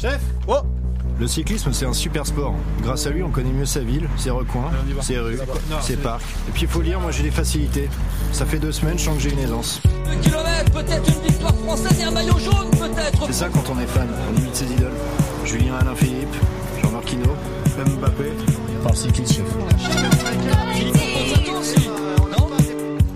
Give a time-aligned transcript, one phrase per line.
[0.00, 0.60] Chef Oh
[1.18, 2.54] le cyclisme, c'est un super sport.
[2.80, 5.40] Grâce à lui, on connaît mieux sa ville, ses recoins, ses rues,
[5.80, 6.22] ses parcs.
[6.48, 7.88] Et puis, il faut lire, moi j'ai des facilités.
[8.30, 9.80] Ça fait deux semaines, je sens que j'ai une aisance.
[10.72, 14.06] Peut-être une victoire française et un maillot jaune, peut-être C'est ça quand on est fan,
[14.32, 14.92] on imite ses idoles.
[15.44, 16.36] Julien Alain Philippe,
[16.80, 17.34] Jean Marquino,
[17.76, 18.32] même Mbappé.
[18.84, 19.46] Par cycliste, chef.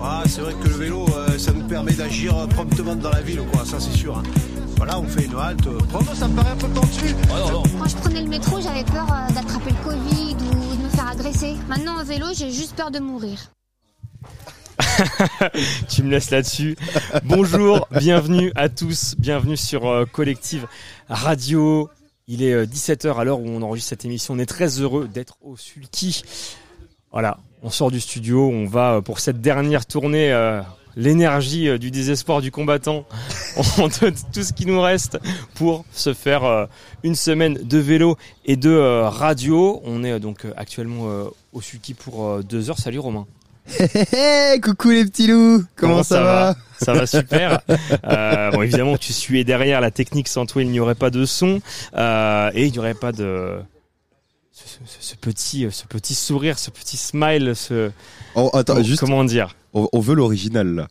[0.03, 3.43] Ah, c'est vrai que le vélo, euh, ça nous permet d'agir promptement dans la ville,
[3.53, 4.21] quoi, ça c'est sûr.
[4.85, 5.63] Voilà, on fait une halte.
[5.91, 7.15] Promptement, ça me paraît un peu temps dessus.
[7.29, 11.07] Quand je prenais le métro, j'avais peur euh, d'attraper le Covid ou de me faire
[11.07, 11.55] agresser.
[11.69, 13.39] Maintenant, en vélo, j'ai juste peur de mourir.
[15.89, 16.77] tu me laisses là-dessus.
[17.23, 20.67] Bonjour, bienvenue à tous, bienvenue sur euh, Collective
[21.09, 21.89] Radio.
[22.27, 24.35] Il est 17h à l'heure où on enregistre cette émission.
[24.35, 26.25] On est très heureux d'être au Sulky.
[27.13, 30.33] Voilà, on sort du studio, on va euh, pour cette dernière tournée.
[30.97, 33.05] L'énergie euh, du désespoir du combattant,
[33.79, 35.19] on donne tout ce qui nous reste
[35.55, 36.67] pour se faire euh,
[37.03, 39.81] une semaine de vélo et de euh, radio.
[39.85, 41.07] On est donc actuellement
[41.53, 42.79] au Sulky pour deux heures.
[42.79, 43.27] Salut Romain.
[43.79, 47.61] Hé hé hé, coucou les petits loups, comment, ça, va, Ça va super.
[48.05, 50.29] Euh, bon, évidemment, tu suis derrière la technique.
[50.29, 51.61] Sans toi, il n'y aurait pas de son
[51.95, 53.59] euh, et il n'y aurait pas de
[54.87, 57.91] ce, petit, ce petit sourire, ce petit smile, ce
[58.35, 60.89] Oh, attends, comment, juste, comment dire on, on veut l'original là,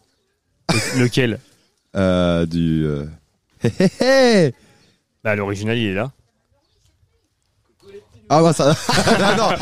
[0.97, 1.39] lequel
[1.95, 2.85] euh, du.
[2.85, 3.05] euh,
[3.63, 3.89] Hé hé
[4.47, 4.53] hé.
[5.23, 6.11] Bah, l'original, il est là.
[8.33, 8.67] Ah bah ça.
[9.19, 9.57] non, non.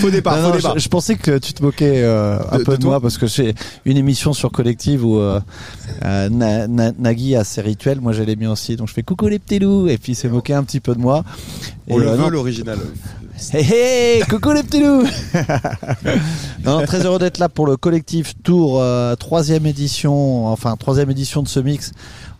[0.00, 0.74] Faux départ, Non, faux non, départ.
[0.78, 3.26] je, je pensais que tu te moquais euh, un De- peu de moi parce que
[3.26, 5.38] c'est une émission sur collective où euh,
[6.02, 9.02] euh, Na- Na- Nagui a ses rituels, moi j'ai les miens aussi, donc je fais
[9.02, 11.24] coucou les petits loups et puis il s'est moqué un petit peu de moi.
[11.88, 12.78] On Et, le euh, non, veut l'original.
[13.54, 15.06] Hé hé, coucou les petits loups
[16.64, 21.42] Non, très heureux d'être là pour le collectif Tour, euh, troisième édition, enfin troisième édition
[21.42, 21.92] de ce mix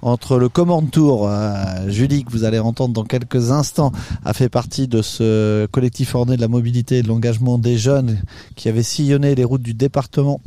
[0.03, 1.27] entre le Command Tour.
[1.27, 3.93] euh, Julie, que vous allez entendre dans quelques instants,
[4.25, 8.21] a fait partie de ce collectif orné de la mobilité et de l'engagement des jeunes
[8.55, 10.41] qui avait sillonné les routes du département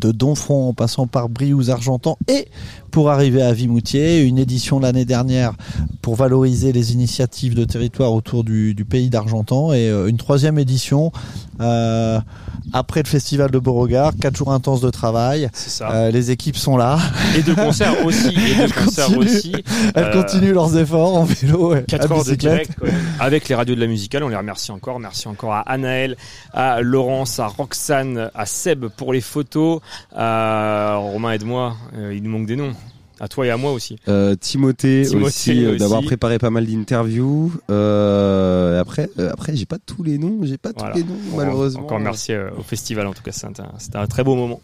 [0.00, 2.48] de Donfront en passant par Briouze Argentan et
[2.92, 5.54] pour arriver à Vimoutier, une édition l'année dernière
[6.02, 10.58] pour valoriser les initiatives de territoire autour du, du pays d'Argentan et euh, une troisième
[10.58, 11.10] édition
[11.60, 12.20] euh,
[12.74, 15.48] après le festival de Beauregard, quatre jours intenses de travail.
[15.54, 15.90] C'est ça.
[15.90, 16.98] Euh, les équipes sont là,
[17.36, 18.28] Et de concerts aussi.
[18.28, 19.24] Et de Elle concerts continue.
[19.24, 19.52] aussi.
[19.94, 22.72] elles Euh, continuent leurs efforts en vélo, et 4 à heures de direct
[23.20, 24.22] avec les radios de la musicale.
[24.22, 25.00] On les remercie encore.
[25.00, 26.16] Merci encore à Anaël,
[26.52, 29.80] à Laurence, à Roxane, à Seb pour les photos.
[30.14, 31.74] À Romain, aide-moi.
[32.12, 32.72] Il nous manque des noms.
[33.22, 33.96] À toi et à moi aussi.
[34.08, 35.78] Euh, Timothée, Timothée aussi, euh, aussi.
[35.78, 37.52] d'avoir préparé pas mal d'interviews.
[37.70, 40.92] Euh, après, euh, après, j'ai pas tous les noms, j'ai pas Voilà.
[40.92, 41.82] tous les noms malheureusement.
[41.84, 43.30] Encore merci au festival en tout cas.
[43.30, 44.60] C'était un, c'était un très beau moment.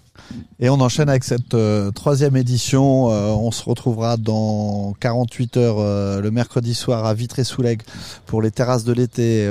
[0.60, 3.10] Et on enchaîne avec cette euh, troisième édition.
[3.10, 7.84] Euh, on se retrouvera dans 48 heures euh, le mercredi soir à Vitré-sous-l'Aigle
[8.26, 9.46] pour les terrasses de l'été.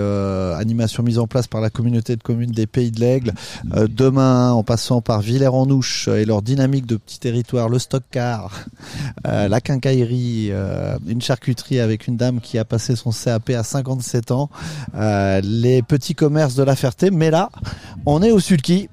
[0.57, 3.33] animation mise en place par la communauté de communes des Pays de l'Aigle.
[3.73, 8.65] Demain, en passant par Villers-en-Ouche et leur dynamique de petits territoires, le stock car,
[9.25, 10.51] euh, la quincaillerie,
[11.07, 14.49] une charcuterie avec une dame qui a passé son CAP à 57 ans,
[14.93, 17.11] les petits commerces de la Ferté.
[17.11, 17.49] Mais là,
[18.05, 18.89] on est au Sulky.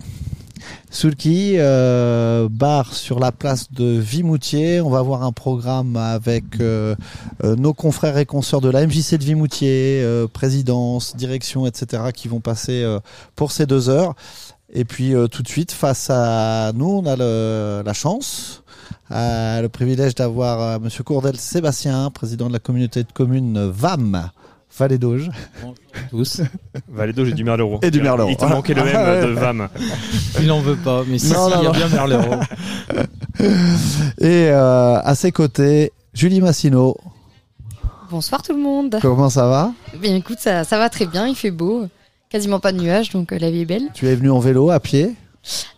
[0.90, 4.80] Sulky, euh, bar sur la place de Vimoutier.
[4.80, 6.94] On va avoir un programme avec euh,
[7.42, 12.28] euh, nos confrères et consoeurs de la MJC de Vimoutier, euh, présidence, direction, etc., qui
[12.28, 12.84] vont passer
[13.34, 14.14] pour ces deux heures.
[14.72, 18.62] Et puis tout de suite, face à nous, on a la chance,
[19.10, 24.30] le privilège d'avoir Monsieur Courdel Sébastien, président de la communauté de communes VAM,
[24.76, 25.30] Vallée d'Auge.
[26.10, 26.40] tous.
[26.88, 27.78] Valédo, j'ai du Merleau.
[27.82, 28.28] Et du Merleau.
[28.28, 29.20] Il te manquait le même Ah, ouais.
[29.22, 29.68] de VAM.
[30.42, 31.76] Il en veut pas, mais si, Non, si, non, il y a non.
[31.78, 32.22] bien Merleau.
[34.20, 36.96] Et euh, à ses côtés, Julie Massino.
[38.10, 38.98] Bonsoir tout le monde.
[39.00, 39.72] Comment ça va?
[40.00, 41.86] Bien écoute, ça, ça va très bien, il fait beau,
[42.28, 43.88] quasiment pas de nuages, donc euh, la vie est belle.
[43.94, 45.14] Tu es venu en vélo, à pied?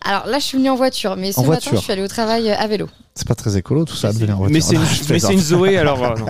[0.03, 1.71] Alors là, je suis venue en voiture, mais ce En matin, voiture.
[1.77, 2.87] je suis allée au travail euh, à vélo.
[3.15, 4.53] C'est pas très écolo tout ça de venir en voiture.
[5.09, 5.39] Mais c'est une.
[5.39, 6.03] Zoé alors.
[6.03, 6.27] euh, non.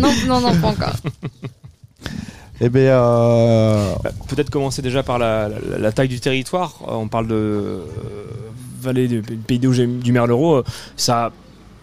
[0.00, 0.96] non, non, non, pas encore.
[2.60, 6.74] Eh bien, euh, Bah, Peut-être commencer déjà par la, la- la taille du territoire.
[6.88, 7.80] Euh, on parle de euh,
[8.80, 10.56] vallée du pays d'Auge du Merleau.
[10.56, 10.64] Euh,
[10.96, 11.32] Ça,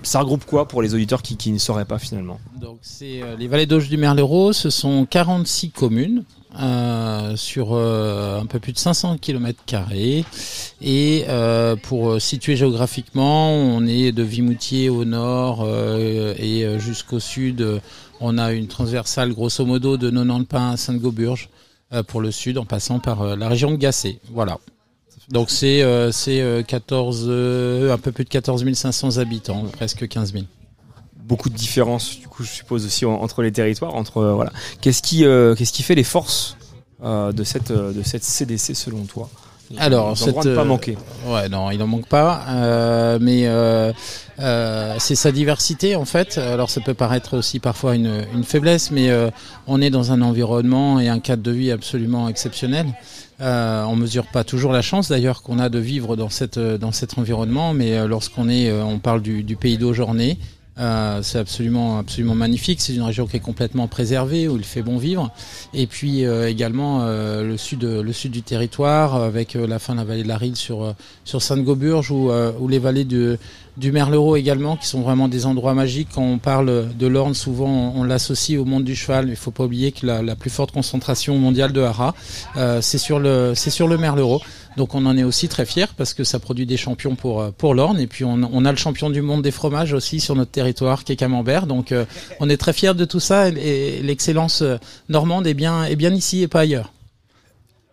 [0.02, 2.40] ça regroupe quoi pour les auditeurs qui, qui ne sauraient pas finalement?
[2.60, 6.24] Donc c'est euh, les vallées d'Auge du Merleau, ce sont 46 communes
[6.60, 10.24] euh, sur euh, un peu plus de 500 km carrés
[10.82, 17.62] et euh, pour situer géographiquement, on est de Vimoutier au nord euh, et jusqu'au sud,
[17.62, 17.80] euh,
[18.20, 21.50] on a une transversale grosso modo de Nonanpin à Sainte-Gauburge
[21.94, 24.20] euh, pour le sud en passant par euh, la région de Gassé.
[24.32, 24.58] Voilà.
[25.30, 27.30] Donc c'est euh, c'est 14
[27.92, 30.46] un peu plus de 14 500 habitants, presque 15 000.
[31.16, 33.96] beaucoup de différences, du coup, je suppose aussi en- entre les territoires.
[33.96, 34.52] Entre voilà,
[34.82, 36.58] qu'est-ce qui, fait les forces
[37.02, 39.30] de cette CDC selon toi?
[39.78, 40.98] Alors, cette, ne pas euh, manquer.
[41.28, 42.42] Ouais, non, il en manque pas.
[42.50, 43.92] euh, mais euh,
[44.40, 46.38] euh, c'est sa diversité en fait.
[46.38, 49.30] Alors ça peut paraître aussi parfois une, une faiblesse, mais euh,
[49.68, 52.88] on est dans un environnement et un cadre de vie absolument exceptionnel.
[53.42, 56.92] Euh, on mesure pas toujours la chance d'ailleurs qu'on a de vivre dans cette dans
[56.92, 60.38] cet environnement, mais euh, lorsqu'on est, euh, on parle du, du pays d'Aujornay.
[60.80, 62.82] Euh, c'est absolument absolument magnifique.
[62.82, 65.32] C'est une région qui est complètement préservée où il fait bon vivre.
[65.74, 70.00] Et puis euh, également euh, le sud le sud du territoire avec la fin de
[70.00, 73.38] la vallée de la Rille sur sur Sainte-Gauburge ou les vallées de
[73.78, 76.10] du Merlereau également qui sont vraiment des endroits magiques.
[76.14, 79.26] Quand on parle de l'Orne, souvent on, l'associe au monde du cheval.
[79.26, 82.14] Mais il faut pas oublier que la, la plus forte concentration mondiale de haras,
[82.58, 84.42] euh, c'est sur le c'est le Merlereau.
[84.78, 87.52] Donc on en est aussi très fiers parce que ça produit des champions pour euh,
[87.56, 90.52] pour l'Orne et puis on, a le champion du monde des fromages aussi sur notre
[90.52, 91.68] territoire qui est Camembert.
[91.68, 92.06] Donc euh,
[92.40, 94.64] on est très fiers de tout ça et, et l'excellence
[95.10, 96.92] normande est bien est bien ici et pas ailleurs.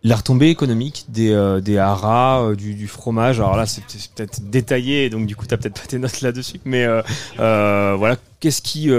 [0.02, 3.38] La retombée économique des, euh, des haras, euh, du, fromage.
[3.38, 3.82] Alors là, c'est
[4.14, 6.58] peut-être détaillé, donc du coup, tu peut-être pas tes notes là-dessus.
[6.64, 8.90] Mais euh, voilà, qu'est-ce qui,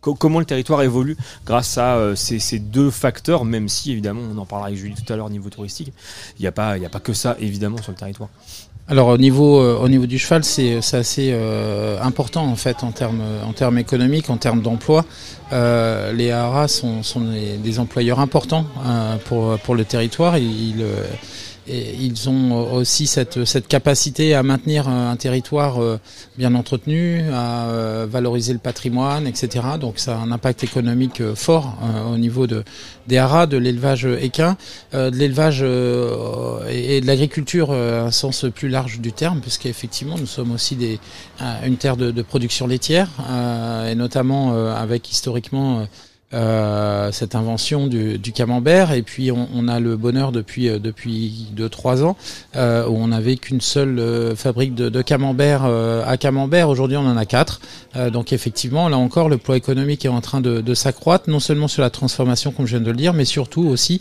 [0.00, 1.16] co- comment le territoire évolue
[1.46, 5.16] grâce à ces, deux facteurs, même si évidemment, on en parlera avec Julie tout à
[5.16, 5.92] l'heure au niveau touristique.
[6.38, 8.28] Il n'y a pas, il a pas que ça évidemment sur le territoire.
[8.90, 12.90] Alors au niveau euh, au niveau du cheval, c'est assez euh, important en fait en
[12.90, 15.04] termes en termes économiques, en termes d'emploi.
[15.52, 20.34] Euh, les haras sont, sont des, employeurs importants euh, pour pour le territoire.
[21.70, 25.98] Et ils ont aussi cette, cette capacité à maintenir un territoire euh,
[26.36, 29.64] bien entretenu, à euh, valoriser le patrimoine, etc.
[29.80, 32.64] Donc ça a un impact économique euh, fort euh, au niveau de,
[33.06, 34.56] des haras, de l'élevage équin,
[34.94, 39.40] euh, de l'élevage euh, et, de l'agriculture euh, à un sens plus large du terme,
[39.40, 40.98] puisqu'effectivement nous sommes aussi des,
[41.40, 45.86] euh, une terre de, de production laitière, euh, et notamment euh, avec historiquement...
[46.32, 48.92] euh, cette invention du, du camembert.
[48.92, 52.16] Et puis on, on a le bonheur depuis euh, depuis deux trois ans
[52.56, 56.68] euh, où on n'avait qu'une seule euh, fabrique de, de camembert euh, à camembert.
[56.68, 57.60] Aujourd'hui on en a quatre.
[57.96, 61.40] Euh, donc effectivement là encore le poids économique est en train de, de s'accroître non
[61.40, 64.00] seulement sur la transformation comme je viens de le dire mais surtout aussi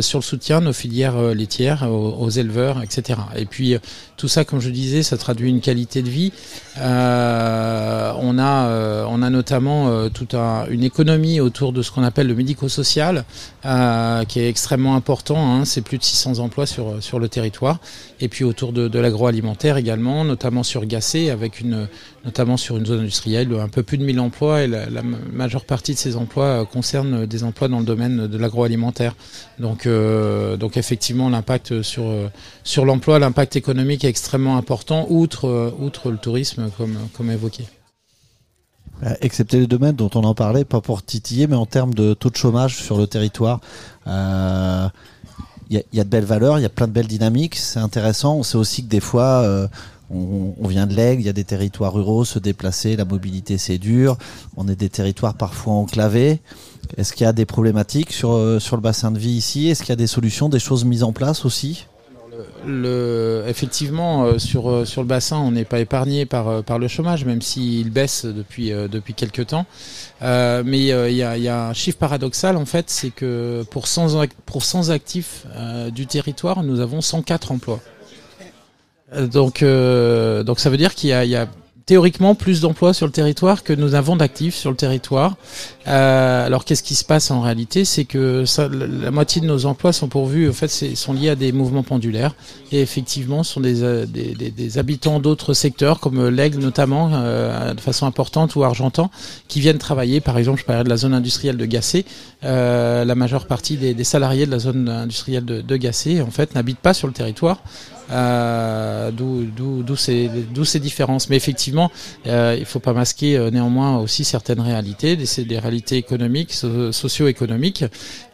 [0.00, 3.76] sur le soutien de nos filières laitières aux, aux éleveurs etc et puis
[4.16, 6.32] tout ça comme je disais ça traduit une qualité de vie.
[6.76, 12.34] On a on a notamment toute un- une économie autour de ce qu'on appelle le
[12.34, 13.24] médico-social
[13.64, 17.78] euh, qui est extrêmement important hein, c'est plus de 600 emplois sur sur le territoire.
[18.20, 21.88] Et puis autour de, l'agroalimentaire également notamment sur Gassé avec une
[22.24, 24.62] notamment sur une zone industrielle un peu plus de 1000 emplois.
[24.62, 25.02] Et la,
[25.32, 29.14] majeure partie de ces emplois euh, concernent des emplois dans le domaine de l'agroalimentaire.
[29.58, 32.28] Donc euh, donc effectivement l'impact sur euh,
[32.64, 37.64] sur l'emploi l'impact économique est extrêmement important outre euh, outre le tourisme comme comme évoqué.
[37.64, 37.79] Euh,
[39.20, 42.30] excepté les domaines dont on en parlait, pas pour titiller, mais en termes de taux
[42.30, 43.60] de chômage sur le territoire.
[44.06, 44.88] euh,
[45.70, 47.06] Il y, a, il y a de belles valeurs, il y a plein de belles
[47.06, 48.36] dynamiques, c'est intéressant.
[48.36, 49.68] On sait aussi que des fois, euh,
[50.10, 53.78] on, vient de l'aigle, il y a des territoires ruraux, se déplacer, la mobilité c'est
[53.78, 54.18] dur.
[54.56, 56.40] On est des territoires parfois enclavés.
[56.96, 59.68] Est-ce qu'il y a des problématiques euh, sur le bassin de vie ici?
[59.68, 61.86] Est-ce qu'il y a des solutions, des choses mises en place aussi?
[63.46, 66.88] Effectivement, euh, sur, euh, sur le bassin, on n'est pas épargné par, euh, par le
[66.88, 69.66] chômage, même s'il baisse depuis, depuis quelques temps.
[70.20, 74.64] Mais il y, a, un chiffre paradoxal, en fait, c'est que pour 100, ac- pour
[74.64, 75.46] 100 actifs
[75.92, 77.80] du territoire, nous avons 104 emplois.
[79.16, 81.48] Donc, donc ça veut dire qu'il y a
[81.90, 85.34] théoriquement plus d'emplois sur le territoire que nous avons d'actifs sur le territoire.
[85.88, 87.84] Euh, alors qu'est-ce qui se passe en réalité?
[87.84, 88.44] C'est que
[89.02, 92.36] la, moitié de nos emplois sont pourvus, en fait, sont liés à des mouvements pendulaires
[92.70, 94.06] et effectivement ce sont des, euh,
[94.76, 99.10] habitants d'autres secteurs comme l'Aigle notamment euh, de façon importante ou Argentan
[99.48, 100.20] qui viennent travailler.
[100.20, 101.68] Par exemple, je parlais de la zone industrielle de.
[102.44, 106.78] Euh, la majeure partie des, salariés de la zone industrielle de, de en fait n'habitent
[106.78, 107.58] pas sur le territoire.
[108.10, 111.28] Euh, d'où ces différences.
[111.28, 111.90] Mais effectivement
[112.26, 116.92] euh, il faut pas masquer euh, néanmoins aussi certaines réalités des, des réalités économiques so-
[116.92, 117.84] socio-économiques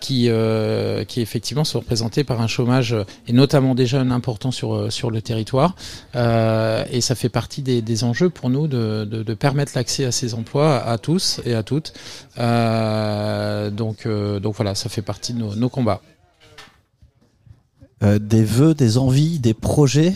[0.01, 0.29] qui
[1.17, 2.95] effectivement sont représentées par un chômage
[3.27, 5.75] et notamment des jeunes important sur le territoire.
[6.15, 10.99] Et ça fait partie des, enjeux pour nous de, permettre l'accès à ces emplois à
[10.99, 11.93] tous et à toutes.
[12.37, 16.01] Donc voilà ça fait partie de nos combats
[18.07, 20.15] Euh, Des vœux, des envies, des projets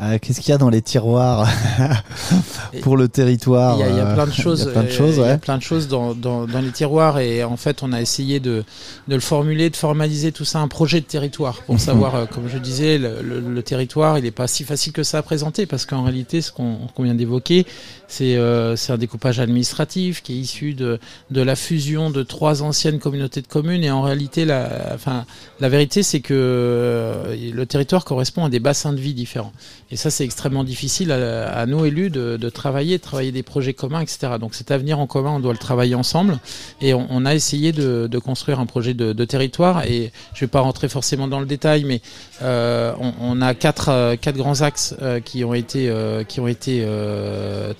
[0.00, 1.46] Euh, Qu'est-ce qu'il y a dans les tiroirs
[2.82, 4.62] pour le territoire Il y, a, il y a plein de choses.
[4.62, 5.38] Il y a plein de choses, ouais.
[5.38, 8.64] plein de choses dans, dans, dans les tiroirs et en fait on a essayé de,
[9.06, 12.48] de le formuler, de formaliser tout ça un projet de territoire pour savoir, euh, comme
[12.48, 15.66] je disais, le, le- le territoire il n'est pas si facile que ça à présenter
[15.66, 17.64] parce qu'en réalité ce qu'on qu'on vient d'évoquer
[18.12, 20.98] C'est euh, un découpage administratif qui est issu de,
[21.30, 23.82] de la fusion de trois anciennes communautés de communes.
[23.82, 25.24] Et en réalité, la, enfin,
[25.60, 29.54] la vérité, c'est que euh, le territoire correspond à des bassins de vie différents.
[29.90, 33.42] Et ça, c'est extrêmement difficile à, à nous élus de, de travailler, de travailler des
[33.42, 34.34] projets communs, etc.
[34.38, 36.38] Donc cet avenir en commun, on doit le travailler ensemble.
[36.82, 39.86] Et on, on a essayé de, de construire un projet de, de territoire.
[39.86, 42.02] Et je vais pas rentrer forcément dans le détail, mais
[42.42, 45.90] euh, on, on a quatre, euh, quatre grands axes euh, qui ont été,
[46.28, 47.72] qui ont été euh,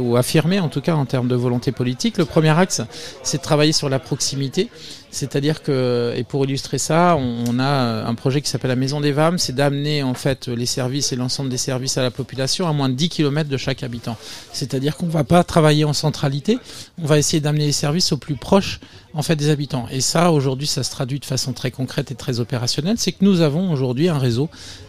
[0.00, 2.18] ou affirmés, en tout cas en termes de volonté politique.
[2.18, 2.82] Le premier axe,
[3.22, 4.68] c'est de travailler sur la proximité.
[5.14, 9.00] C'est-à-dire que, et pour illustrer ça, on, on a un projet qui s'appelle la Maison
[9.00, 12.68] des VAM, c'est d'amener en fait les services et l'ensemble des services à la population
[12.68, 14.16] à moins de 10 km de chaque habitant.
[14.52, 16.58] C'est-à-dire qu'on ne va pas travailler en centralité,
[17.02, 18.80] on va essayer d'amener les services au plus proche
[19.14, 19.86] en fait des habitants.
[19.90, 22.96] Et ça, aujourd'hui, ça se traduit de façon très concrète et très opérationnelle.
[22.98, 24.48] C'est que nous avons aujourd'hui un réseau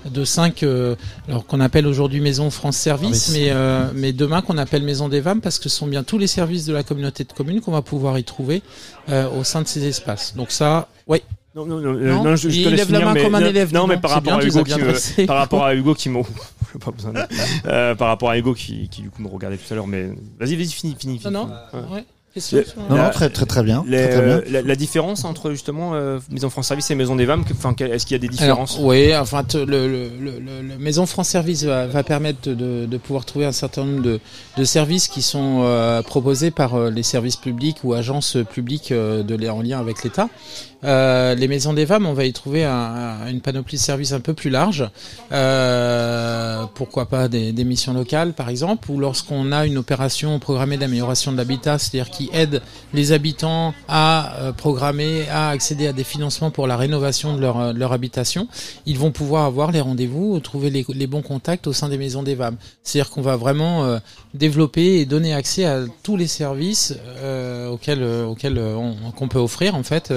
[0.10, 0.96] de cinq, euh,
[1.28, 5.10] alors qu'on appelle aujourd'hui Maison France Service, Ah mais, euh, mais demain qu'on appelle Maison
[5.10, 7.62] des VAM parce que ce sont bien tous les services de la communauté de communes
[7.62, 8.64] qu'on va pouvoir y trouver
[9.10, 10.15] euh, au sein de ces espaces.
[10.36, 11.22] Donc ça, oui.
[11.56, 13.36] Non, non, non, Non, non, je, je il te laisse lève la main mais, comme
[13.36, 14.58] un non, élève, Non, mais par rapport bien, qui
[15.22, 16.22] me- par rapport à Hugo qui me,
[16.84, 17.20] pas besoin de-
[17.68, 20.08] euh, par rapport à Hugo qui, qui du coup me regardait tout à l'heure, mais
[20.38, 21.22] vas-y, vas-y, finis, finis.
[21.24, 21.34] Non, finis.
[21.34, 21.80] non.
[21.80, 21.96] Ouais.
[21.96, 22.06] Ouais.
[22.36, 23.84] Question Le- sur- Non, La- non, très, très, très bien.
[23.88, 24.36] Les, très, très bien.
[24.36, 27.54] euh, la, la différence entre justement euh, Maison France Service et Maison des VAM, que-
[27.54, 28.78] enfin, que- est-ce qu'il y a des Alors, différences?
[28.82, 33.24] oui, enfin, te- le, le, le, Maison France Service va, va permettre de, de pouvoir
[33.26, 34.20] trouver un certain nombre de,
[34.58, 39.24] de services qui sont euh, proposés par euh, les services publics ou agences publiques euh,
[39.24, 40.28] de, en lien avec l'État.
[40.86, 44.12] Euh, les maisons des femmes, on va y trouver un- un- une panoplie de services
[44.12, 44.88] un peu plus large.
[45.32, 51.32] Euh, pourquoi pas des, missions locales, par exemple, ou lorsqu'on a une opération programmée d'amélioration
[51.32, 52.62] de l'habitat, c'est-à-dire qui aide
[52.94, 57.92] les habitants à euh, programmer, à accéder à des financements pour la rénovation de leur,
[57.92, 58.48] habitation,
[58.86, 62.36] ils vont pouvoir avoir les rendez-vous, trouver les, bons contacts au sein des maisons des
[62.36, 62.58] VAM.
[62.84, 64.00] C'est-à-dire qu'on va vraiment
[64.36, 69.40] développer et donner accès à tous les services euh, auxquels, euh, euh, on- qu'on peut
[69.40, 70.14] offrir en fait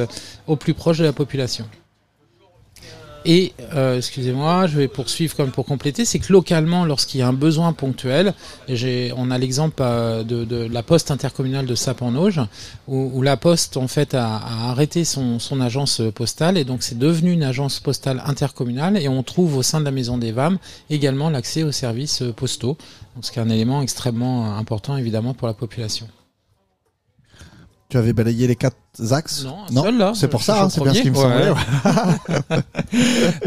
[0.46, 1.64] au plus proche de la population.
[3.24, 3.52] Et,
[3.96, 7.74] excusez-moi, je vais poursuivre comme pour compléter, c'est que localement, lorsqu'il y a un besoin
[7.74, 8.32] ponctuel,
[8.68, 9.82] on a l'exemple
[10.24, 12.40] de, la poste intercommunale de Sapan-Auge,
[12.86, 17.32] où, où la poste en fait a, arrêté son, agence postale, et donc c'est devenu
[17.32, 20.56] une agence postale intercommunale, et on trouve au sein de la maison des VAM
[20.88, 22.78] également l'accès aux services postaux,
[23.22, 26.08] ce qui est un élément extrêmement important évidemment pour la population.
[27.88, 28.76] Tu avais balayé les quatre
[29.12, 30.12] axes Non, seul, là.
[30.14, 31.48] C'est pour ça, hein, c'est bien ce qui me semblait.
[31.48, 32.58] Ouais.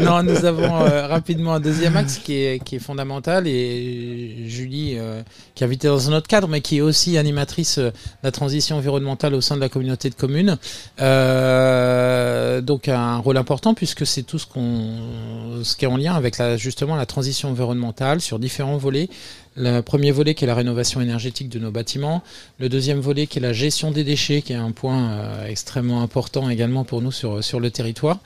[0.00, 4.94] non, nous avons euh, rapidement un deuxième axe qui est, qui est fondamental et Julie,
[4.96, 5.22] euh,
[5.54, 7.92] qui est invitée dans un autre cadre, mais qui est aussi animatrice de
[8.24, 10.58] la transition environnementale au sein de la communauté de communes.
[11.00, 16.14] Euh, donc un rôle important puisque c'est tout ce qu'on, ce qui est en lien
[16.14, 19.08] avec la, justement la transition environnementale sur différents volets.
[19.54, 22.22] Le premier volet qui est la rénovation énergétique de nos bâtiments,
[22.58, 26.02] le deuxième volet qui est la gestion des déchets, qui est un point euh, extrêmement
[26.02, 28.18] important également pour nous sur, sur le territoire.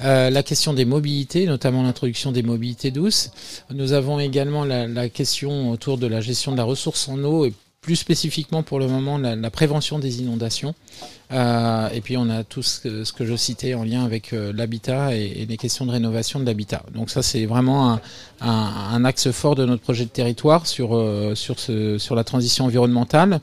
[0.00, 3.30] Euh, la question des mobilités, notamment l'introduction des mobilités douces.
[3.70, 7.46] Nous avons également la, la question autour de la gestion de la ressource en eau
[7.82, 10.72] plus spécifiquement pour le moment la, la prévention des inondations.
[11.32, 14.32] Euh, et puis on a tout ce que, ce que je citais en lien avec
[14.32, 16.84] euh, l'habitat et, et les questions de rénovation de l'habitat.
[16.94, 18.00] Donc ça c'est vraiment un,
[18.40, 18.50] un,
[18.92, 22.66] un axe fort de notre projet de territoire sur, euh, sur, ce, sur la transition
[22.66, 23.40] environnementale.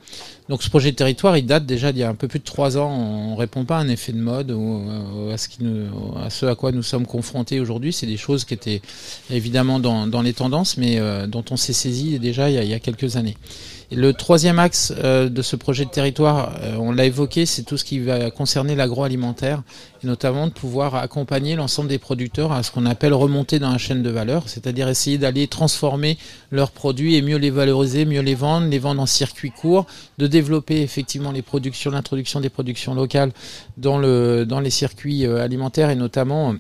[0.48, 2.46] Donc ce projet de territoire, il date déjà d'il y a un peu plus de
[2.46, 2.90] trois ans.
[2.92, 6.30] On répond pas à un effet de mode ou euh, à ce, qui nous, à
[6.30, 7.92] ce à quoi nous sommes confrontés aujourd'hui.
[7.92, 8.82] C'est des choses qui étaient
[9.30, 12.64] évidemment dans, dans les tendances, mais euh, dont on s'est saisi déjà il y, a,
[12.64, 13.36] il y a quelques années.
[13.92, 17.76] Le troisième axe euh, de ce projet de territoire, euh, on l'a évoqué, c'est tout
[17.76, 19.64] ce qui va concerner l'agroalimentaire,
[20.04, 23.80] et notamment de pouvoir accompagner l'ensemble des producteurs à ce qu'on appelle remonter dans la
[23.80, 26.20] chaîne de valeur, c'est-à-dire essayer d'aller transformer
[26.52, 29.88] leurs produits et mieux les valoriser, mieux les vendre, les vendre en circuit court,
[30.20, 33.32] de développer effectivement les productions, l'introduction des productions locales
[33.78, 36.54] dans, le, dans les circuits euh, alimentaires et notamment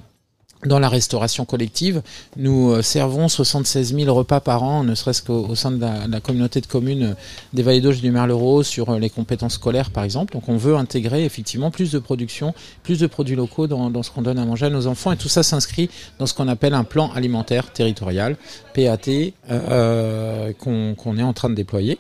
[0.65, 2.01] dans la restauration collective,
[2.35, 6.19] nous euh, servons 76 000 repas par an, ne serait-ce qu'au au sein de la,
[6.19, 7.13] communauté de communes euh,
[7.53, 10.33] des Vallées d'Auge du Merleau sur euh, les compétences scolaires, par exemple.
[10.33, 14.21] Donc, on veut intégrer effectivement plus de production, plus de produits locaux dans, ce qu'on
[14.21, 16.83] donne à manger à nos enfants, et tout ça s'inscrit dans ce qu'on appelle un
[16.83, 18.35] plan alimentaire territorial,
[18.73, 21.99] PAT, euh, qu'on est en train de déployer.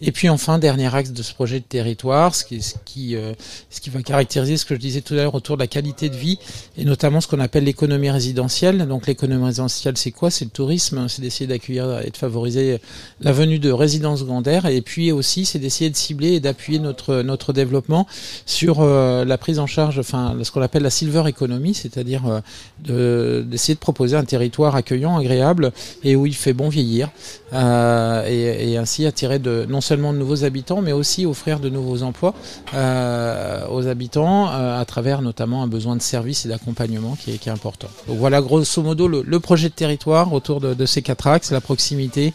[0.00, 3.32] Et puis enfin, dernier axe de ce projet de territoire, ce qui, ce qui, euh,
[3.68, 6.08] ce qui va caractériser ce que je disais tout à l'heure autour de la qualité
[6.08, 6.38] de vie
[6.76, 8.86] et notamment ce qu'on appelle l'économie résidentielle.
[8.86, 10.30] Donc l'économie résidentielle, c'est quoi?
[10.30, 12.80] C'est le tourisme, c'est d'essayer d'accueillir et de favoriser
[13.20, 17.22] la venue de résidences secondaires et puis aussi c'est d'essayer de cibler et d'appuyer notre
[17.22, 18.06] notre développement
[18.46, 22.40] sur euh, la prise en charge, enfin ce qu'on appelle la silver economy, c'est-à-dire euh,
[22.84, 25.72] de d'essayer de proposer un territoire accueillant, agréable
[26.04, 27.10] et où il fait bon vieillir
[27.52, 31.68] euh, et, et, ainsi attirer de non seulement de nouveaux habitants mais aussi offrir de
[31.68, 32.34] nouveaux emplois
[32.74, 37.48] euh, aux habitants euh, à travers notamment un besoin de services et d'accompagnement qui qui
[37.48, 37.88] est important.
[38.06, 41.50] Donc voilà grosso modo le, le projet de territoire autour de, de, ces quatre axes
[41.50, 42.32] la proximité,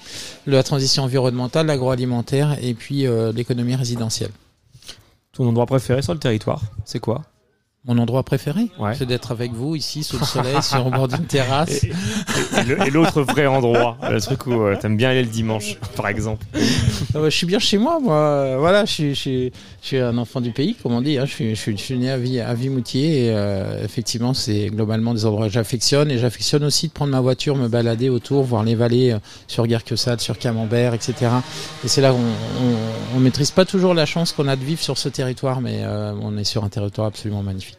[0.48, 4.32] la transition environnementale, l'agroalimentaire et puis euh, l'économie résidentielle.
[5.32, 7.24] Ton endroit préféré sur le territoire, c'est quoi?
[7.86, 8.96] Mon endroit préféré, ouais.
[8.96, 11.84] c'est d'être avec vous ici sous le soleil sur le bord d'une terrasse.
[11.84, 15.78] Et, et, et l'autre vrai endroit, le truc où euh, t'aimes bien aller le dimanche,
[15.98, 16.46] par exemple.
[17.13, 18.56] je suis bien chez moi, moi.
[18.58, 21.18] Voilà, je suis, je suis, je suis un enfant du pays, comme on dit.
[21.18, 21.25] Hein.
[21.25, 25.48] Je, suis, je, suis, né à, à Vimoutier et euh, effectivement, c'est globalement des endroits
[25.48, 29.12] que j'affectionne et j'affectionne aussi de prendre ma voiture, me balader autour, voir les vallées
[29.12, 31.16] euh, sur Guerquesade, sur Camembert, etc.
[31.84, 34.82] Et c'est là qu'on on, on, maîtrise pas toujours la chance qu'on a de vivre
[34.82, 35.84] sur ce territoire, mais
[36.22, 37.73] on est sur un territoire absolument magnifique.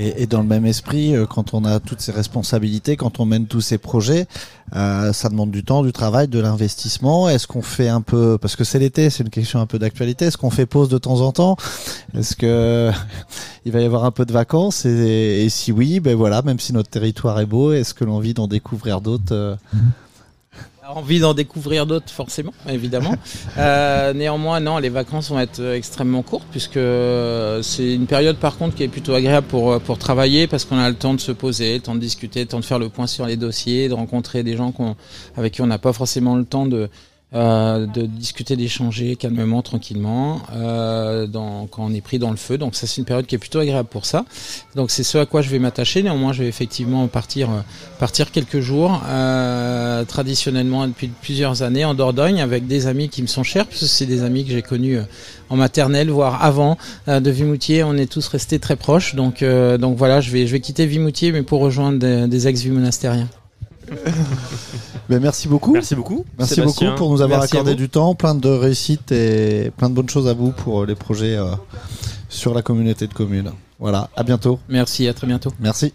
[0.00, 3.26] Et, et, dans le même esprit, euh, quand on a toutes ces responsabilités, quand on
[3.26, 4.26] mène tous ces projets,
[4.74, 7.28] euh, ça demande du temps, du travail, de l'investissement.
[7.28, 10.24] Est-ce qu'on fait un peu, parce que c'est l'été, c'est une question un peu d'actualité.
[10.24, 11.56] Est-ce qu'on fait pause de temps en temps?
[12.16, 12.90] Est-ce que
[13.66, 14.86] il va y avoir un peu de vacances?
[14.86, 18.32] Et, si oui, ben voilà, même si notre territoire est beau, est-ce que l'on vit
[18.32, 19.56] d'en découvrir d'autres euh...
[20.96, 23.14] envie d'en découvrir d'autres forcément évidemment.
[23.58, 26.78] Euh, néanmoins non les vacances vont être extrêmement courtes puisque
[27.62, 30.88] c'est une période par contre qui est plutôt agréable pour pour travailler parce qu'on a
[30.88, 33.06] le temps de se poser le temps de discuter le temps de faire le point
[33.06, 34.82] sur les dossiers de rencontrer des gens qu
[35.36, 36.88] avec qui on n'a pas forcément le temps de
[37.34, 42.58] euh, de discuter, d'échanger calmement, tranquillement, euh, dans, quand on est pris dans le feu.
[42.58, 44.24] Donc ça, c'est une période qui est plutôt agréable pour ça.
[44.74, 46.02] Donc c'est ce à quoi je vais m'attacher.
[46.02, 47.48] Néanmoins, je vais effectivement partir,
[47.98, 53.26] partir quelques jours, euh, traditionnellement depuis plusieurs années en Dordogne, avec des amis qui me
[53.26, 54.98] sont chers, parce que c'est des amis que j'ai connus
[55.50, 57.84] en maternelle, voire avant euh, de Vimoutier.
[57.84, 59.14] On est tous restés très proches.
[59.14, 62.48] Donc, euh, donc voilà, je vais, je vais quitter Vimoutier, mais pour rejoindre des, des
[62.48, 63.28] ex-vimonastériens.
[65.08, 65.72] Mais merci beaucoup.
[65.72, 66.24] Merci beaucoup.
[66.38, 66.88] Merci Sébastien.
[66.90, 68.14] beaucoup pour nous avoir Merci accordé du temps.
[68.14, 71.52] Plein de réussites et plein de bonnes choses à vous pour les projets euh,
[72.28, 73.52] sur la communauté de communes.
[73.78, 74.10] Voilà.
[74.16, 74.58] À bientôt.
[74.68, 75.08] Merci.
[75.08, 75.52] À très bientôt.
[75.60, 75.92] Merci.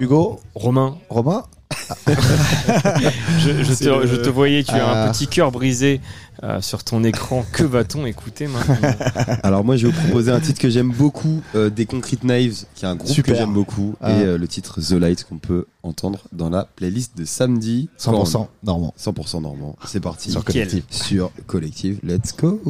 [0.00, 0.40] Hugo.
[0.54, 0.96] Romain.
[1.08, 1.44] Romain.
[2.08, 6.00] je, je, te, je, te, voyais, tu as un petit cœur brisé
[6.42, 7.44] euh, sur ton écran.
[7.52, 8.76] Que va-t-on écouter maintenant
[9.42, 12.64] Alors moi, je vais vous proposer un titre que j'aime beaucoup, euh, des Concrete Knives,
[12.74, 13.34] qui est un groupe Super.
[13.34, 14.12] que j'aime beaucoup, Ah.
[14.12, 17.88] et euh, le titre The Light qu'on peut entendre dans la playlist de samedi.
[17.98, 18.94] 100% normand.
[18.98, 19.76] 100% normand.
[19.86, 20.30] C'est parti.
[20.30, 20.84] Sur Collective.
[20.90, 21.98] Sur Collective.
[22.02, 22.60] Let's go.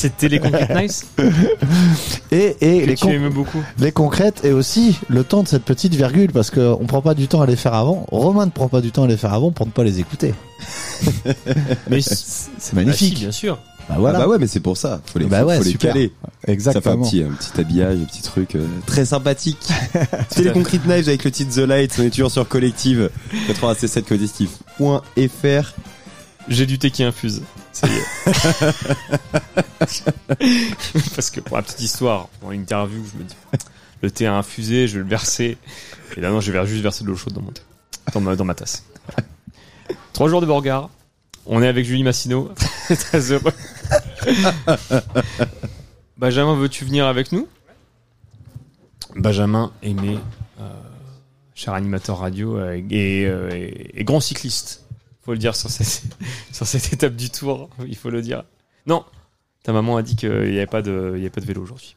[0.00, 1.02] C'était les Concrete Knives
[2.32, 3.62] Et, et que les, tu con- aimes beaucoup.
[3.78, 7.28] les concrètes et aussi le temps de cette petite virgule parce qu'on prend pas du
[7.28, 8.06] temps à les faire avant.
[8.10, 10.32] Romain ne prend pas du temps à les faire avant pour ne pas les écouter.
[11.90, 13.12] Mais C'est magnifique.
[13.14, 13.58] Bah si, bien sûr.
[13.88, 14.18] Bah voilà.
[14.18, 15.00] Ah bah ouais, mais c'est pour ça.
[15.04, 15.92] Faut les, Bah faut, ouais, faut les super.
[15.92, 16.12] caler.
[16.12, 17.04] Ça fait un Exactement.
[17.04, 19.58] petit, un petit habillage, un petit truc euh, très sympathique.
[20.28, 21.96] C'était les Concrete Knives avec le titre The Light.
[21.98, 23.10] On est toujours sur Collective
[23.48, 25.74] 87 collective.fr.
[26.48, 27.42] J'ai du thé qui infuse.
[31.14, 33.34] Parce que pour la petite histoire, pour une interview, je me dis,
[34.02, 35.58] le thé a infusé, je vais le verser.
[36.16, 37.62] Et là, non, je vais juste verser de l'eau chaude dans mon thé.
[38.12, 38.84] Dans ma, dans ma tasse.
[40.12, 40.90] Trois jours de Borgard.
[41.46, 42.50] On est avec Julie Massino.
[42.88, 43.52] Très heureux.
[46.16, 47.48] Benjamin, veux-tu venir avec nous?
[49.16, 50.18] Benjamin aimé,
[50.60, 50.68] euh,
[51.54, 54.84] cher animateur radio euh, et, euh, et- et grand cycliste.
[55.22, 56.02] Faut le dire sur cette,
[56.52, 58.44] sur cette étape du tour, il faut le dire.
[58.86, 59.04] Non,
[59.62, 61.62] ta maman a dit qu'il n'y avait pas de, il y avait pas de vélo
[61.62, 61.96] aujourd'hui.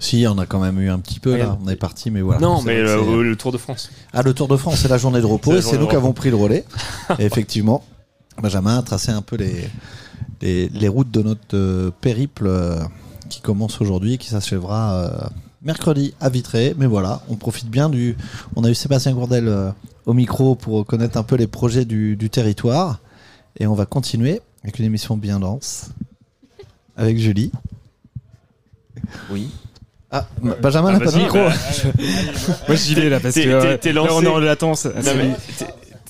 [0.00, 1.56] Si, on a quand même eu un petit peu là.
[1.64, 2.40] On est parti, mais voilà.
[2.40, 3.90] non, mais le, Tour de France.
[4.12, 6.30] Ah, le Tour de France, c'est la journée de repos C'est nous qui avons pris
[6.30, 6.64] le relais.
[7.18, 7.84] Et effectivement,
[8.42, 9.68] Benjamin a tracé un peu les,
[10.42, 12.80] les, les routes de notre euh, périple euh,
[13.28, 15.26] qui commence aujourd'hui et qui s'achèvera euh,
[15.62, 16.74] mercredi à Vitré.
[16.76, 18.16] Mais voilà, on profite bien du.
[18.54, 19.70] On a eu Sébastien Gourdel euh,
[20.06, 23.00] au micro pour connaître un peu les projets du, du territoire.
[23.58, 25.90] Et on va continuer avec une émission bien dense
[26.96, 27.52] avec Julie.
[29.30, 29.48] Oui.
[30.10, 30.26] Ah,
[30.62, 31.38] Benjamin Ah, n'a pas de micro.
[31.38, 31.52] bah,
[32.68, 34.24] Moi j'y vais là parce que T'es- euh, là, on lancé.
[34.26, 34.86] est en latence.
[34.94, 35.34] Mais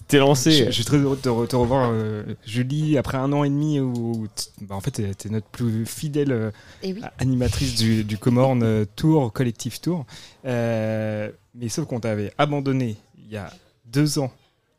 [0.06, 0.52] t'es- lancé.
[0.52, 3.42] Je, je suis très heureux de te, re- te revoir, euh, Julie, après un an
[3.42, 4.26] et demi où,
[4.60, 6.50] bah, en fait, t'es notre plus fidèle euh,
[6.82, 7.00] Et oui.
[7.18, 10.04] animatrice du, du Comorn euh, Tour, Collectif Tour.
[10.44, 13.50] Euh, mais sauf qu'on t'avait abandonné il y a
[13.86, 14.32] deux ans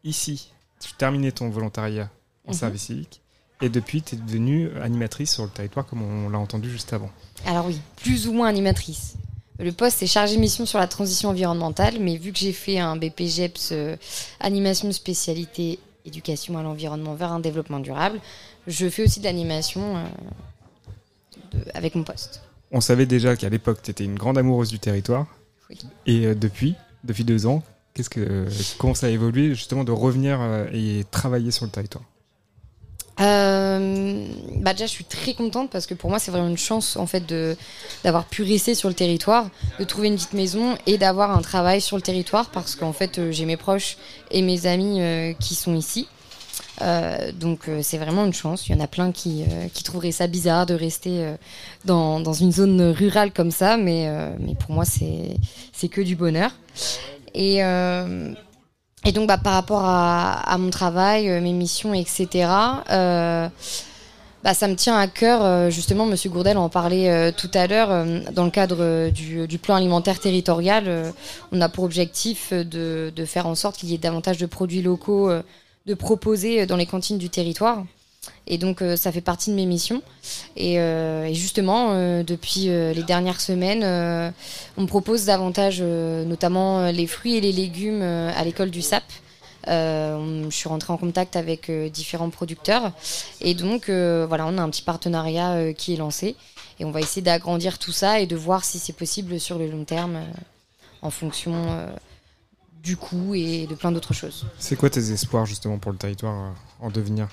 [0.04, 0.52] ici.
[0.80, 2.10] Tu terminais ton volontariat
[2.46, 2.58] en Mhm.
[2.58, 3.22] service civique.
[3.62, 7.10] Et depuis, tu es devenue animatrice sur le territoire comme on l'a entendu juste avant.
[7.46, 9.16] Alors oui, plus ou moins animatrice.
[9.60, 12.96] Le poste est chargé mission sur la transition environnementale, mais vu que j'ai fait un
[12.96, 13.98] BPGEPS euh,
[14.40, 18.20] animation spécialité éducation à l'environnement vers un développement durable,
[18.68, 20.04] je fais aussi de l'animation euh,
[21.74, 22.42] avec mon poste.
[22.72, 25.26] On savait déjà qu'à l'époque, tu étais une grande amoureuse du territoire.
[25.70, 25.80] Oui.
[26.06, 27.64] Et euh, depuis, depuis deux ans,
[27.98, 28.46] qu'est-ce que,
[28.78, 32.04] comment ça a évolué justement de revenir euh, et travailler sur le territoire
[33.20, 36.98] Euh, bah déjà, je suis très contente parce que pour moi, c'est vraiment une chance
[36.98, 37.58] en fait de
[38.04, 41.82] d'avoir pu rester sur le territoire, de trouver une petite maison et d'avoir un travail
[41.82, 43.98] sur le territoire parce qu'en fait, euh, j'ai mes proches
[44.30, 46.08] et mes amis euh, qui sont ici.
[46.82, 48.68] Euh, donc euh, c'est vraiment une chance.
[48.68, 51.26] Il y en a plein qui, euh, trouveraient ça bizarre de rester
[51.86, 54.10] dans, une zone rurale comme ça, mais,
[54.60, 56.52] pour moi c'est que du bonheur.
[57.34, 57.62] Et,
[59.14, 62.50] donc bah, par rapport à, mon travail, mes missions, etc.,
[64.44, 68.44] bah, ça me tient à cœur, justement, Monsieur Gourdel en parlait tout à l'heure, dans
[68.46, 71.14] le cadre du, plan alimentaire territorial,
[71.54, 75.32] on a pour objectif de, faire en sorte qu'il y ait davantage de produits locaux
[75.88, 77.84] de proposer dans les cantines du territoire.
[78.46, 80.02] Et donc euh, ça fait partie de mes missions.
[80.56, 84.30] Et, euh, justement, euh, depuis euh, les dernières semaines, euh,
[84.78, 88.70] on me propose davantage, euh, notamment euh, les fruits et les légumes euh, à l'école
[88.70, 89.04] du SAP.
[89.70, 92.92] Euh, je suis rentrée en contact avec euh, différents producteurs.
[93.42, 96.36] Et donc, euh, voilà, on a un petit partenariat euh, qui est lancé.
[96.80, 99.68] Et on va essayer d'agrandir tout ça et de voir si c'est possible sur le
[99.68, 100.26] long terme, euh,
[101.02, 101.88] en fonction euh,
[102.88, 104.46] du coût et de plein d'autres choses.
[104.60, 107.28] C'est quoi tes espoirs justement pour le territoire euh, en devenir?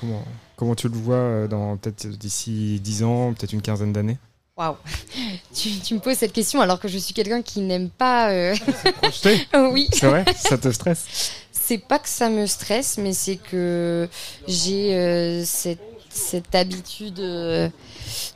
[0.00, 0.24] Comment,
[0.56, 4.18] comment tu le vois euh, dans peut-être d'ici 10 ans, peut-être une quinzaine d'années?
[4.56, 4.74] Waouh
[5.54, 8.30] tu, tu me poses cette question alors que je suis quelqu'un qui n'aime pas.
[8.32, 8.56] euh,
[9.72, 9.86] oui.
[9.92, 11.06] C'est vrai Ça te stresse?
[11.52, 14.08] C'est pas que ça me stresse, mais c'est que
[14.48, 17.68] j'ai euh, cette, cette habitude euh,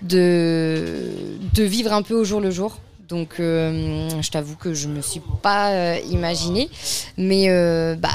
[0.03, 1.11] de,
[1.55, 2.79] de vivre un peu au jour le jour.
[3.13, 6.71] Donc, euh, je t'avoue que je me suis pas euh, imaginé,
[7.19, 8.09] mais euh, bah,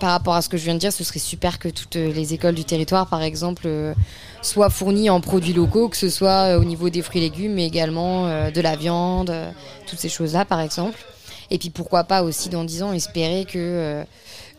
[0.00, 2.32] par rapport à ce que je viens de dire, ce serait super que toutes les
[2.32, 3.68] écoles du territoire, par exemple,
[4.40, 7.66] soient fournies en produits locaux, que ce soit au niveau des fruits et légumes, mais
[7.66, 9.30] également de la viande,
[9.86, 10.98] toutes ces choses-là, par exemple.
[11.50, 14.02] Et puis pourquoi pas aussi dans 10 ans espérer que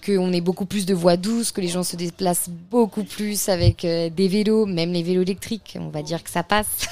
[0.05, 3.81] qu'on ait beaucoup plus de voies douces, que les gens se déplacent beaucoup plus avec
[3.81, 6.85] des vélos, même les vélos électriques, on va dire que ça passe.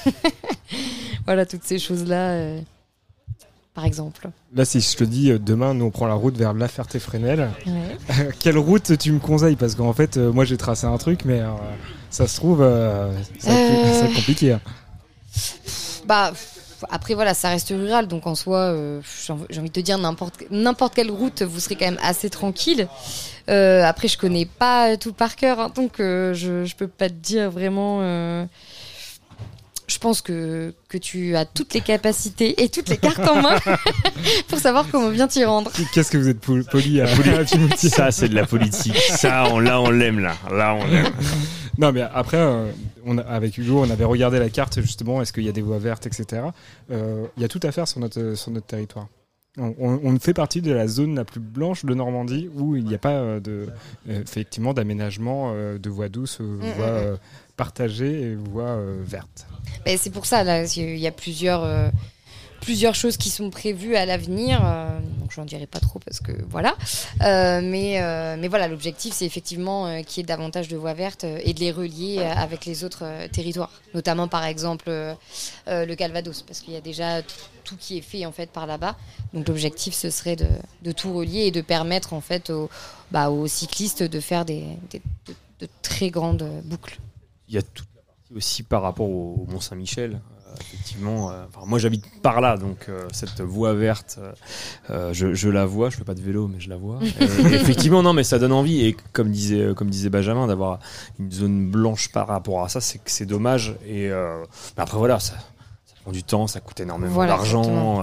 [1.26, 2.56] voilà, toutes ces choses-là,
[3.74, 4.28] par exemple.
[4.54, 7.50] Là, si je te dis euh, demain, nous on prend la route vers La Ferté-Fresnel,
[7.66, 8.28] Ouais.
[8.40, 9.56] quelle route tu me conseilles?
[9.56, 11.48] Parce qu'en fait, euh, moi j'ai tracé un truc, mais euh,
[12.10, 13.92] ça se trouve, euh, ça, Euh.
[13.94, 14.52] ça va être compliqué.
[14.52, 14.60] hein.
[16.06, 16.32] Bah,
[16.90, 18.74] après voilà, ça reste rural, donc en soi,
[19.22, 22.88] j'ai envie de te dire n'importe quelle route, vous serez quand même assez tranquille.
[23.46, 27.50] Après, je connais pas tout par cœur, hein, donc je je peux pas te dire
[27.50, 28.00] vraiment.
[30.00, 33.56] Je pense que, que tu as toutes les capacités et toutes les cartes en main
[34.48, 35.70] pour savoir comment bien t'y rendre.
[35.92, 38.96] Qu'est-ce que vous êtes poli- à, à Ça, c'est de la politique.
[38.96, 40.32] Ça, on, là, on l'aime, là.
[40.50, 41.12] Là, on l'aime.
[41.76, 42.70] Non, mais après, euh,
[43.04, 45.20] on a- avec Hugo, on avait regardé la carte justement.
[45.20, 46.44] Est-ce qu'il y a des voies vertes, etc.
[46.90, 49.06] Euh, Il y a tout à faire sur notre sur notre territoire.
[49.58, 52.86] On, on- on fait partie de la zone la plus blanche de Normandie où il
[52.86, 53.66] n'y a pas euh, de
[54.08, 57.18] effectivement d'aménagement de voies douces, euh, Mm, voies
[57.64, 59.46] partagées et voies euh, vertes.
[59.84, 61.90] Ben, c'est pour ça, là, il y a plusieurs, euh,
[62.62, 64.62] plusieurs choses qui sont prévues à l'avenir.
[64.64, 66.74] euh, donc, j'en dirai pas trop parce que voilà.
[67.20, 68.00] Euh, mais,
[68.38, 71.70] mais voilà, l'objectif, c'est effectivement qu'il y ait davantage de voies vertes et de les
[71.70, 73.70] relier avec les autres territoires.
[73.92, 74.90] Notamment, par exemple,
[75.66, 77.20] le Calvados, parce qu'il y a déjà
[77.64, 78.96] tout, qui est fait en fait par là-bas.
[79.34, 82.70] Donc, l'objectif, ce serait de, tout relier et de permettre en fait aux,
[83.10, 86.98] bah, cyclistes de faire des, des- de- de très grandes boucles.
[87.50, 90.14] Il y a toute la partie aussi par rapport au Mont Saint-Michel.
[90.46, 94.20] Euh, effectivement, euh, enfin, moi j'habite par là, donc euh, cette voie verte,
[94.88, 95.90] euh, je, je la vois.
[95.90, 97.00] Je fais pas de vélo, mais je la vois.
[97.20, 98.84] Et, effectivement, non, mais ça donne envie.
[98.86, 100.78] Et comme disait, comme disait Benjamin, d'avoir
[101.18, 103.74] une zone blanche par rapport à ça, c'est que c'est dommage.
[103.84, 108.00] Et mais après voilà, ça, ça prend du temps, ça coûte énormément Voilà, d'argent.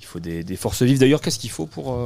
[0.00, 0.98] il faut des, des forces vives.
[0.98, 1.96] D'ailleurs, qu'est-ce qu'il faut pour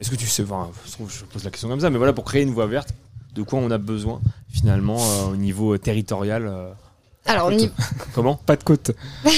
[0.00, 0.70] Est-ce que tu sais, enfin,
[1.08, 2.94] je pose la question comme ça, mais voilà, pour créer une voie verte,
[3.34, 4.20] de quoi on a besoin
[4.52, 6.70] finalement euh, au niveau territorial euh,
[7.26, 7.50] Alors,
[8.14, 8.36] Comment?
[8.36, 8.92] Pas de côte.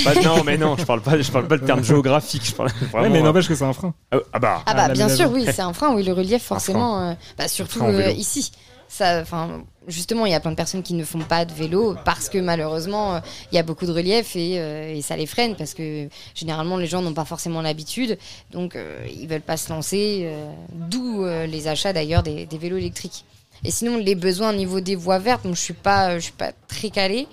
[0.05, 2.45] Bah, Non, mais non, je parle pas, je parle pas de terme géographique.
[2.47, 3.95] Je parle Ouais, mais euh, n'empêche que c'est un frein.
[4.13, 4.63] ah, ah bah.
[4.67, 7.83] Ah bah bien sûr oui c'est un frein oui le relief forcément euh, bah, surtout
[7.85, 8.53] euh, ici
[8.89, 11.97] ça enfin justement il y a plein de personnes qui ne font pas de vélo
[12.05, 15.27] parce que malheureusement euh, il y a beaucoup de relief et, euh, et ça les
[15.27, 18.17] freine parce que généralement les gens n'ont pas forcément l'habitude
[18.53, 22.59] donc euh, ils veulent pas se lancer euh, d'où euh, les achats d'ailleurs des, des
[22.59, 23.25] vélos électriques
[23.65, 25.75] et sinon les besoins au niveau des voies vertes donc je suis
[26.21, 27.27] suis pas très calée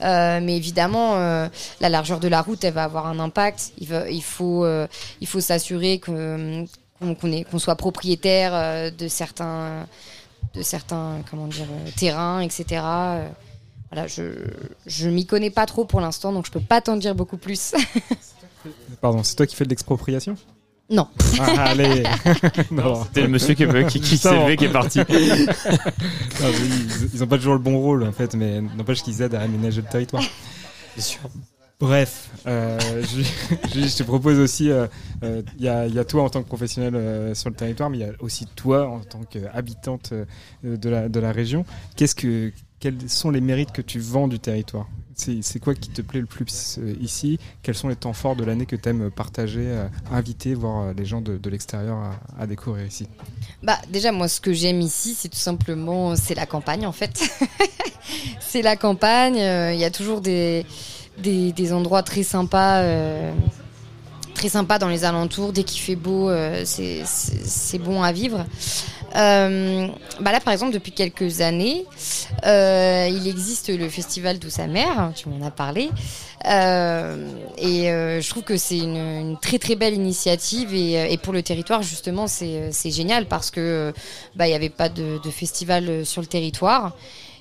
[0.00, 1.48] euh, mais évidemment, euh,
[1.80, 3.72] la largeur de la route, elle va avoir un impact.
[3.78, 4.86] Il, faut, euh,
[5.24, 6.66] faut s'assurer qu'on
[7.58, 9.86] soit propriétaire de certains,
[10.54, 12.82] de certains, comment dire, terrains, etc.
[13.90, 14.22] Voilà, je,
[14.86, 17.74] je m'y connais pas trop pour l'instant, donc je peux pas t'en dire beaucoup plus.
[19.00, 20.36] Pardon, c'est toi qui fais de l'expropriation?
[20.90, 21.06] Non.
[21.40, 22.02] Ah, allez
[22.70, 23.04] Non.
[23.04, 25.00] C'était le monsieur qui, qui, qui s'est levé, qui est parti.
[26.40, 29.34] Non, ils, ils ont pas toujours le bon rôle en fait, mais n'empêche qu'ils aident
[29.34, 30.22] à aménager le territoire.
[30.94, 31.20] C'est sûr.
[31.80, 33.22] Bref, euh, je,
[33.72, 34.86] je- je te propose aussi, euh,
[35.22, 37.54] euh, il y, a, il y a toi en tant que professionnel euh, sur le
[37.54, 40.24] territoire, mais il y a aussi toi en tant qu'habitante euh,
[40.76, 41.64] de, la, de la région.
[41.94, 44.86] Qu'est-ce que, quels sont les mérites que tu vends du territoire
[45.18, 48.44] c'est, quoi qui te plaît le plus euh, ici Quels sont les temps forts de
[48.44, 51.98] l'année que tu aimes partager, euh, inviter, voir euh, les gens de, l'extérieur
[52.38, 53.08] à, découvrir ici
[53.62, 57.28] Bah déjà moi ce que j'aime ici c'est tout simplement c'est la campagne en fait.
[58.40, 60.64] c'est la campagne, il y a toujours des,
[61.18, 62.84] des, endroits très sympas
[64.34, 66.30] très sympas dans les alentours, dès qu'il fait beau
[66.64, 68.46] c'est bon à vivre.
[69.16, 69.88] Euh,
[70.20, 71.86] bah là par exemple depuis quelques années
[72.44, 75.88] euh, il existe le festival Douce Amère, tu m'en as parlé.
[76.46, 81.06] Euh, et euh, je trouve que c'est une, une très très belle initiative et, euh,
[81.08, 83.92] et pour le territoire justement c'est génial parce que euh,
[84.36, 86.94] bah il y avait pas de, de festival sur le territoire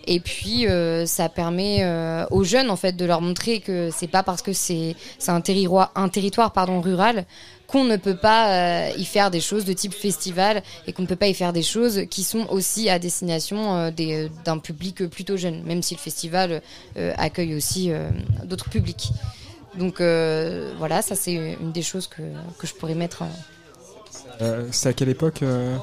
[0.07, 1.85] et puis euh, ça permet
[2.31, 5.41] aux jeunes en fait de leur montrer que c'est pas parce que c'est c'est un
[5.41, 7.25] territoire un territoire pardon rural
[7.67, 11.07] qu'on ne peut pas euh, y faire des choses de type festival et qu'on ne
[11.07, 15.05] peut pas y faire des choses qui sont aussi à destination euh, des- d'un public
[15.09, 16.61] plutôt jeune, même si le festival
[16.97, 18.09] euh, accueille aussi euh,
[18.45, 19.09] d'autres publics.
[19.77, 22.21] Donc euh, voilà, ça c'est une des choses que,
[22.57, 23.29] que je pourrais mettre en...
[24.41, 25.75] Euh, C'est à quelle époque euh?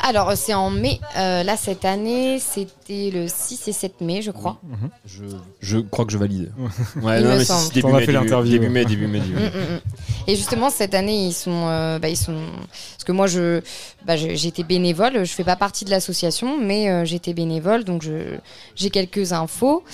[0.00, 4.30] Alors c'est en mai, euh, là cette année c'était le 6 et 7 mai je
[4.30, 4.60] crois.
[5.04, 5.24] Je,
[5.60, 6.52] je crois que je valide.
[6.96, 7.60] Il Ouais, me non, mais semble.
[7.66, 9.40] c'est début mai, fait début, mai, début mai, début mai.
[9.40, 9.80] Mm, mm, mm.
[10.26, 12.34] Et justement cette année ils sont, euh, bah, ils sont,
[12.92, 13.60] parce que moi je,
[14.06, 18.02] bah, je- j'étais bénévole, je fais pas partie de l'association, mais euh, j'étais bénévole, donc
[18.02, 18.36] je,
[18.74, 19.84] j'ai quelques infos.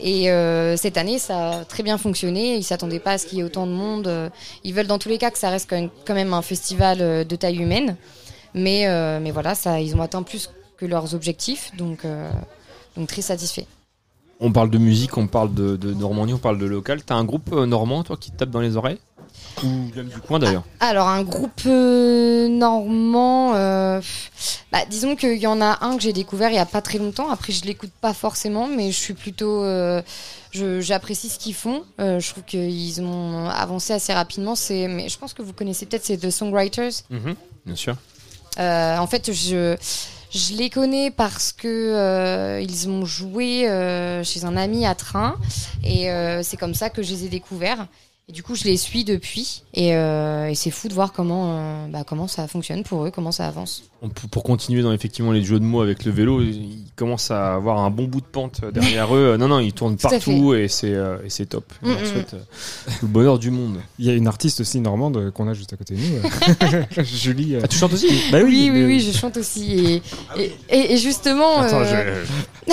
[0.00, 3.38] Et euh, cette année ça a très bien fonctionné, ils s'attendaient pas à ce qu'il
[3.38, 4.30] y ait autant de monde.
[4.64, 7.26] Ils veulent dans tous les cas que ça reste quand même, quand même un festival
[7.26, 7.96] de taille humaine,
[8.54, 10.50] mais, euh, mais voilà, ça, ils ont atteint plus
[10.84, 12.30] que leurs objectifs, donc, euh,
[12.96, 13.66] donc très satisfait.
[14.40, 17.02] On parle de musique, on parle de, de Normandie, on parle de local.
[17.02, 18.98] T'as un groupe euh, normand, toi, qui te tape dans les oreilles?
[19.62, 20.64] Ou même du coin d'ailleurs?
[20.80, 24.00] Alors, un groupe euh, normand, euh,
[24.72, 26.98] bah, disons qu'il y en a un que j'ai découvert il y a pas très
[26.98, 27.30] longtemps.
[27.30, 29.62] Après, je l'écoute pas forcément, mais je suis plutôt.
[29.64, 30.02] euh,
[30.52, 31.82] J'apprécie ce qu'ils font.
[32.00, 34.54] Euh, je trouve qu'ils ont avancé assez rapidement.
[34.70, 36.92] Mais je pense que vous connaissez peut-être, c'est The Songwriters.
[37.10, 37.34] Mhm,
[37.66, 37.96] Bien sûr.
[38.58, 39.76] En fait, je,
[40.34, 45.36] je les connais parce que euh, ils ont joué euh, chez un ami à Train
[45.84, 47.86] et euh, c'est comme ça que je les ai découverts.
[48.26, 51.58] Et du coup, je les suis depuis et, euh, et c'est fou de voir comment
[51.58, 53.82] euh, bah, comment ça fonctionne pour eux, comment ça avance.
[54.00, 57.30] On peut- pour continuer dans effectivement les jeux de mots avec le vélo, ils commencent
[57.30, 59.36] à avoir un bon bout de pente derrière eux.
[59.36, 61.70] Non, non, ils tournent Tout partout et c'est euh, et c'est top.
[61.82, 62.38] On leur Mm, mm, souhaite euh,
[62.98, 63.76] tout le bonheur du monde.
[63.98, 66.16] Il y a une artiste aussi normande euh, qu'on a juste à côté de nous.
[66.78, 67.56] euh, Julie.
[67.56, 67.60] euh.
[67.62, 68.08] Ah, tu chantes aussi?
[68.32, 70.02] Bah Oui, oui, mais- oui, je chante aussi et
[70.38, 71.58] et, et- et justement.
[71.58, 72.24] Attends, euh,
[72.66, 72.72] je-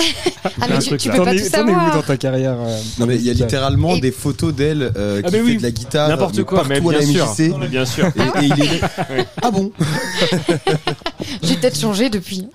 [0.62, 1.94] ah mais tu, tu peux pas tout t'en es où savoir.
[1.94, 5.20] dans ta carrière euh, Non mais il y a littéralement Et- des photos d'elle euh,
[5.42, 5.56] Ah, mais fait oui.
[5.58, 7.26] de la guitare N'importe mais quoi, mais partout à bien la sûr.
[7.26, 7.54] MJC.
[7.60, 8.06] Mais bien sûr.
[8.06, 8.80] Et, et il est
[9.42, 9.72] ah bon
[11.42, 12.48] J'ai peut-être changé depuis.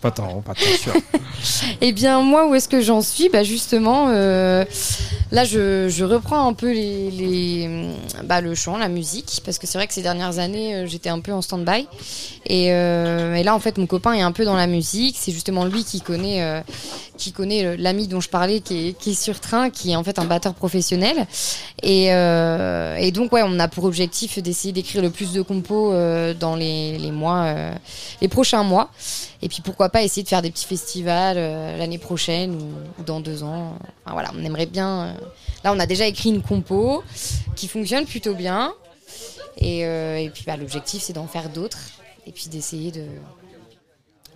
[0.00, 0.78] Pas tant, pas tant.
[0.78, 0.92] sûr.
[1.80, 4.64] Eh bien, moi, où est-ce que j'en suis Bah justement, euh,
[5.30, 7.90] là, je, reprends un peu les,
[8.24, 11.10] bah, le chant, la musique, parce que c'est vrai que ces dernières années, euh, j'étais
[11.10, 11.86] un peu en stand-by.
[12.46, 15.16] Et, euh, et là, en fait, mon copain est un peu dans la musique.
[15.18, 16.62] C'est justement lui qui connaît,
[17.34, 20.18] connaît l'ami dont je parlais, qui est, qui est sur train, qui est en fait
[20.18, 21.26] un batteur professionnel.
[21.82, 22.10] Et,
[23.12, 25.92] donc, ouais, on a pour objectif d'essayer d'écrire le plus de compos
[26.40, 27.54] dans les, les mois,
[28.20, 28.90] les prochains mois.
[29.40, 33.20] Et puis pourquoi pas essayer de faire des petits festivals euh, l'année prochaine ou, dans
[33.20, 33.74] deux ans.
[34.04, 35.06] Enfin, voilà, on aimerait bien.
[35.06, 35.12] euh,
[35.64, 37.02] Là, on a déjà écrit une compo
[37.56, 38.72] qui fonctionne plutôt bien.
[39.58, 41.78] Et, euh, puis bah, l'objectif, c'est d'en faire d'autres
[42.26, 43.04] et puis d'essayer de,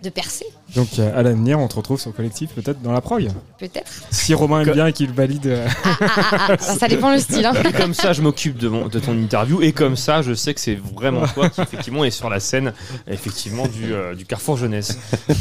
[0.03, 3.29] de percer, Donc euh, à l'avenir, on te retrouve sur Collectif, peut-être dans la prog.
[3.57, 3.91] peut-être.
[4.11, 5.47] Si Romain aime bien et qu'il valide.
[5.47, 7.45] euh, Ah, ça dépend le style.
[7.45, 7.53] Hein.
[7.67, 9.61] Et comme ça, je m'occupe de, mon- de ton interview.
[9.61, 12.73] Et comme ça, je sais que c'est vraiment toi qui, effectivement, est sur la scène,
[13.07, 14.97] effectivement, du, euh, du Carrefour Jeunesse.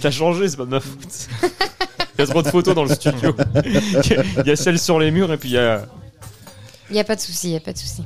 [0.00, 1.28] T'as changé, c'est pas de ma faute.
[2.18, 3.34] Il y a trop de photos dans le studio.
[3.64, 5.82] Il y a celle sur les murs et puis il y a.
[6.90, 8.02] Il n'y a pas de souci, il n'y a pas de souci.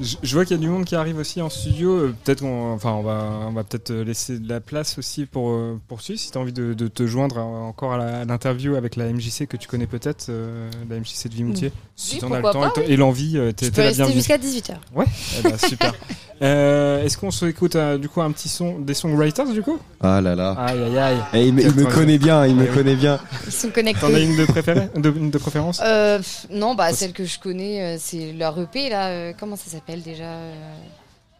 [0.00, 1.90] Je, vois qu'il y a du monde qui arrive aussi en studio.
[1.92, 5.26] Euh, Peut-être qu'on, enfin, on va, on va peut-être euh, laisser de la place aussi
[5.26, 6.18] pour euh, poursuivre.
[6.20, 8.96] Si tu as envie de, de te joindre à- encore à la- à l'interview avec
[8.96, 11.72] la MJC que tu connais peut-être, euh, la MJC de Vimoutier.
[11.96, 14.16] Si Oui, t'en as le temps pas, et l'envie, t'es peux la rester bienvenue.
[14.16, 14.74] jusqu'à 18h.
[14.94, 15.04] Ouais,
[15.38, 15.92] eh ben, super.
[16.42, 19.78] Euh, Est-ce qu'on se écoute euh, du coup un petit son des songwriters du coup?
[20.00, 20.52] Ah là là.
[20.52, 21.18] Aïe aïe aïe.
[21.34, 22.74] Et il, me- il me connaît bien, il me oui.
[22.74, 23.20] connaît bien.
[23.44, 24.00] Ils sont connectés.
[24.00, 25.82] T'en as une de, préférée, de, une de préférence?
[25.84, 26.18] Euh,
[26.50, 29.34] non, bah celle que je connais, c'est leur EP là.
[29.34, 29.89] comment ça s'appelle?
[29.98, 30.54] Déjà euh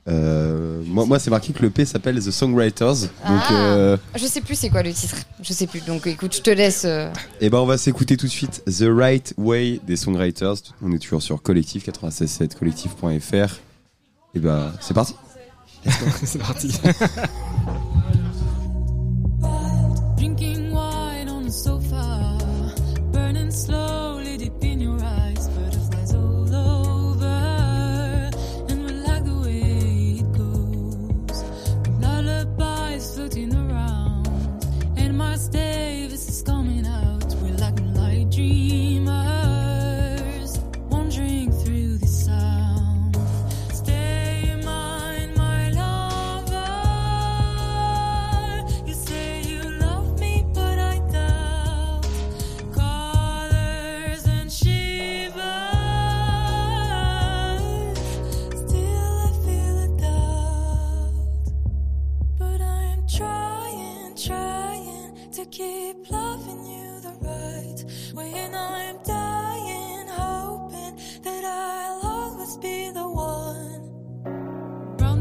[0.09, 3.03] Euh, moi, moi c'est marqué que le P s'appelle The Songwriters.
[3.03, 3.53] Donc, Ah.
[3.53, 5.17] euh, Je sais plus c'est quoi le titre.
[5.43, 5.81] Je sais plus.
[5.83, 6.85] Donc écoute, je te laisse.
[6.87, 7.09] euh,
[7.41, 10.55] eh ben, on va s'écouter tout de suite The Right Way des Songwriters.
[10.83, 13.61] On est toujours sur Collectif 967 collectif.fr.
[14.35, 15.15] Et ben, c'est parti.
[16.25, 16.73] C'est parti.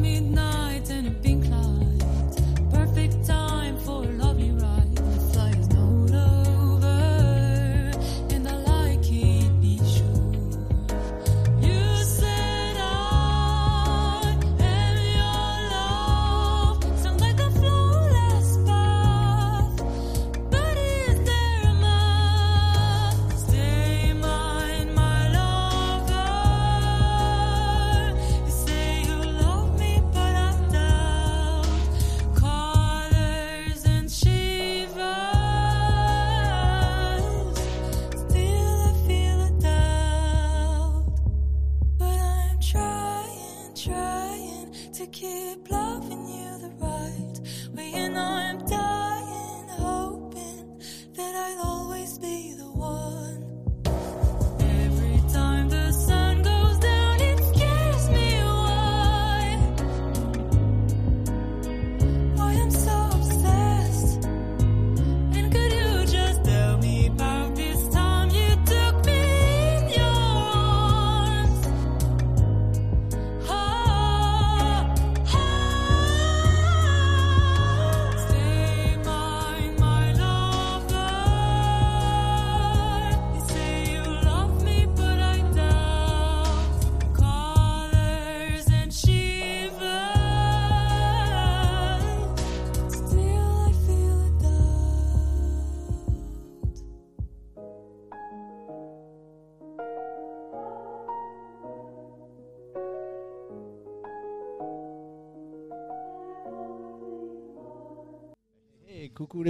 [0.01, 0.48] midnight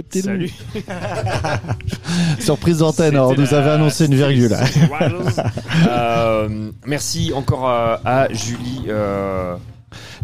[0.00, 0.52] les petits Salut.
[2.40, 4.56] Surprise d'antenne, on nous avait annoncé une virgule.
[5.88, 8.82] Euh, merci encore à, à Julie.
[8.88, 9.54] euh,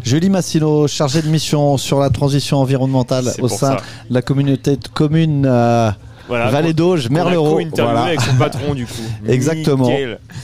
[0.03, 3.75] Julie Massino, chargée de mission sur la transition environnementale au sein ça.
[4.09, 5.89] de la communauté de communes euh,
[6.27, 8.03] voilà, Vallée d'Auge, co-interviewé Voilà.
[8.03, 8.91] avec son patron du coup.
[9.27, 9.89] Exactement.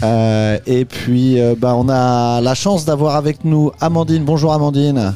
[0.03, 4.23] Euh, et puis, euh, bah, on a la chance d'avoir avec nous Amandine.
[4.23, 5.13] Bonjour Amandine.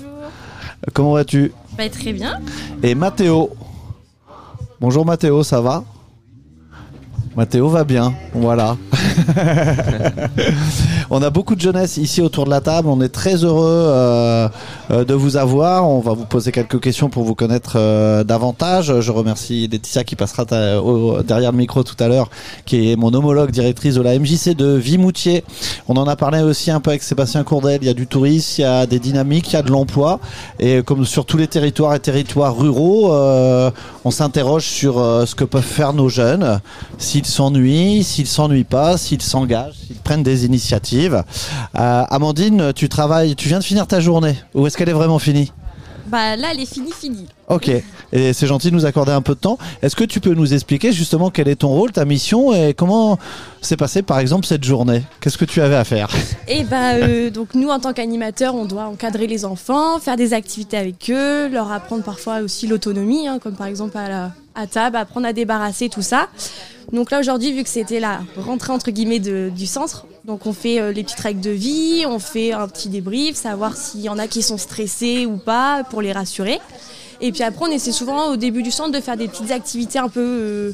[0.93, 1.51] Comment vas-tu?
[1.78, 2.39] Bah, très bien.
[2.84, 3.51] Et Mathéo.
[4.80, 5.84] Bonjour Mathéo, ça va?
[7.36, 8.78] Mathéo va bien, voilà.
[11.10, 12.89] on a beaucoup de jeunesse ici autour de la table.
[12.89, 14.49] On est très heureux euh,
[14.91, 15.88] euh, de vous avoir.
[15.89, 18.99] On va vous poser quelques questions pour vous connaître euh, davantage.
[18.99, 22.30] Je remercie Laetitia qui passera derrière le micro tout à l'heure,
[22.66, 25.43] qui est mon homologue directrice de la MJC de Vimoutier.
[25.88, 27.80] On en a parlé aussi un peu avec Sébastien Courdel.
[27.82, 30.20] Il y a du tourisme, il y a des dynamiques, il y a de l'emploi.
[30.60, 33.14] Et comme sur tous les territoires et territoires ruraux,
[34.03, 36.60] on s'interroge sur ce que peuvent faire nos jeunes,
[36.97, 40.96] s'ils s'ennuient, s'ils s'ennuient pas, s'ils s'engagent, s'ils prennent des initiatives.
[41.05, 44.35] Euh, Amandine, tu travailles, tu viens de finir ta journée.
[44.53, 45.51] Ou est-ce qu'elle est vraiment finie
[46.07, 47.27] Bah là, elle est finie, finie.
[47.49, 47.69] Ok,
[48.11, 49.57] et c'est gentil de nous accorder un peu de temps.
[49.81, 53.17] Est-ce que tu peux nous expliquer justement quel est ton rôle, ta mission et comment
[53.61, 55.03] s'est passée par exemple cette journée?
[55.21, 56.09] Qu'est-ce que tu avais à faire?
[56.49, 60.33] Et bah euh, donc nous en tant qu'animateurs, on doit encadrer les enfants, faire des
[60.33, 64.67] activités avec eux, leur apprendre parfois aussi l'autonomie, hein, comme par exemple à, la, à
[64.67, 66.27] table, apprendre à débarrasser tout ça.
[66.91, 70.51] Donc là aujourd'hui, vu que c'était la rentrée entre guillemets de- du centre, donc on
[70.51, 74.09] fait euh, les petites règles de vie, on fait un petit débrief, savoir s'il y
[74.09, 76.59] en a qui sont stressés ou pas pour les rassurer.
[77.21, 79.99] Et puis après, on essaie souvent au début du centre de faire des petites activités
[79.99, 80.71] un peu, euh,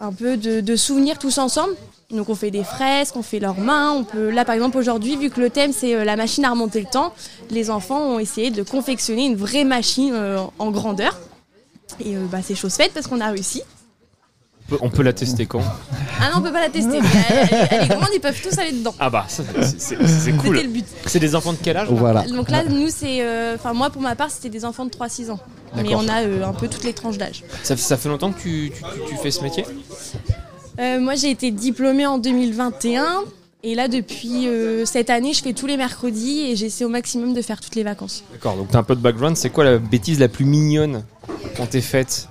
[0.00, 1.74] un peu de, de souvenirs tous ensemble.
[2.10, 3.92] Donc on fait des fresques, on fait leurs mains.
[3.92, 6.50] On peut, là par exemple aujourd'hui, vu que le thème c'est euh, la machine à
[6.50, 7.12] remonter le temps,
[7.50, 10.14] les enfants ont essayé de confectionner une vraie machine
[10.58, 11.20] en grandeur.
[12.02, 13.62] Et bah, c'est chose faite parce qu'on a réussi.
[14.68, 15.62] On peut- On peut la tester quand
[16.20, 16.98] Ah non, on peut pas la tester.
[16.98, 18.94] elle, elle- elle est grande, ils peuvent tous aller dedans.
[18.98, 20.56] Ah bah, ça, c'est- c'est c'est cool.
[20.56, 20.84] C'était le but.
[21.06, 22.22] C'est des enfants de quel âge là Voilà.
[22.26, 23.22] Donc là, nous, c'est.
[23.22, 25.38] euh, Enfin, moi, pour ma part, c'était des enfants de 3-6 ans.
[25.76, 26.02] Mais D'accord.
[26.04, 27.44] on a euh, un peu toutes les tranches d'âge.
[27.62, 29.64] ça, ça fait longtemps que tu, tu- tu- tu fais ce métier?
[30.80, 33.04] Euh, moi, j'ai été diplômée en 2021.
[33.62, 37.34] Et là, depuis euh, cette année, je fais tous les mercredis et j'essaie au maximum
[37.34, 38.22] de faire toutes les vacances.
[38.32, 39.36] D'accord, donc t'as un peu de background.
[39.36, 41.02] C'est quoi la bêtise la plus mignonne
[41.56, 42.28] qu'on t'ait faite?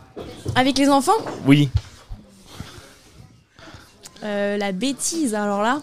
[0.55, 1.11] Avec les enfants,
[1.45, 1.69] Oui.
[4.25, 5.81] Euh, la bêtise, alors là.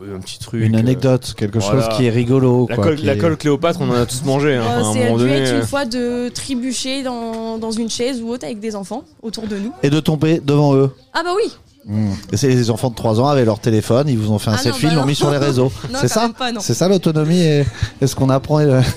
[0.00, 0.60] Un petit truc.
[0.64, 1.82] Une euh, anecdote, quelque voilà.
[1.86, 2.66] chose qui est rigolo.
[2.68, 4.54] La quoi, colle, qui la est- colle Cléopâtre, on en a tous mangé.
[4.56, 5.36] Hein, euh, Enfin, un c'est moment dû donné.
[5.36, 9.04] être euh, une fois de trébucher dans, dans une chaise ou autre avec des enfants
[9.22, 9.72] autour de nous.
[9.84, 10.90] Et de tomber devant eux.
[11.12, 11.52] Ah bah oui
[11.84, 12.10] Mmh.
[12.32, 14.54] Et c'est les enfants de 3 ans avec leur téléphone, ils vous ont fait un
[14.54, 15.06] Ah non, selfie, bah ils l'ont non.
[15.08, 15.72] mis sur les réseaux.
[15.94, 16.30] C'est ça.
[16.60, 17.64] C'est ça l'autonomie et,
[18.00, 18.60] et ce qu'on apprend.
[18.60, 18.80] et.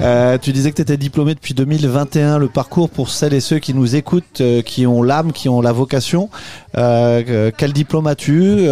[0.00, 2.38] Euh, tu disais que tu étais diplômé depuis 2021.
[2.38, 5.60] Le parcours pour celles et ceux qui nous écoutent, euh, qui ont l'âme, qui ont
[5.60, 6.30] la vocation.
[6.76, 8.66] Euh, quel diplôme as-tu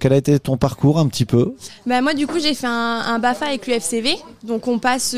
[0.00, 1.54] Quel a été ton parcours un petit peu?
[1.86, 4.16] Bah moi du coup j'ai fait un, un BAFA avec l'UFCV.
[4.44, 5.14] Donc on passe,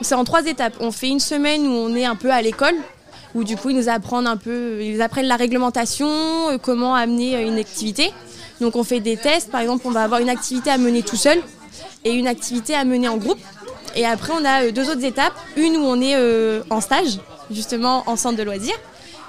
[0.00, 0.74] c'est en trois étapes.
[0.80, 2.74] On fait une semaine où on est un peu à l'école,
[3.36, 7.36] où du coup ils nous apprennent un peu, ils apprennent la réglementation, euh, comment amener
[7.36, 8.10] euh, une activité.
[8.60, 11.16] Donc on fait des tests, par exemple on va avoir une activité à mener tout
[11.16, 11.38] seul
[12.04, 13.38] et une activité à mener en groupe.
[13.94, 16.16] Et après on a euh, deux autres étapes, une où on est
[16.70, 17.18] en stage,
[17.50, 18.78] justement en centre de loisirs,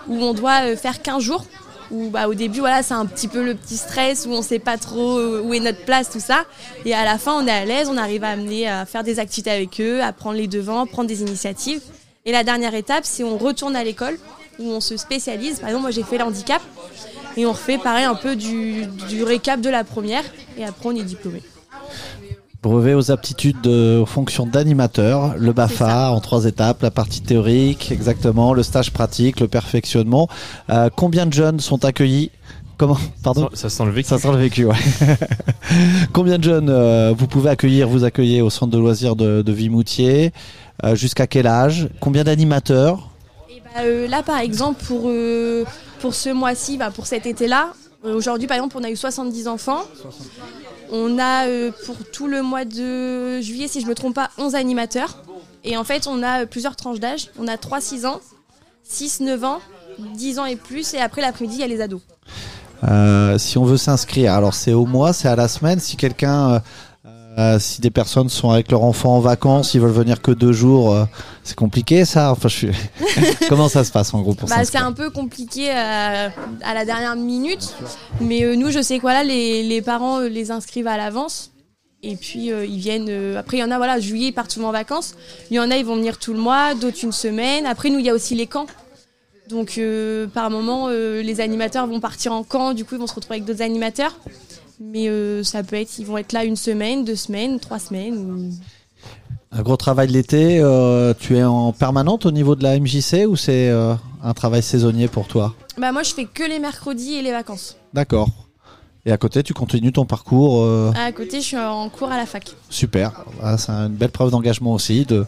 [0.08, 1.46] où on doit faire 15 jours
[1.90, 4.60] où bah, au début voilà c'est un petit peu le petit stress où on sait
[4.60, 6.44] pas trop où est notre place tout ça
[6.84, 9.20] et à la fin on est à l'aise on arrive à amener à faire des
[9.20, 11.80] activités avec eux à prendre les devants prendre des initiatives
[12.28, 14.20] et la dernière étape c'est on retourne à l'école
[14.60, 16.62] où on se spécialise par exemple moi j'ai fait l'handicap
[17.36, 20.24] et on refait pareil un peu du, du récap de la première
[20.58, 21.42] et après on est diplômé
[22.64, 27.92] Brevet aux aptitudes de, aux fonctions d'animateur, le BAFA en trois étapes, la partie théorique,
[27.92, 30.28] exactement, le stage pratique, le perfectionnement.
[30.72, 32.32] Euh, combien de jeunes sont accueillis
[32.78, 34.08] Comment Pardon Ça sent le vécu.
[34.10, 34.76] Ça sent le vécu, ouais.
[36.14, 39.52] combien de jeunes euh, vous pouvez accueillir, vous accueillez au centre de loisirs de, de
[39.52, 40.32] Vimoutier
[40.84, 41.90] Euh, Jusqu'à quel âge?
[42.00, 43.10] Combien d'animateurs?
[43.50, 45.66] Bah, euh, là, par exemple, pour, euh,
[46.02, 47.74] pour ce mois-ci, bah, pour cet été-là,
[48.06, 49.82] euh, aujourd'hui, par exemple, on a eu 70 enfants.
[50.92, 54.30] On a, euh, pour tout le mois de juillet, si je ne me trompe pas,
[54.38, 55.24] 11 animateurs.
[55.64, 57.30] Et en fait, on a euh, plusieurs tranches d'âge.
[57.40, 58.22] On a 3-6 ans,
[58.90, 59.60] 6-9 ans,
[60.16, 60.94] 10 ans et plus.
[60.94, 62.02] Et après, l'après-midi, il y a les ados.
[62.84, 65.80] Euh, si on veut s'inscrire, alors c'est au mois, c'est à la semaine.
[65.80, 66.60] Si quelqu'un, euh,
[67.40, 70.54] euh, si des personnes sont avec leur enfant en vacances, ils veulent venir que deux
[70.54, 71.06] jours, euh,
[71.44, 72.32] c'est compliqué ça.
[72.32, 72.70] Enfin, je suis.
[73.50, 76.30] Comment ça se passe en gros pour Bah, c'est un peu compliqué euh,
[76.64, 77.76] à la dernière minute.
[78.22, 81.52] Mais euh, nous, je sais que voilà, les, les parents les inscrivent à l'avance.
[82.04, 83.08] Et puis euh, ils viennent.
[83.10, 85.16] euh, après, il y en a, voilà, juillet, ils partent souvent en vacances.
[85.50, 87.66] Il y en a, ils vont venir tout le mois, d'autres une semaine.
[87.66, 88.68] Après, nous, il y a aussi les camps.
[89.50, 92.74] Donc, euh, par moment, euh, les animateurs vont partir en camp.
[92.74, 94.20] Du coup, ils vont se retrouver avec d'autres animateurs.
[94.80, 98.18] Mais euh, ça peut être, ils vont être là une semaine, deux semaines, trois semaines.
[98.18, 98.52] ou-
[99.52, 100.58] Un gros travail l'été.
[101.20, 105.28] tu es en permanente au niveau de la MJC ou c'est un travail saisonnier pour
[105.28, 105.56] toi?
[105.78, 107.78] Bah, moi, je fais que les mercredis et les vacances.
[107.94, 108.30] D'accord.
[109.08, 110.62] Et à côté, tu continues ton parcours.
[110.64, 112.44] euh, À côté, je suis en cours à la fac.
[112.70, 115.26] Super, Voilà, c'est une belle preuve d'engagement aussi, de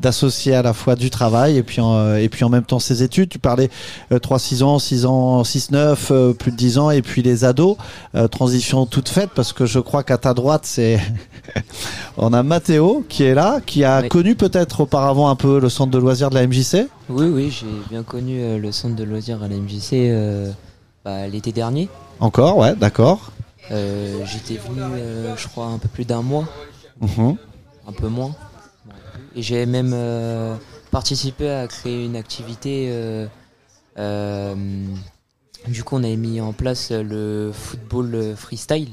[0.00, 3.02] d'associer à la fois du travail et puis en, et puis en même temps ses
[3.04, 3.28] études.
[3.28, 3.68] Tu parlais
[4.10, 7.76] 3-6 ans, 6 ans, 6-9, euh, plus de 10 ans et puis les ados.
[8.16, 10.98] Euh, transition toute faite parce que je crois qu'à ta droite, c'est
[12.16, 14.08] on a Mathéo qui est là, qui a Oui.
[14.08, 16.88] connu peut-être auparavant un peu le centre de loisirs de la MJC.
[17.08, 20.50] Oui, oui, j'ai bien connu euh, le centre de loisirs à la MJC euh,
[21.04, 21.88] bah, l'été dernier.
[22.20, 23.32] Encore, ouais, d'accord.
[23.70, 26.44] Euh, J'étais venu, euh, je crois, un peu plus d'un mois,
[27.00, 27.36] Mhm.
[27.88, 28.34] un peu moins.
[29.36, 30.56] Et j'ai même euh,
[30.90, 32.92] participé à créer une activité.
[35.68, 38.88] du coup, on avait mis en place le football freestyle.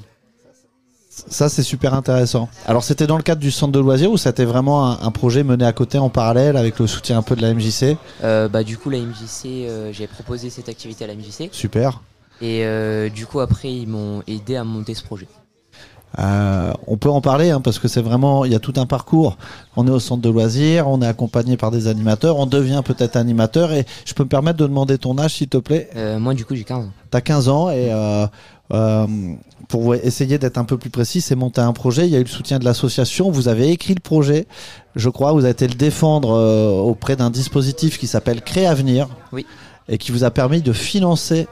[1.10, 2.48] Ça, c'est super intéressant.
[2.68, 5.44] Alors, c'était dans le cadre du centre de loisirs ou c'était vraiment un, un projet
[5.44, 8.64] mené à côté en parallèle avec le soutien un peu de la MJC Euh, bah,
[8.64, 11.50] du coup, la MJC, euh, j'ai proposé cette activité à la MJC.
[11.52, 12.02] Super.
[12.42, 15.28] Et euh, du coup, après, ils m'ont aidé à monter ce projet.
[16.20, 18.86] Euh, on peut en parler hein, parce que c'est vraiment, il y a tout un
[18.86, 19.38] parcours.
[19.76, 23.18] On est au centre de loisirs, on est accompagné par des animateurs, on devient peut-être
[23.18, 25.90] animateur et je peux me permettre de demander ton âge s'il te plaît?
[25.96, 26.92] Euh, moi, du coup, j'ai 15 ans.
[27.12, 27.90] T'as 15 ans et
[28.72, 29.08] euh,
[29.68, 32.08] pour essayer d'être un peu plus précis, c'est monter un projet.
[32.08, 33.30] Il y a eu le soutien de l'association.
[33.30, 34.48] Vous avez écrit le projet,
[34.96, 35.34] je crois.
[35.34, 36.30] Vous avez été le défendre
[36.84, 39.46] auprès d'un dispositif qui s'appelle Créavenir Oui.
[39.90, 41.48] et qui vous a permis de financer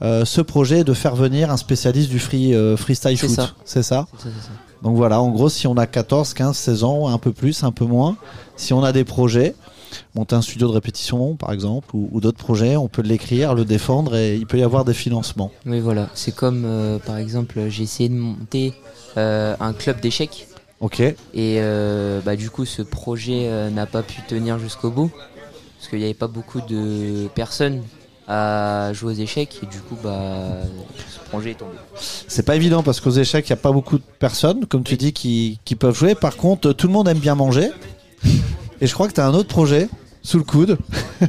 [0.00, 3.50] ce projet et de faire venir un spécialiste du free, euh, freestyle ça.
[3.64, 4.28] C'est ça ça,
[4.82, 7.72] donc voilà, en gros, si on a 14, 15, 16 ans, un peu plus, un
[7.72, 8.16] peu moins,
[8.56, 9.54] si on a des projets,
[10.14, 13.64] monter un studio de répétition par exemple, ou, ou d'autres projets, on peut l'écrire, le
[13.64, 15.50] défendre et il peut y avoir des financements.
[15.64, 16.08] Oui, voilà.
[16.14, 18.74] C'est comme, euh, par exemple, j'ai essayé de monter
[19.16, 20.46] euh, un club d'échecs.
[20.80, 21.00] Ok.
[21.00, 25.10] Et euh, bah, du coup, ce projet euh, n'a pas pu tenir jusqu'au bout.
[25.78, 27.82] Parce qu'il n'y avait pas beaucoup de personnes
[28.28, 29.60] à jouer aux échecs.
[29.62, 30.48] Et du coup, bah,
[31.08, 31.76] ce projet est tombé.
[31.96, 34.96] C'est pas évident parce qu'aux échecs, il n'y a pas beaucoup de personnes, comme tu
[34.96, 36.14] dis, qui, qui peuvent jouer.
[36.14, 37.70] Par contre, tout le monde aime bien manger.
[38.80, 39.88] Et je crois que tu as un autre projet
[40.22, 40.76] sous le coude.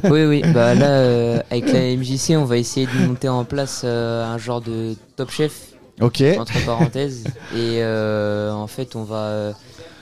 [0.04, 0.42] oui, oui.
[0.52, 4.38] Bah, là, euh, avec la MJC, on va essayer de monter en place euh, un
[4.38, 5.72] genre de top chef.
[6.00, 6.22] Ok.
[6.38, 7.24] Entre parenthèses.
[7.54, 9.52] Et euh, en fait, on va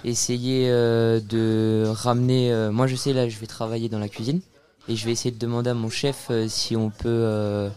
[0.05, 2.69] essayer de ramener.
[2.71, 4.41] moi, je sais, là, je vais travailler dans la cuisine.
[4.89, 7.69] Et je vais essayer de demander à mon chef euh, si on peut euh,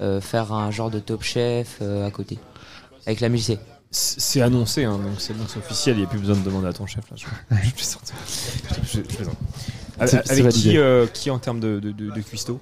[0.00, 2.38] euh, faire un genre de top chef euh, à côté.
[3.06, 3.58] Avec la MJC.
[3.90, 6.84] C'est annoncé, hein, donc c'est officiel, il n'y a plus besoin de demander à ton
[6.84, 7.04] chef.
[7.10, 8.12] Là, je, plaisante.
[8.92, 9.36] Je- plaisante.
[9.98, 10.50] Avec validé.
[10.50, 12.60] qui, euh, qui en termes de, de, de, de cuistot?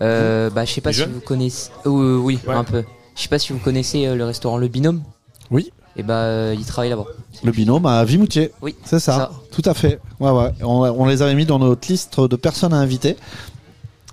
[0.00, 1.70] Euh, bah, je sais pas Les si vous connaissez.
[1.84, 2.54] Euh, oui, Ouais.
[2.54, 2.82] un peu.
[3.14, 5.02] Je sais pas si vous connaissez euh, le restaurant Le Binôme?
[5.50, 5.70] Oui.
[5.96, 7.04] Et bah, euh, il travaille là-bas.
[7.42, 8.52] Le binôme à Vimoutier.
[8.62, 8.74] Oui.
[8.84, 9.30] C'est ça.
[9.52, 9.98] Tout à fait.
[10.20, 10.50] Ouais, ouais.
[10.62, 13.16] On, on les avait mis dans notre liste de personnes à inviter.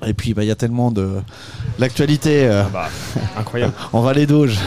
[0.06, 1.22] Et puis, bah, il y a tellement de.
[1.80, 2.46] L'actualité.
[2.48, 2.90] euh, Ah bah,
[3.38, 3.74] incroyable.
[3.94, 4.58] en Vallée d'Auge,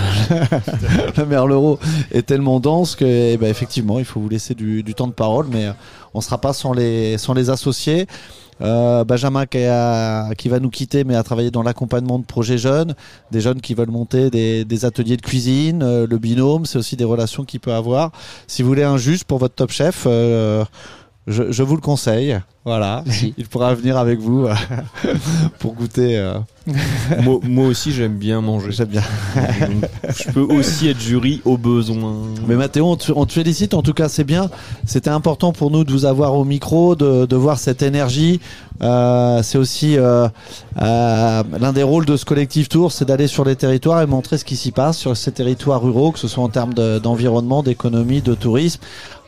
[1.17, 1.79] le maire l'euro
[2.13, 5.13] est tellement dense que, eh ben, effectivement, il faut vous laisser du, du temps de
[5.13, 5.73] parole, mais euh,
[6.15, 8.07] on sera pas sans les, sans les associés.
[8.63, 12.95] Euh, Benjamin qui, va nous quitter, mais a travaillé dans l'accompagnement de projets jeunes,
[13.31, 16.97] des jeunes qui veulent monter des, des ateliers de cuisine, euh, le binôme, c'est aussi
[16.97, 18.13] des relations qu'il peut avoir.
[18.47, 20.65] Si vous voulez un juge pour votre top chef, euh,
[21.31, 22.39] je, je vous le conseille.
[22.67, 23.03] Voilà,
[23.39, 24.55] il pourra venir avec vous euh,
[25.59, 26.19] pour goûter.
[26.19, 26.35] euh.
[27.23, 28.71] moi, moi aussi, j'aime bien manger.
[28.71, 29.03] J'aime bien.
[30.15, 32.15] Je peux aussi être jury au besoin.
[32.47, 33.73] Mais Mathéo, on te, on te félicite.
[33.73, 34.51] En tout cas, c'est bien.
[34.85, 38.41] C'était important pour nous de vous avoir au micro, de, de voir cette énergie.
[38.83, 40.29] Euh, c'est aussi euh,
[40.81, 44.39] euh, l'un des rôles de ce collectif Tour, c'est d'aller sur les territoires et montrer
[44.39, 47.63] ce qui s'y passe sur ces territoires ruraux, que ce soit en termes de- d'environnement,
[47.63, 48.81] d'économie, de tourisme.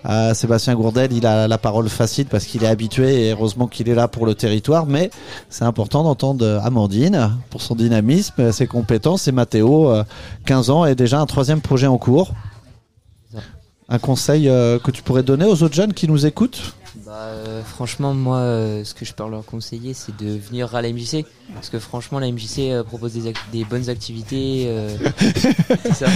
[0.08, 3.88] Euh, Sébastien Gourdel, il a la parole facile parce qu'il est habitué et heureusement qu'il
[3.88, 4.86] est là pour le territoire.
[4.86, 5.10] Mais
[5.48, 10.04] c'est important d'entendre Amandine pour son dynamisme, ses compétences et Mathéo, euh,
[10.46, 12.32] 15 ans et déjà un troisième projet en cours.
[13.88, 16.74] Un conseil euh, que tu pourrais donner aux autres jeunes qui nous écoutent?
[17.06, 20.82] Bah, euh, franchement, moi, euh, ce que je peux leur conseiller, c'est de venir à
[20.82, 21.24] la MJC.
[21.54, 24.64] Parce que franchement, la MJC euh, propose des, des bonnes activités.
[24.66, 24.94] euh,
[25.84, 26.06] c'est ça.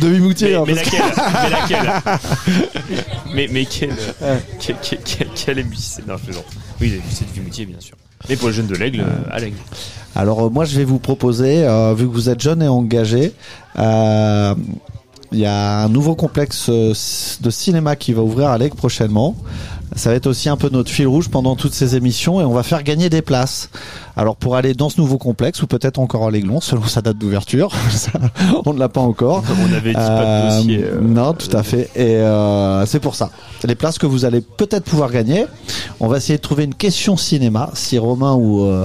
[0.00, 0.48] De Vimoutier.
[0.50, 1.92] Mais, hein, mais parce que- laquelle?
[2.04, 3.02] Mais laquelle?
[3.34, 3.94] Mais, mais quelle,
[4.60, 6.44] quelle, quelle, quelle, quelle MJC Non, je plaisante.
[6.80, 7.96] Oui, c'est du Vimoutier, bien sûr.
[8.28, 9.56] Mais pour les jeunes de l'Aigle, euh, à l'Aigle.
[10.14, 13.34] Alors euh, moi je vais vous proposer, euh, vu que vous êtes jeune et engagé,
[13.78, 14.54] euh,
[15.32, 19.36] Il y a un nouveau complexe de cinéma qui va ouvrir à l'Aigle prochainement.
[19.96, 22.52] Ça va être aussi un peu notre fil rouge pendant toutes ces émissions et on
[22.52, 23.70] va faire gagner des places.
[24.16, 27.18] Alors pour aller dans ce nouveau complexe ou peut-être encore à l'Aiglon selon sa date
[27.18, 27.72] d'ouverture,
[28.66, 29.42] on ne l'a pas encore.
[29.68, 30.84] On avait dit pas de dossier.
[30.84, 31.90] euh, non, tout à fait.
[31.96, 33.30] Et euh, c'est pour ça.
[33.64, 35.46] Les places que vous allez peut-être pouvoir gagner.
[35.98, 37.70] On va essayer de trouver une question cinéma.
[37.74, 38.84] Si Romain ou, euh,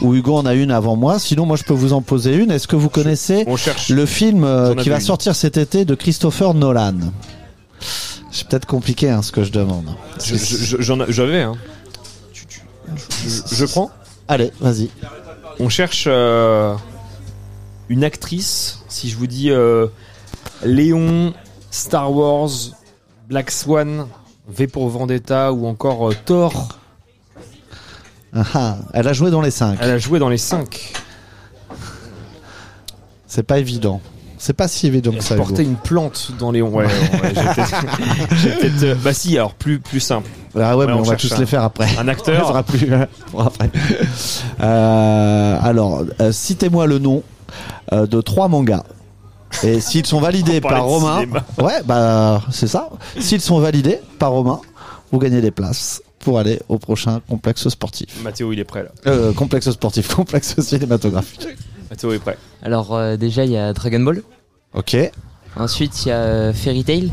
[0.00, 1.18] ou Hugo en a une avant moi.
[1.18, 2.50] Sinon, moi, je peux vous en poser une.
[2.50, 3.44] Est-ce que vous connaissez
[3.90, 5.02] le film euh, qui va une.
[5.02, 6.94] sortir cet été de Christopher Nolan?
[8.32, 9.94] C'est peut-être compliqué hein, ce que je demande.
[10.24, 11.42] Je- je- J'en a- j'avais.
[11.42, 11.54] Hein.
[12.32, 12.60] Tu- tu-
[13.26, 13.90] Je, je prends.
[14.26, 14.88] Allez, vas-y.
[15.60, 16.74] On cherche euh,
[17.88, 18.80] une actrice.
[18.88, 19.86] Si je vous dis euh,
[20.64, 21.34] Léon,
[21.70, 22.48] Star Wars,
[23.28, 24.06] Black Swan,
[24.48, 26.78] V pour Vendetta ou encore euh, Thor.
[28.34, 29.78] Ah, ah, elle a joué dans les cinq.
[29.82, 30.94] Elle a joué dans les 5.
[33.26, 34.00] C'est pas évident.
[34.44, 35.36] C'est pas si évident que ça.
[35.36, 35.54] Hugo.
[35.56, 36.62] une plante dans les.
[36.62, 37.32] Ouais, ouais, ouais,
[38.42, 40.28] j'ai peut-être- euh, Bah si, alors plus plus simple.
[40.58, 41.86] Ah ouais, mais on, va tous un- les faire après.
[41.96, 42.42] Un acteur.
[42.46, 42.90] On fera plus
[43.30, 43.70] pour après.
[44.60, 47.22] Euh, alors, euh, citez-moi le nom
[47.92, 48.82] euh, de trois mangas.
[49.62, 51.44] Et s'ils sont validés par Romain, cinéma.
[51.58, 52.90] ouais, bah c'est ça.
[53.20, 54.60] S'ils sont validés par Romain,
[55.12, 58.08] vous gagnez des places pour aller au prochain complexe sportif.
[58.24, 58.90] Mathéo, il est prêt là.
[59.06, 61.46] Euh, complexe sportif, complexe cinématographique.
[61.92, 62.38] Mathéo est prêt.
[62.62, 64.22] Alors euh, déjà il y a Dragon Ball.
[64.72, 64.96] Ok.
[65.56, 67.12] Ensuite il y a euh, Fairy Tail.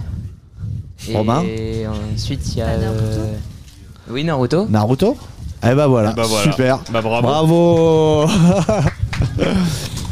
[1.09, 1.43] Et Romain
[2.15, 3.33] ensuite il y a euh,
[4.09, 4.67] oui Naruto.
[4.69, 5.17] Naruto.
[5.63, 6.49] Eh ben voilà, Bah voilà.
[6.49, 6.79] super.
[6.93, 7.27] Bah bravo.
[7.27, 8.27] Bravo.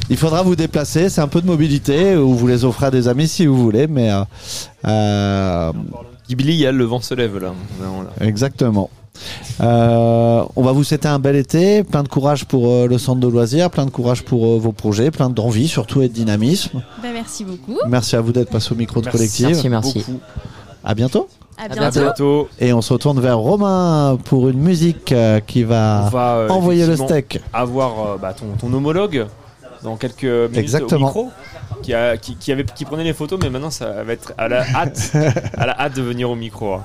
[0.10, 3.08] Il faudra vous déplacer, c'est un peu de mobilité, ou vous les offrez à des
[3.10, 4.24] amis si vous voulez, mais euh,
[4.86, 5.72] euh,
[6.30, 7.54] Ghibli, il y a le vent se lève là.
[7.82, 8.10] Non, là.
[8.22, 8.90] exactement.
[9.62, 13.20] Euh, on va vous souhaiter un bel été, plein de courage pour euh, le centre
[13.20, 16.82] de loisirs, plein de courage pour euh, vos projets, plein d'envie surtout et de dynamisme.
[17.02, 17.78] Bah, merci beaucoup.
[17.88, 19.18] Merci à vous d'être passé au micro de Merci.
[19.18, 19.48] collective.
[19.48, 20.00] Merci merci.
[20.00, 20.20] Beaucoup.
[20.84, 21.28] À bientôt.
[21.58, 22.50] À À bientôt.
[22.60, 26.86] Et on se retourne vers Romain pour une musique euh, qui va, va euh, envoyer
[26.86, 27.42] le steak.
[27.52, 29.26] Avoir euh, bah, ton, ton homologue
[29.84, 31.08] dans quelques minutes Exactement.
[31.08, 31.32] au micro.
[31.82, 34.48] Qui, a, qui, qui avait, qui prenait les photos, mais maintenant ça va être à
[34.48, 35.12] la hâte,
[35.58, 36.78] à la hâte de venir au micro.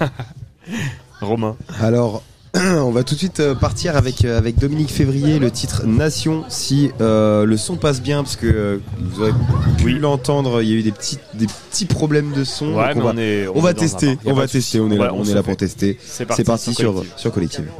[1.20, 1.56] Romain.
[1.80, 2.22] Alors,
[2.54, 6.44] on va tout de suite euh, partir avec, euh, avec Dominique Février, le titre Nation,
[6.48, 9.32] si euh, le son passe bien, parce que euh, vous aurez
[9.76, 12.74] pu l'entendre, il y a eu des petits, des petits problèmes de son.
[12.74, 15.24] Ouais, on va, on est, on va tester, on va tester, on est là, on
[15.24, 15.98] est pour tester.
[16.02, 17.12] C'est C'est parti sur, Collective.
[17.16, 17.70] sur Collective.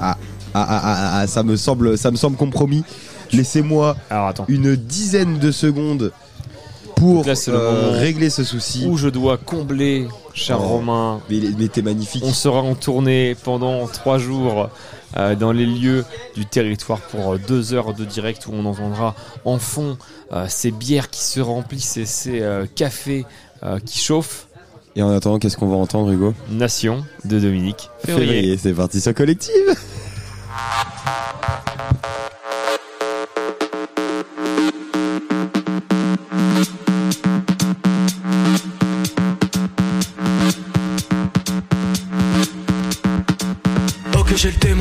[0.00, 0.16] Ah,
[0.54, 2.84] ah, ah, ah, ah, ça me semble, ça me semble compromis.
[3.32, 3.96] Laissez-moi
[4.48, 6.12] une dizaine de secondes
[6.94, 8.86] pour là, euh, régler ce souci.
[8.86, 10.64] Où je dois combler, cher Oh.
[10.68, 11.20] Romain.
[11.30, 12.22] Mais, magnifique.
[12.26, 14.68] On sera en tournée pendant trois jours
[15.16, 16.04] euh, dans les lieux
[16.34, 19.14] du territoire pour euh, deux heures de direct où on entendra
[19.44, 19.96] en fond
[20.32, 23.24] euh, ces bières qui se remplissent et ces euh, cafés
[23.86, 24.48] qui chauffent.
[24.94, 26.34] Et en attendant, qu'est-ce qu'on va entendre, Hugo?
[26.50, 28.26] Nation de Dominique Février.
[28.28, 29.74] Février, c'est parti sur Collective.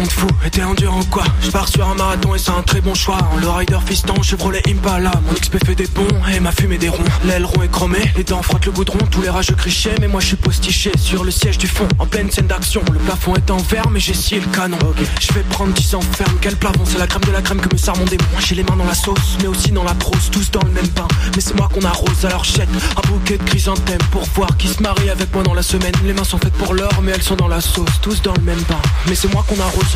[0.03, 1.23] J'ai le démon de fou, et t'es endurant quoi?
[1.41, 3.17] Je pars sur un marathon et c'est un très bon choix.
[3.31, 5.11] En le rider fiston, Chevrolet Impala.
[5.27, 7.03] Mon XP fait des bons et ma fumée des ronds.
[7.25, 10.27] L'aileron est chromé, les dents frottent le goudron Tous les rageux crichaient mais moi je
[10.27, 13.57] suis postiché Sur le siège du fond, en pleine scène d'action Le plafond est en
[13.57, 14.77] verre mais j'ai scié le canon.
[15.19, 17.73] Je vais prendre 10 ans ferme, quel plafond C'est la crème de la crème que
[17.73, 18.23] me sert mon démon.
[18.39, 20.87] J'ai les mains dans la sauce, mais aussi dans la prose Tous dans le même
[20.89, 24.67] pain, mais c'est moi qu'on arrose Alors jette un bouquet de chrysanthèmes Pour voir qui
[24.67, 25.93] se marie avec moi dans la semaine.
[26.03, 28.41] Les mains sont faites pour l'or mais elles sont dans la sauce Tous dans le
[28.41, 29.92] même pain, mais c'est moi qu'on arrose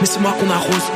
[0.00, 0.90] mais c'est moi qu'on arrose.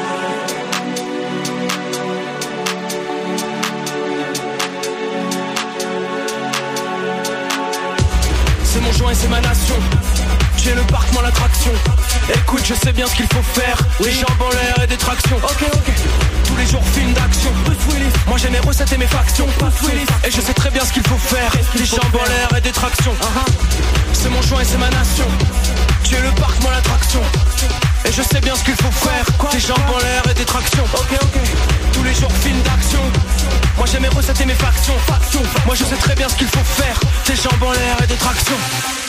[8.65, 9.75] C'est mon joint et c'est ma nation.
[10.65, 11.73] Tu es le parc, moi l'attraction.
[12.35, 13.77] Écoute, je sais bien ce qu'il faut faire.
[14.01, 15.37] Des jambes en l'air et des tractions.
[15.37, 15.93] Ok, ok.
[16.47, 17.51] Tous les jours, film d'action.
[18.27, 19.47] Moi j'ai mes recettes et mes factions.
[20.25, 21.53] Et je sais très bien ce qu'il faut faire.
[21.77, 23.15] Des jambes en l'air et des tractions.
[24.15, 25.27] C'est mon joint et c'est ma nation.
[26.03, 27.21] Tu es le parc, moi l'attraction.
[28.07, 29.27] Et je sais bien ce qu'il faut faire.
[29.53, 30.85] Des jambes en l'air et des tractions.
[30.95, 31.41] Ok, ok.
[31.93, 33.03] Tous les jours, film d'action.
[33.77, 34.97] Moi j'ai mes recettes et mes factions.
[35.67, 36.99] Moi je sais très bien ce qu'il faut faire.
[37.27, 39.04] Des jambes en l'air et des tractions.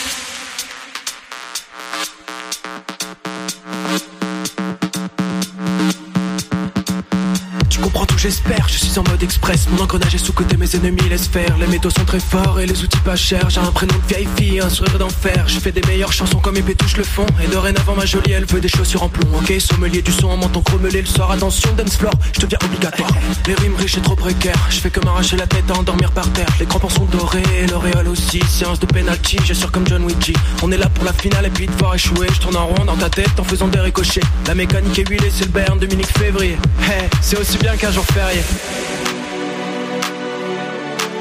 [8.25, 8.67] J'espère.
[8.67, 11.57] Je suis en mode express, mon engrenage est sous-côté, mes ennemis laissent faire.
[11.59, 13.51] Les métaux sont très forts et les outils pas chers.
[13.51, 15.43] J'ai un prénom de vieille fille, un sourire d'enfer.
[15.47, 17.27] Je fais des meilleures chansons quand mes pétouches le font.
[17.43, 19.27] Et dorénavant, ma jolie, elle veut des chaussures en plomb.
[19.37, 21.29] Ok, sommelier du son en menton crommelé le soir.
[21.29, 23.11] Attention, dance floor, je deviens obligatoire.
[23.45, 24.67] Les rimes riches et trop précaires.
[24.71, 26.49] Je fais que m'arracher la tête à endormir par terre.
[26.59, 28.41] Les crampons sont dorés et aussi.
[28.49, 30.33] Séance de penalty, j'assure comme John Luigi.
[30.63, 32.27] On est là pour la finale et puis devoir échouer.
[32.33, 34.21] Je tourne en rond dans ta tête en faisant des ricochets.
[34.47, 36.57] La mécanique est huilée, c'est le Bern Dominique Février.
[36.81, 38.03] Hey, c'est aussi bien qu'un jour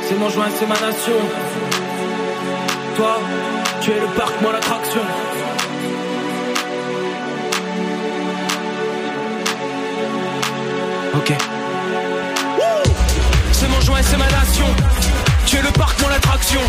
[0.02, 1.12] C'est mon joint, c'est ma nation.
[2.96, 3.18] Toi,
[3.80, 5.00] tu es le parc, moi l'attraction.
[11.16, 11.32] Ok.
[13.50, 15.13] C'est mon joint, c'est ma nation.
[15.46, 16.60] Tu es le parc, moi l'attraction.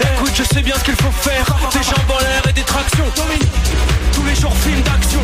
[0.00, 1.46] Écoute, je sais bien ce qu'il faut faire.
[1.72, 3.04] Des jambes en l'air et des tractions.
[4.12, 5.20] Tous les jours, film d'action.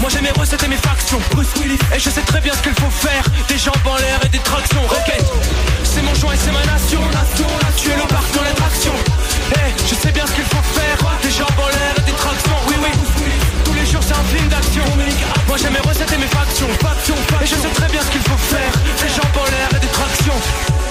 [0.00, 1.20] Moi j'ai mes recettes et mes factions.
[1.94, 3.24] Et je sais très bien ce qu'il faut faire.
[3.48, 4.82] Des jambes en l'air et des tractions.
[4.82, 5.24] Rocket.
[5.84, 7.00] C'est mon joint et c'est ma nation.
[7.76, 8.92] Tu es le parc, moi l'attraction.
[9.52, 10.98] Eh, je sais bien ce qu'il faut faire.
[11.22, 12.58] Des jambes en l'air et des tractions.
[12.68, 12.90] Oui, oui.
[13.64, 14.84] Tous les jours, c'est un film d'action.
[15.48, 16.68] Moi j'ai mes recettes et mes factions.
[17.42, 18.72] Et je sais très bien ce qu'il faut faire.
[19.02, 20.89] Des jambes en l'air et des tractions.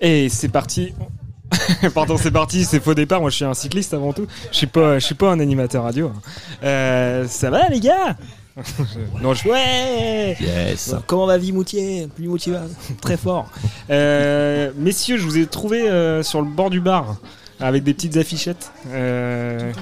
[0.00, 0.94] Et c'est parti.
[1.94, 3.20] Pardon, c'est parti, c'est faux départ.
[3.20, 4.26] Moi, je suis un cycliste avant tout.
[4.52, 6.08] Je suis pas, je suis pas un animateur radio.
[6.14, 6.20] hein.
[6.62, 8.16] Euh, ça va, les gars?
[9.22, 10.36] Non, je ouais.
[10.40, 10.90] Yes.
[10.90, 12.08] Bon, Comment va Vimoutier?
[12.18, 12.62] Vimoutier va?
[13.00, 13.48] Très fort.
[13.90, 17.16] Euh, messieurs, je vous ai trouvé euh, sur le bord du bar
[17.58, 18.70] avec des petites affichettes.
[18.88, 19.72] Euh,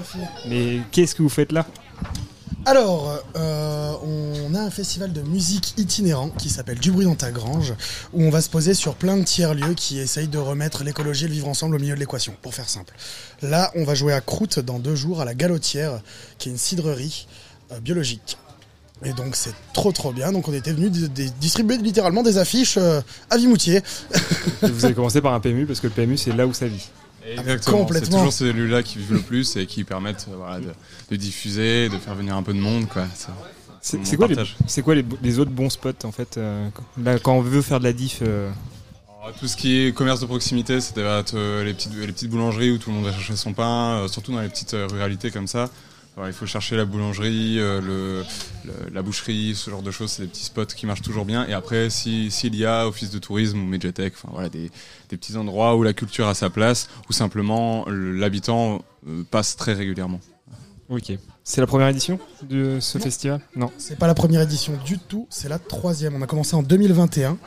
[0.49, 1.67] mais qu'est-ce que vous faites là?
[2.73, 7.31] Alors, euh, on a un festival de musique itinérant qui s'appelle Du bruit dans ta
[7.31, 7.73] grange,
[8.13, 11.29] où on va se poser sur plein de tiers-lieux qui essayent de remettre l'écologie et
[11.29, 12.95] le vivre ensemble au milieu de l'équation, pour faire simple.
[13.41, 16.03] Là, on va jouer à Croûte dans deux jours à la Galotière,
[16.37, 17.27] qui est une cidrerie
[17.73, 18.37] euh, biologique.
[19.03, 20.31] Et donc c'est trop trop bien.
[20.33, 23.01] Donc on était venu di- di- distribuer littéralement des affiches euh,
[23.31, 23.81] à Vimoutier.
[24.61, 26.91] Vous avez commencé par un PMU parce que le PMU c'est là où ça vit.
[27.33, 27.87] Exactement.
[27.93, 30.71] C'est toujours ces élus-là qui vivent le plus et qui permettent euh, voilà, de,
[31.11, 32.87] de diffuser, de faire venir un peu de monde.
[32.89, 33.07] quoi.
[33.15, 33.29] C'est-
[33.81, 34.57] C'est c'est quoi, les, partage.
[34.67, 37.63] c'est quoi les, les autres bons spots en fait euh, quand- là, quand on veut
[37.63, 38.51] faire de la diff euh,
[39.23, 42.73] Alors, Tout ce qui est commerce de proximité, c'était euh, les, petites, les petites boulangeries
[42.73, 45.31] où tout le monde va chercher son pain, euh, surtout dans les petites euh, ruralités
[45.31, 45.71] comme ça.
[46.17, 48.25] Alors, il faut chercher la boulangerie, euh, le,
[48.65, 50.11] le- la boucherie, ce genre de choses.
[50.11, 51.47] C'est des petits spots qui marchent toujours bien.
[51.47, 54.71] Et après, si- s'il y a office de tourisme ou Mediatek, enfin voilà, des,
[55.11, 59.55] des petits endroits où la culture a sa place, où simplement le- l'habitant euh, passe
[59.55, 60.21] très régulièrement.
[60.89, 61.13] Ok.
[61.45, 63.41] C'est la première édition de ce festival?
[63.55, 63.71] Non.
[63.79, 66.15] C'est pas la première édition du tout, c'est la troisième.
[66.17, 67.39] On a commencé en 2021.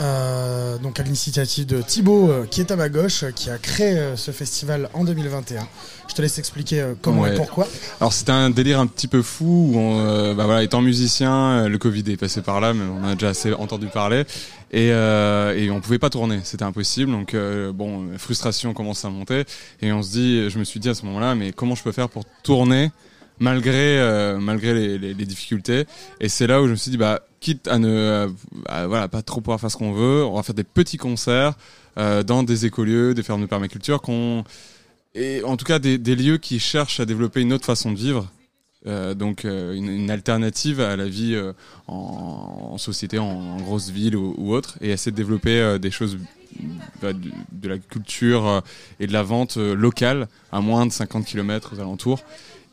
[0.00, 3.58] Euh, donc à l'initiative de Thibaut, euh, qui est à ma gauche, euh, qui a
[3.58, 5.66] créé ce festival en 2021.
[6.08, 7.34] Je te laisse expliquer comment Ouais.
[7.34, 7.68] et pourquoi.
[8.00, 9.70] Alors c'était un délire un petit peu fou.
[9.72, 13.14] Où on, bah voilà, étant musicien, le Covid est passé par là, mais on a
[13.14, 14.24] déjà assez entendu parler.
[14.72, 17.10] Et, euh, et on pouvait pas tourner, c'était impossible.
[17.12, 19.44] Donc euh, bon, frustration commence à monter.
[19.82, 21.92] Et on se dit, je me suis dit à ce moment-là, mais comment je peux
[21.92, 22.90] faire pour tourner
[23.40, 25.86] malgré euh, malgré les, difficultés
[26.20, 28.28] Et c'est là où je me suis dit, bah quitte à ne
[28.86, 31.54] voilà pas trop pouvoir faire ce qu'on veut, on va faire des petits concerts
[31.98, 34.44] euh, dans des écolieux, des fermes de permaculture qu'on
[35.14, 37.96] et en tout cas des, des lieux qui cherchent à développer une autre façon de
[37.96, 38.30] vivre.
[38.86, 41.38] Euh, donc une, alternative à la vie
[41.86, 46.18] en, société, en, grosse ville ou, autre, et essayer de développer des choses
[47.02, 48.62] bah, de, de la culture
[48.98, 52.20] et de la vente locale à moins de 50 km aux alentours.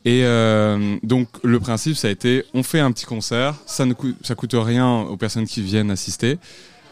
[0.04, 3.94] Et euh, donc le principe, ça a été, on fait un petit concert, ça ne
[3.94, 6.38] coûte, ça coûte rien aux personnes qui viennent assister,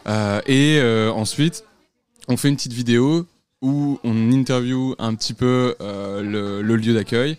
[0.07, 1.65] Euh, et euh, ensuite
[2.29, 3.25] on fait une petite vidéo
[3.61, 7.37] où on interview un petit peu le, lieu d'accueil,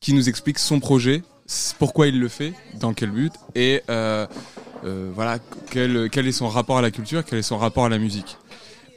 [0.00, 1.22] qui nous explique son projet,
[1.78, 5.38] pourquoi il le fait, dans quel but, et voilà
[5.70, 8.36] quel, quel est son rapport à la culture, quel est son rapport à la musique.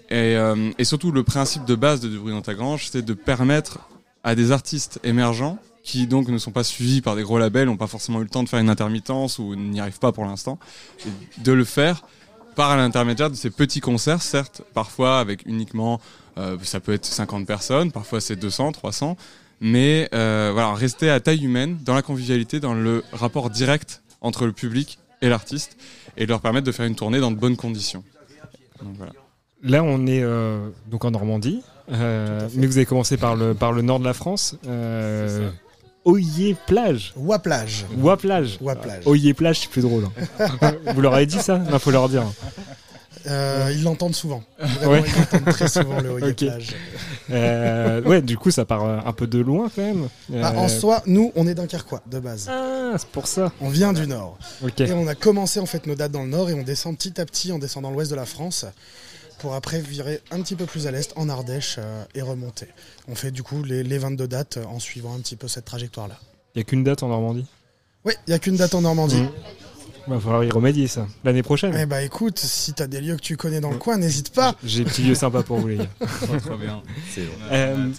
[0.09, 0.35] Et,
[0.77, 3.79] et surtout, le principe de base de Du bruit dans ta grange, c'est de permettre
[4.23, 7.77] à des artistes émergents qui donc ne sont pas suivis par des gros labels, n'ont
[7.77, 10.59] pas forcément eu le temps de faire une intermittence ou n'y arrivent pas pour l'instant,
[11.37, 12.03] de le faire
[12.55, 16.01] par l'intermédiaire de ces petits concerts, certes, parfois avec uniquement,
[16.37, 19.15] euh, ça peut être 50 personnes, parfois c'est 200, 300,
[19.61, 24.45] mais euh, voilà, rester à taille humaine, dans la convivialité, dans le rapport direct entre
[24.45, 25.77] le public et l'artiste,
[26.17, 28.03] et leur permettre de faire une tournée dans de bonnes conditions.
[28.81, 29.13] Donc, voilà.
[29.63, 31.61] Là, on est euh, donc en Normandie,
[31.91, 34.57] euh, mais vous avez commencé par le, par le nord de la France.
[36.05, 37.13] Euh, Oyer Plage.
[37.15, 37.85] Waplage.
[37.97, 38.57] Waplage.
[38.61, 39.03] Waplage.
[39.07, 40.05] Oyer Plage, c'est plus drôle.
[40.39, 40.71] hein.
[40.93, 42.23] Vous leur avez dit ça Il faut leur dire.
[43.27, 44.43] Euh, ils l'entendent souvent.
[44.59, 45.03] Vraiment, Ouais.
[45.07, 46.35] Ils l'entendent très souvent, le Ok.
[46.35, 46.75] Plage.
[47.31, 50.07] Euh, ouais, du coup, ça part euh, un peu de loin quand même.
[50.29, 52.47] Bah, Euh, en soi, nous, on est dunkerquois de base.
[52.51, 53.51] Ah, c'est pour ça.
[53.61, 54.37] On vient du nord.
[54.77, 57.19] Et on a commencé en fait nos dates dans le nord et on descend petit
[57.19, 58.65] à petit en descendant l'ouest de la France
[59.39, 62.67] pour après virer un petit peu plus à l'est en Ardèche euh, et remonter.
[63.07, 65.65] On fait du coup les, les 22 dates euh, en suivant un petit peu cette
[65.65, 66.19] trajectoire-là.
[66.55, 67.45] Il y a qu'une date en Normandie?
[68.05, 69.21] Oui, il n'y a qu'une date en Normandie.
[69.21, 69.31] Mmh.
[70.07, 71.75] Il va falloir y remédier ça l'année prochaine.
[71.77, 74.55] Eh bah écoute, si t'as des lieux que tu connais dans le coin, n'hésite pas.
[74.63, 75.89] J'ai des petits lieux sympas pour vous les gars.
[76.45, 76.83] Trop bien.
[77.11, 77.47] C'est vrai.
[77.51, 77.89] Euh,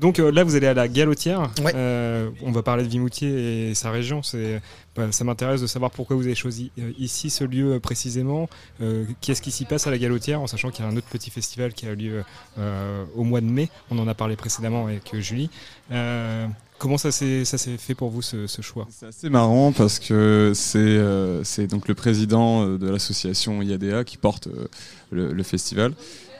[0.00, 1.50] donc euh, là, vous allez à la Galotière.
[1.62, 1.72] Ouais.
[1.74, 4.22] Euh, on va parler de Vimoutier et sa région.
[4.22, 4.60] C'est,
[4.96, 8.48] bah, ça m'intéresse de savoir pourquoi vous avez choisi euh, ici ce lieu euh, précisément.
[8.80, 11.08] Euh, Qu'est-ce qui s'y passe à la Galotière, en sachant qu'il y a un autre
[11.08, 12.24] petit festival qui a lieu
[12.58, 13.68] euh, au mois de mai.
[13.90, 15.50] On en a parlé précédemment avec Julie.
[15.92, 16.46] Euh,
[16.78, 18.88] comment ça s'est, ça s'est fait pour vous ce, ce choix?
[18.90, 24.16] C'est assez marrant parce que c'est euh, c'est donc le président de l'association IADA qui
[24.16, 24.66] porte euh,
[25.10, 25.92] le, le festival.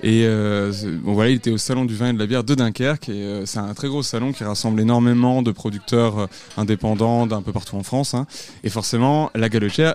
[0.02, 0.72] Et euh,
[1.02, 3.22] bon voilà, il était au salon du vin et de la bière de Dunkerque et
[3.22, 6.26] euh, c'est un très gros salon qui rassemble énormément de producteurs euh,
[6.56, 8.14] indépendants d'un peu partout en France.
[8.14, 8.26] hein.
[8.64, 9.94] Et forcément, la galochère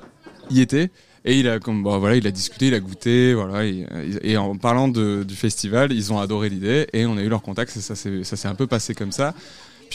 [0.52, 0.92] y était.
[1.28, 3.66] Et il a comme bon, voilà, il a discuté, il a goûté, voilà.
[3.66, 3.84] Et,
[4.22, 7.42] et en parlant de- du festival, ils ont adoré l'idée et on a eu leur
[7.42, 7.76] contact.
[7.76, 9.34] et ça s'est un peu passé comme ça.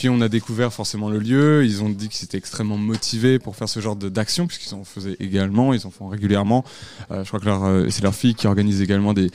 [0.09, 1.65] On a découvert forcément le lieu.
[1.65, 5.15] Ils ont dit qu'ils étaient extrêmement motivés pour faire ce genre d'action, puisqu'ils en faisaient
[5.19, 6.63] également, ils en font régulièrement.
[7.11, 9.31] Euh, je crois que euh, c'est leur fille qui organise également des,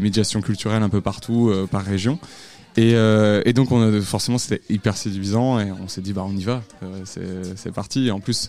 [0.00, 2.18] médiations culturelles un peu partout, euh, par région.
[2.76, 2.94] Et,
[3.54, 6.62] donc on a, forcément c'était hyper séduisant et on s'est dit bah on y va,
[7.04, 8.12] c'est parti.
[8.12, 8.48] En plus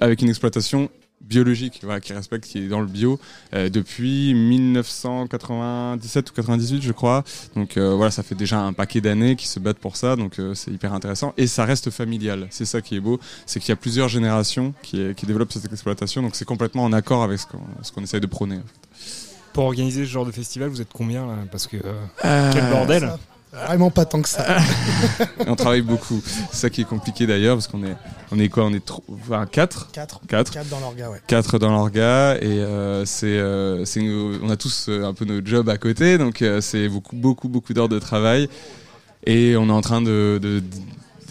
[0.00, 0.90] avec une exploitation
[1.22, 3.18] biologique, voilà, qui respecte, qui est dans le bio
[3.54, 7.24] euh, depuis 1997 ou 98, je crois.
[7.56, 10.38] Donc euh, voilà, ça fait déjà un paquet d'années qui se battent pour ça, donc
[10.38, 11.32] euh, c'est hyper intéressant.
[11.36, 12.46] Et ça reste familial.
[12.50, 15.70] C'est ça qui est beau, c'est qu'il y a plusieurs générations qui, qui développent cette
[15.72, 18.56] exploitation, donc c'est complètement en accord avec ce qu'on ce qu'on essaye de prôner.
[18.56, 19.28] en fait.
[19.52, 21.34] Pour organiser ce genre de festival, vous êtes combien là?
[21.50, 21.92] Parce que euh,
[22.24, 23.18] Euh, quel bordel Ça,
[23.52, 24.56] Vraiment pas tant que ça.
[25.46, 26.22] On travaille beaucoup.
[26.24, 27.96] C'est ça qui est compliqué d'ailleurs, parce qu'on est,
[28.30, 28.64] on est quoi?
[28.64, 29.90] On est trop, enfin, quatre?
[29.92, 30.20] Quatre.
[30.26, 30.52] Quatre.
[30.52, 31.20] Quatre dans l'orga, ouais.
[31.26, 35.44] Quatre dans l'orga et euh, c'est, euh, c'est, on a tous euh, un peu nos
[35.44, 38.48] jobs à côté, donc c'est beaucoup, beaucoup, beaucoup d'heures de travail.
[39.26, 40.62] Et on est en train de, de-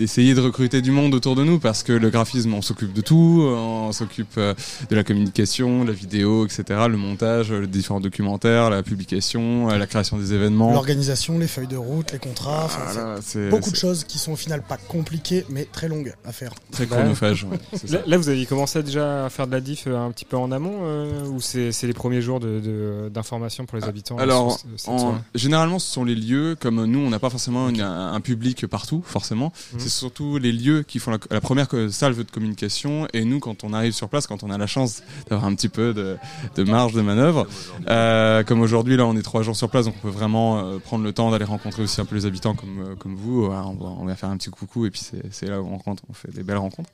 [0.02, 3.02] d'essayer de recruter du monde autour de nous parce que le graphisme, on s'occupe de
[3.02, 4.56] tout, on s'occupe euh,
[4.90, 9.86] de la communication, la vidéo, etc., le montage, les différents documentaires, la publication, euh, la
[9.86, 10.72] création des événements.
[10.74, 14.18] L'organisation, les feuilles de route, les contrats, enfin, Voilà, c'est c'est- beaucoup de choses qui
[14.18, 16.52] sont au final pas compliquées mais très longues à faire.
[16.72, 17.60] Très chronophage, ouais.
[17.92, 20.36] Là, là, vous avez commencé déjà à faire de la diff euh, un petit peu
[20.38, 24.18] en amont euh, ou c'est c'est les premiers jours de- de- d'information pour les habitants
[24.18, 27.82] euh, Alors, en- généralement, ce sont les lieux, comme nous, on n'a pas forcément une-
[27.82, 29.54] un, un public partout, forcément.
[29.74, 29.80] Mhm.
[29.92, 33.08] Surtout les lieux qui font la, première salve de communication.
[33.14, 35.70] Et nous, quand on arrive sur place, quand on a la chance d'avoir un petit
[35.70, 37.48] peu de, marge de manœuvre,
[37.88, 40.80] euh, comme aujourd'hui, là, on est trois jours sur place, donc on peut vraiment euh,
[40.80, 43.46] prendre le temps d'aller rencontrer aussi un peu les habitants comme, euh, comme vous.
[43.46, 46.58] On, va, faire un petit coucou, et puis c'est là où on fait des belles
[46.58, 46.90] rencontres.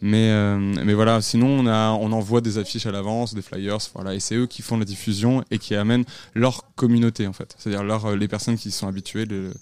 [0.00, 4.14] Mais, mais voilà, sinon, on, a, on envoie des affiches à l'avance, des flyers, voilà,
[4.14, 7.54] et c'est eux qui font la diffusion et qui amènent leur communauté, en fait.
[7.58, 7.82] C'est-à-dire
[8.16, 9.52] les personnes qui sont habituées, le-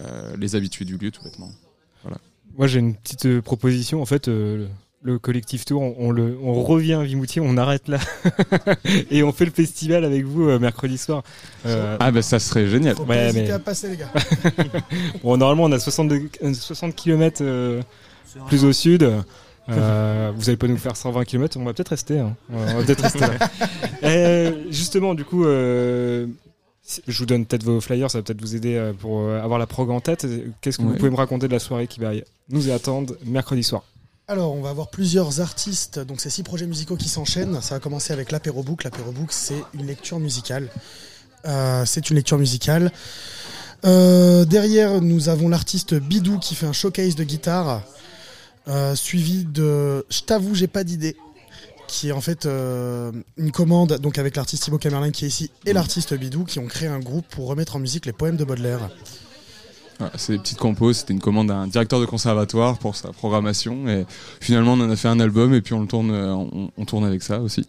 [0.00, 1.50] euh, les habitués du lieu, tout bêtement.
[2.58, 4.02] Moi, j'ai une petite euh, proposition.
[4.02, 4.66] En fait, euh,
[5.04, 7.98] le, le collectif Tour, on, on le, on revient à Vimoutier, on arrête là
[9.10, 11.22] et on fait le festival avec vous euh, mercredi soir.
[11.66, 12.96] Euh, Ah, bah ça serait génial.
[12.96, 14.10] Faut Ouais, mais- à passer les gars.
[15.22, 17.42] bon, normalement, on a 62, euh, 60 km
[18.48, 19.08] plus au sud.
[19.70, 22.18] Euh, vous allez pas nous faire 120 km, on va peut-être rester.
[22.18, 22.34] hein.
[22.52, 23.20] On va peut-être rester
[24.02, 24.52] là.
[24.70, 26.26] Justement, du coup, euh,
[27.06, 29.58] je vous donne peut-être vos flyers, ça va peut-être vous aider euh, pour euh, avoir
[29.58, 30.26] la prog en tête.
[30.60, 32.12] Qu'est-ce que vous pouvez me raconter de la soirée qui va
[32.48, 33.84] nous attendre mercredi soir
[34.26, 37.60] Alors, on va avoir plusieurs artistes, donc c'est six projets musicaux qui s'enchaînent.
[37.60, 38.84] Ça va commencer avec l'apéro book.
[38.84, 40.68] L'apéro book, c'est une lecture musicale.
[41.46, 42.90] Euh, c'est une lecture musicale.
[43.84, 47.82] Euh, derrière, nous avons l'artiste Bidou qui fait un showcase de guitare,
[48.66, 51.16] euh, suivi de Je t'avoue, j'ai pas d'idée,
[51.88, 55.50] qui est en fait euh, une commande, donc avec l'artiste Thibaut Camerlin qui est ici
[55.66, 58.44] et l'artiste Bidou qui ont créé un groupe pour remettre en musique les poèmes de
[58.44, 58.90] Baudelaire.
[59.98, 63.88] Voilà, c'est des petites compos, c'était une commande d'un directeur de conservatoire pour sa programmation
[63.88, 64.06] et
[64.40, 67.66] finalement on en a fait un album et puis on euh, tourne avec ça aussi.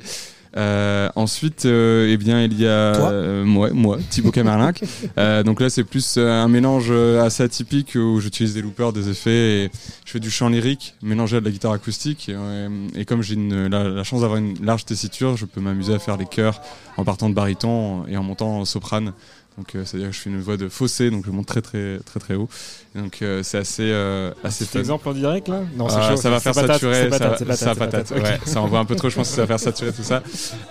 [0.58, 4.84] Euh, ensuite, euh, eh bien, il y a Toi euh, moi, moi, Thibaut Camerlinck.
[5.18, 8.94] Euh, donc là, c'est plus euh, un mélange euh, assez atypique où j'utilise des loopers,
[8.94, 9.72] des effets, et
[10.06, 12.30] je fais du chant lyrique mélangé à de la guitare acoustique.
[12.30, 16.00] Et, et comme j'ai la, la chance d'avoir une large tessiture, je peux m'amuser à
[16.00, 16.62] faire les chœurs
[16.98, 19.14] en partant de baryton et en montant en soprane.
[19.60, 22.00] Donc euh, c'est-à-dire que je fais une voix de fossé, donc je monte très très
[22.06, 22.48] très très haut.
[22.96, 24.80] Et donc euh, c'est assez euh, assez fun.
[24.80, 27.46] exemple en direct là Non, chaud, ça va faire patate, saturer, c'est ça, patate, ça
[27.46, 28.08] patate, c'est patate.
[28.10, 28.24] patate, ok.
[28.24, 29.10] Ouais, ça envoie un peu trop.
[29.10, 30.24] Je pense que ça va faire saturer tout ça.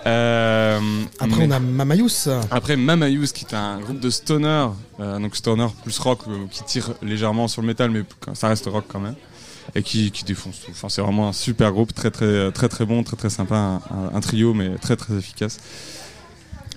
[0.07, 0.79] Euh,
[1.19, 2.29] Après, mais- on a Mamayous.
[2.51, 4.67] après Mamayous qui est un groupe de stoner,
[4.99, 8.65] euh, donc stoner plus rock euh, qui tire légèrement sur le métal mais ça reste
[8.65, 9.15] rock quand même
[9.75, 10.71] et qui, qui défonce tout.
[10.71, 13.75] Enfin c'est vraiment un super groupe, très très très très bon, très très sympa, un,
[13.91, 15.59] un- un trio mais très très efficace.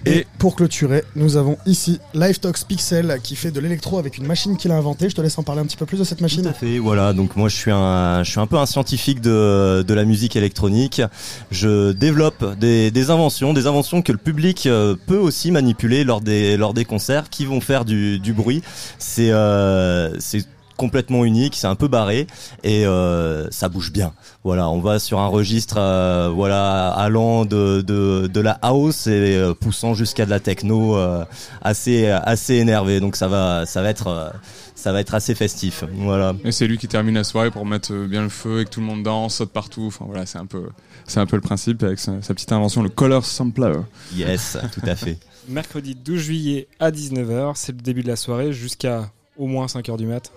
[0.04, 4.56] Et pour clôturer, nous avons ici Lifetox Pixel qui fait de l'électro avec une machine
[4.56, 5.08] qu'il a inventée.
[5.08, 6.42] Je te laisse en parler un petit peu plus de cette machine.
[6.42, 7.12] Tout à fait, voilà.
[7.12, 10.34] Donc moi, je suis un, je suis un peu un scientifique de, de la musique
[10.34, 11.02] électronique.
[11.50, 16.20] Je développe des, des inventions, des inventions que le public euh, peut aussi manipuler lors
[16.20, 18.62] des, lors des concerts, qui vont faire du, du bruit.
[18.98, 20.44] C'est, euh, c'est
[20.82, 22.26] complètement unique, c'est un peu barré
[22.64, 24.12] et euh, ça bouge bien.
[24.42, 29.36] Voilà, on va sur un registre, euh, voilà, allant de, de, de la house et
[29.36, 31.24] euh, poussant jusqu'à de la techno, euh,
[31.60, 32.98] assez, assez énervé.
[32.98, 34.32] Donc ça va, ça va être,
[34.74, 35.84] ça va être assez festif.
[35.94, 36.34] Voilà.
[36.44, 38.80] Et c'est lui qui termine la soirée pour mettre bien le feu et que tout
[38.80, 39.84] le monde danse, saute partout.
[39.86, 40.64] Enfin voilà, c'est un peu
[41.06, 43.74] c'est un peu le principe avec sa, sa petite invention, le Color Sampler.
[44.16, 45.16] Yes, tout à fait.
[45.48, 49.96] Mercredi 12 juillet à 19h, c'est le début de la soirée jusqu'à au moins 5h
[49.96, 50.32] du mat.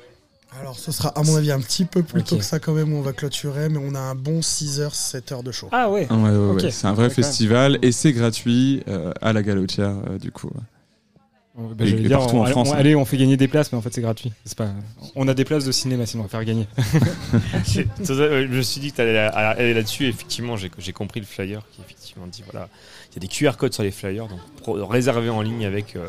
[0.59, 2.93] Alors, ce sera à mon avis un petit peu plus tôt que ça quand même
[2.93, 5.67] où on va clôturer, mais on a un bon 6h, 7h de show.
[5.71, 6.71] Ah ouais Ouais, ouais, ouais, Ok.
[6.71, 7.25] c'est un vrai Ouais, quand même.
[7.25, 10.49] festival et c'est gratuit euh, à la Galotière euh, du coup.
[11.57, 12.77] Bah, Et- j'allais et dire, partout on- en France, on- hein.
[12.77, 14.31] allez, on fait gagner des places, mais en fait c'est gratuit.
[14.43, 14.69] C'est pas.
[15.15, 16.67] On a des places de cinéma, sinon on va faire gagner.
[17.65, 20.07] Je me suis dit que tu allais aller là-dessus.
[20.07, 22.67] Effectivement, j'ai j'ai compris le flyer qui effectivement dit voilà,
[23.15, 26.07] il y a des QR codes sur les flyers, donc réservés en ligne avec euh,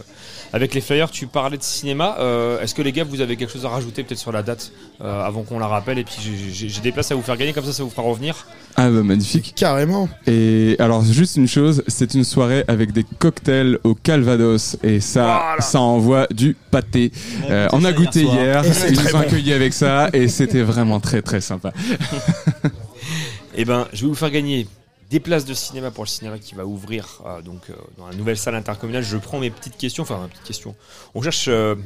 [0.53, 1.11] avec les flyers.
[1.11, 2.17] Tu parlais de cinéma.
[2.19, 4.73] euh, Est-ce que les gars, vous avez quelque chose à rajouter peut-être sur la date
[5.01, 6.17] euh, avant qu'on la rappelle Et puis
[6.53, 8.47] j'ai- des places à vous faire gagner, comme ça, ça vous fera revenir.
[8.77, 9.53] Ah bah magnifique.
[9.57, 10.09] Carrément.
[10.27, 15.57] Et alors juste une chose, c'est une soirée avec des cocktails au Calvados et ça,
[15.61, 17.13] ça envoie du pâté.
[17.51, 19.19] Euh, on a goûté hier hier, ils nous ont bon.
[19.21, 21.73] accueillis avec ça et c'était vraiment très très sympa.
[23.59, 24.67] Eh ben, je vais vous faire gagner
[25.11, 28.15] des places de cinéma pour le cinéma qui va ouvrir euh, donc euh, dans la
[28.15, 29.03] nouvelle salle intercommunale.
[29.05, 30.75] Je prends mes petites questions, enfin mes petites questions.
[31.15, 31.77] On cherche euh,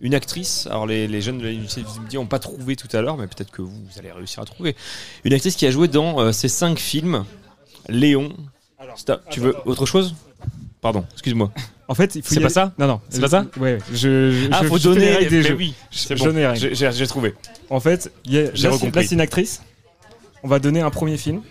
[0.00, 0.66] une actrice.
[0.66, 1.84] Alors les, les jeunes de l'université
[2.14, 4.76] n'ont pas trouvé tout à l'heure, mais peut-être que vous, vous allez réussir à trouver
[5.24, 7.24] une actrice qui a joué dans euh, ces cinq films.
[7.88, 8.32] Léon.
[8.96, 9.22] Stop.
[9.30, 10.14] tu veux autre chose?
[10.80, 11.50] Pardon, excuse-moi.
[11.88, 12.72] En fait, il faut C'est y pas aller- ça?
[12.78, 13.00] Non, non.
[13.08, 13.44] c'est pas ça?
[13.56, 15.54] Ouais, je, je- Ah, je- faut donner des mais jeux.
[15.54, 16.92] oui, Je- c'est je bon.
[16.92, 17.34] J'ai- trouvé.
[17.70, 18.70] En fait, il y a- là,
[19.02, 19.62] c'est une actrice.
[20.44, 21.42] On va donner un premier film.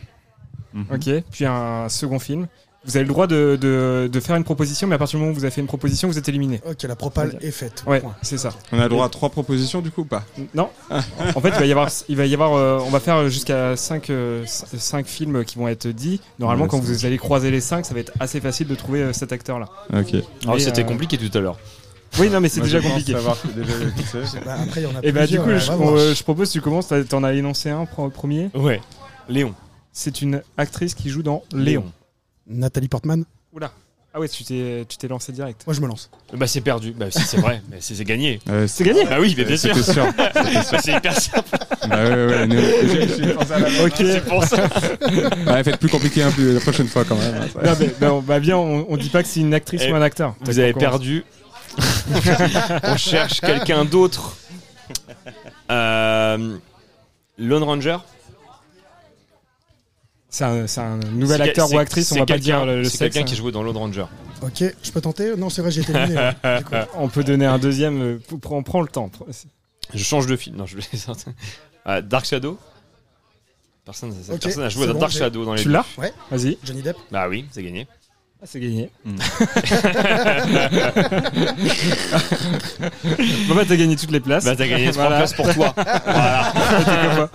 [0.77, 0.85] Mhm.
[0.93, 1.23] Ok.
[1.31, 2.47] Puis un second film.
[2.85, 5.33] Vous avez le droit de, de, de faire une proposition, mais à partir du moment
[5.33, 6.61] où vous avez fait une proposition, vous êtes éliminé.
[6.65, 7.83] Ok, la propale est faite.
[7.85, 8.51] Ouais, c'est ça.
[8.71, 10.23] On a le droit à trois propositions du coup ou pas?
[10.53, 10.69] Non.
[10.89, 13.75] en fait, il va y avoir, il va y avoir, euh, on va faire jusqu'à
[13.75, 14.09] 5
[15.05, 16.21] films qui vont être dits.
[16.39, 19.01] Normalement, Ouais, quand vous allez croiser les 5, ça va être assez facile de trouver
[19.01, 19.65] euh, cet acteur-là.
[19.91, 20.13] Ok.
[20.43, 21.57] Alors Mais, c'était euh, compliqué tout à l'heure.
[22.19, 23.13] Oui, non, mais c'est déjà compliqué.
[23.13, 23.35] Bah,
[24.63, 26.51] après, il y en a Et bah, du coup, on je, on, euh, je propose,
[26.51, 28.49] tu commences, t'en as énoncé un premier?
[28.55, 28.79] Ouais.
[29.27, 29.53] Léon.
[29.99, 31.83] C'est une actrice qui joue dans Léon.
[32.45, 33.71] Nathalie Portman Oula.
[34.13, 35.63] Ah ouais, tu t'es, tu t'es lancé direct.
[35.65, 36.11] Moi, je me lance.
[36.33, 36.91] Bah c'est perdu.
[36.91, 38.39] Bah si c'est vrai, mais c'est c'est gagné.
[38.47, 39.75] Euh, C'est gagné Bah oui, mais bien sûr.
[39.75, 40.05] C'était sûr.
[40.15, 40.31] Bah,
[40.83, 41.49] c'est hyper simple.
[41.89, 42.55] Bah ouais, ouais, nous-
[42.91, 43.93] j'ai- j'ai pensé à la- Ok.
[43.97, 44.69] C'est pour ça.
[45.47, 47.47] Ouais, faites plus compliqué la prochaine fois quand même.
[47.65, 49.91] Non, mais, bah, on, bah, bien, on, on dit pas que c'est une actrice Eh,
[49.91, 50.35] ou un acteur.
[50.41, 51.25] Vous avez perdu.
[52.83, 54.37] On cherche quelqu'un d'autre.
[55.71, 56.55] Euh,
[57.39, 57.97] Lone Ranger?
[60.29, 62.83] C'est un, c'est un nouvel C'est- acteur c'est- ou actrice, on va pas dire le,
[62.83, 63.13] C'est sexe.
[63.15, 64.05] quelqu'un qui joué dans Lone Ranger.
[64.41, 66.15] Ok, je peux tenter Non, c'est vrai, j'ai été éliminé.
[66.17, 66.33] ouais.
[66.95, 68.01] On peut donner un deuxième.
[68.01, 68.19] euh,
[68.51, 69.09] On prend le temps.
[69.93, 70.57] Je change de film.
[70.57, 70.77] Non, je
[71.87, 72.59] Euh, Dark Shadow.
[73.85, 75.85] Personne, cette Ok, personne a joué dans bon, Dark j'ai- Shadow dans les Tu l'as
[75.97, 76.57] Ouais, Vas-y.
[76.65, 76.97] Johnny Depp.
[77.09, 77.87] Bah oui, c'est gagné.
[78.41, 78.91] Ah, c'est gagné.
[79.05, 79.15] Hmm.
[83.47, 84.45] Bon bah t'as gagné toutes les places.
[84.45, 85.17] Bah t'as gagné trois Voilà.
[85.17, 85.73] places pour toi.
[85.75, 87.29] voilà.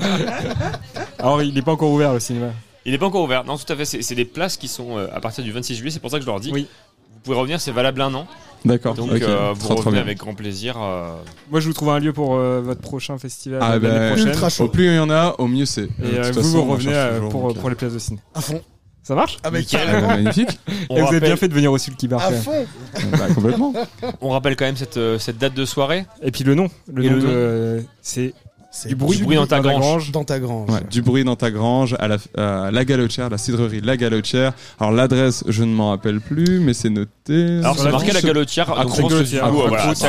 [1.18, 2.51] Alors il est pas encore ouvert le cinéma.
[2.84, 3.44] Il n'est pas encore ouvert.
[3.44, 3.84] Non, tout à fait.
[3.84, 5.90] C'est des places qui sont euh, à partir du 26 juillet.
[5.90, 6.50] C'est pour ça que je leur dis.
[6.52, 6.66] Oui.
[7.14, 8.26] Vous pouvez revenir, c'est valable un an.
[8.64, 8.94] D'accord.
[8.94, 10.76] Donc euh, vous revenez avec grand plaisir.
[10.80, 11.14] euh,
[11.50, 14.28] Moi je vous trouve un lieu pour euh, votre prochain festival Ah l'année bah, prochaine.
[14.28, 14.64] ultra chaud.
[14.64, 15.82] Au plus il y en a, au mieux c'est.
[15.84, 18.18] Et euh, vous façon, vous revenez euh, toujours, pour, les places de ciné.
[18.34, 18.60] À fond.
[19.04, 20.00] Ça marche Ah, bah, Nickel.
[20.00, 20.60] magnifique.
[20.90, 22.22] on, Et vous avez bien fait de venir au Sulky Bar.
[22.22, 22.66] À fond.
[23.10, 23.72] Bah, complètement.
[24.20, 26.06] on rappelle quand même cette, euh, cette date de soirée.
[26.22, 26.68] Et puis le nom.
[26.92, 28.32] Le Et nom le de- nom euh, C'est
[28.86, 30.10] du bruit, du bruit dans ta grange.
[30.12, 30.70] Dans ta grange.
[30.70, 34.52] Ouais, du bruit dans ta grange, à la, à la galotière, la cidrerie La Galotière.
[34.80, 37.58] Alors l'adresse, je ne m'en rappelle plus, mais c'est noté.
[37.58, 38.70] Alors c'est la marqué la galotière.
[38.70, 38.84] À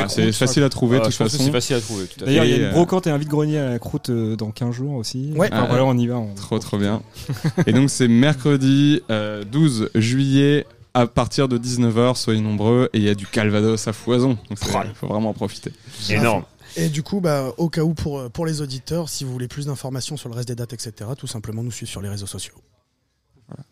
[0.07, 1.43] c'est facile à trouver de Euh, toute façon.
[1.43, 2.05] C'est facile à trouver.
[2.20, 4.36] D'ailleurs, il y a Et, une euh, brocante et un vide-grenier à la croûte euh,
[4.36, 5.32] dans 15 jours aussi.
[5.36, 5.49] Ouais.
[5.51, 6.22] Voilà, on y va.
[6.36, 7.01] Trop trop bien.
[7.68, 13.03] Et donc c'est mercredi euh, 12 juillet à partir de 19h, soyez nombreux et il
[13.03, 14.38] y a du Calvados à foison.
[14.49, 15.72] Donc il faut vraiment en profiter.
[16.09, 16.43] Énorme.
[16.76, 19.65] Et du coup, bah, au cas où pour, pour les auditeurs, si vous voulez plus
[19.67, 22.55] d'informations sur le reste des dates, etc., tout simplement nous suivre sur les réseaux sociaux.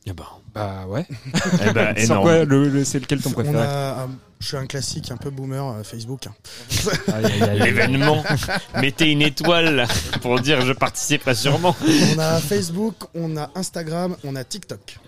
[0.06, 1.08] Eh ben, Bah ouais.
[1.66, 3.58] Eh ben, quoi, le- le- c'est lequel ton On préféré?
[3.58, 4.08] a, euh,
[4.40, 6.28] je suis un classique un peu boomer euh, Facebook.
[6.28, 6.34] hein.
[7.56, 8.24] L'événement.
[8.80, 9.88] Mettez une étoile
[10.22, 11.76] pour dire je participerai sûrement.
[12.16, 15.00] on a Facebook, on a Instagram, on a TikTok.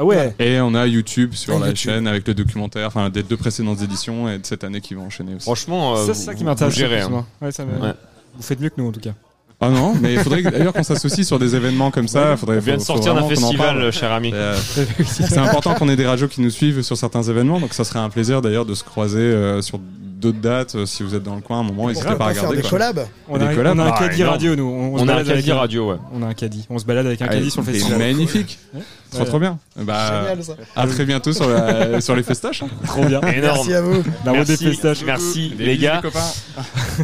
[0.00, 0.32] Ah ouais.
[0.38, 1.90] Et on a YouTube sur Et la YouTube.
[1.90, 5.00] chaîne avec le documentaire, enfin des deux précédentes éditions et de cette année qui va
[5.02, 5.42] enchaîner aussi.
[5.44, 6.74] Franchement, euh, Ça, c'est qui m'intéresse.
[6.74, 7.06] vous gérez, hein.
[7.06, 7.26] souvent.
[7.42, 7.92] Ouais, ça me- Ouais.
[8.36, 9.10] Vous faites mieux que nous en tout cas.
[9.60, 12.36] Ah non, mais il faudrait que- d'ailleurs qu'on s'associe sur des événements comme ça.
[12.36, 14.30] Faudrait, On vient de faut- sortir d'un festival, cher ami.
[14.32, 14.56] Euh,
[15.04, 17.98] c'est important qu'on ait des radios qui nous suivent sur certains événements, donc ça serait
[17.98, 19.80] un plaisir d'ailleurs de se croiser euh, sur
[20.18, 20.74] d'autres dates.
[20.74, 22.56] euh, si vous êtes dans le coin, à un moment, n'hésitez pas à regarder.
[22.56, 23.76] des collabs On Des a, collabs.
[23.76, 24.64] on a un Ah, caddie radio, nous.
[24.64, 25.96] On, se On a balade un caddie avec un- radio, ouais.
[26.12, 26.66] On a un caddie.
[26.70, 27.98] On se balade avec un Ah, caddie sur le c'est festival.
[27.98, 28.58] magnifique.
[28.74, 28.80] Ouais.
[29.10, 29.26] Trop Ouais.
[29.26, 29.58] trop bien.
[29.76, 30.52] Bah, Génial, ça.
[30.76, 32.62] à très bientôt sur, la, sur les festaches.
[32.62, 32.68] hein.
[32.86, 33.20] Trop bien.
[33.22, 33.58] Énorme.
[33.66, 34.02] Merci à vous.
[34.24, 36.02] La route des Merci, les gars.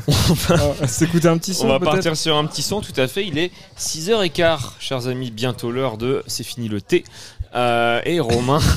[0.07, 3.07] On va s'écouter un petit son On va partir sur un petit son, tout à
[3.09, 3.25] fait.
[3.27, 7.05] Il est 6h15, chers amis, bientôt l'heure de C'est fini le thé.
[7.55, 8.61] Euh, et Romain.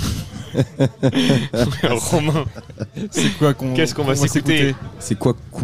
[1.83, 2.45] Romain,
[3.11, 5.63] C'est quoi qu'on qu'est-ce qu'on va s'écouter C'est quoi, quoi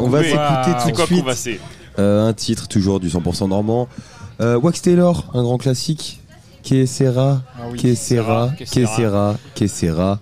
[0.00, 1.60] On va s'écouter tout de quoi suite c'est
[1.98, 3.88] euh, un titre toujours du 100% normand.
[4.40, 6.20] Euh, Wax Taylor, un grand classique.
[6.62, 7.78] Que sera, Ah oui.
[7.80, 8.96] que sera, Que que sera.
[8.96, 10.20] sera, que sera.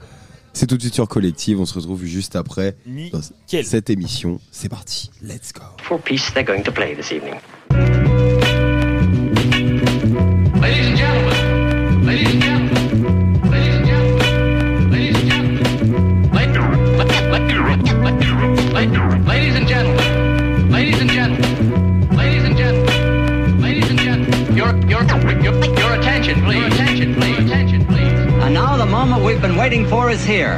[0.52, 1.60] C'est tout de suite sur Collective.
[1.60, 2.76] On se retrouve juste après
[3.12, 3.20] dans
[3.62, 4.40] cette émission.
[4.52, 5.10] C'est parti.
[5.22, 5.62] Let's go.
[5.82, 7.34] Full piece they're going to play this evening.
[10.62, 12.55] Ladies and gentlemen, ladies and gentlemen,
[29.08, 30.56] moment we've been waiting for is here.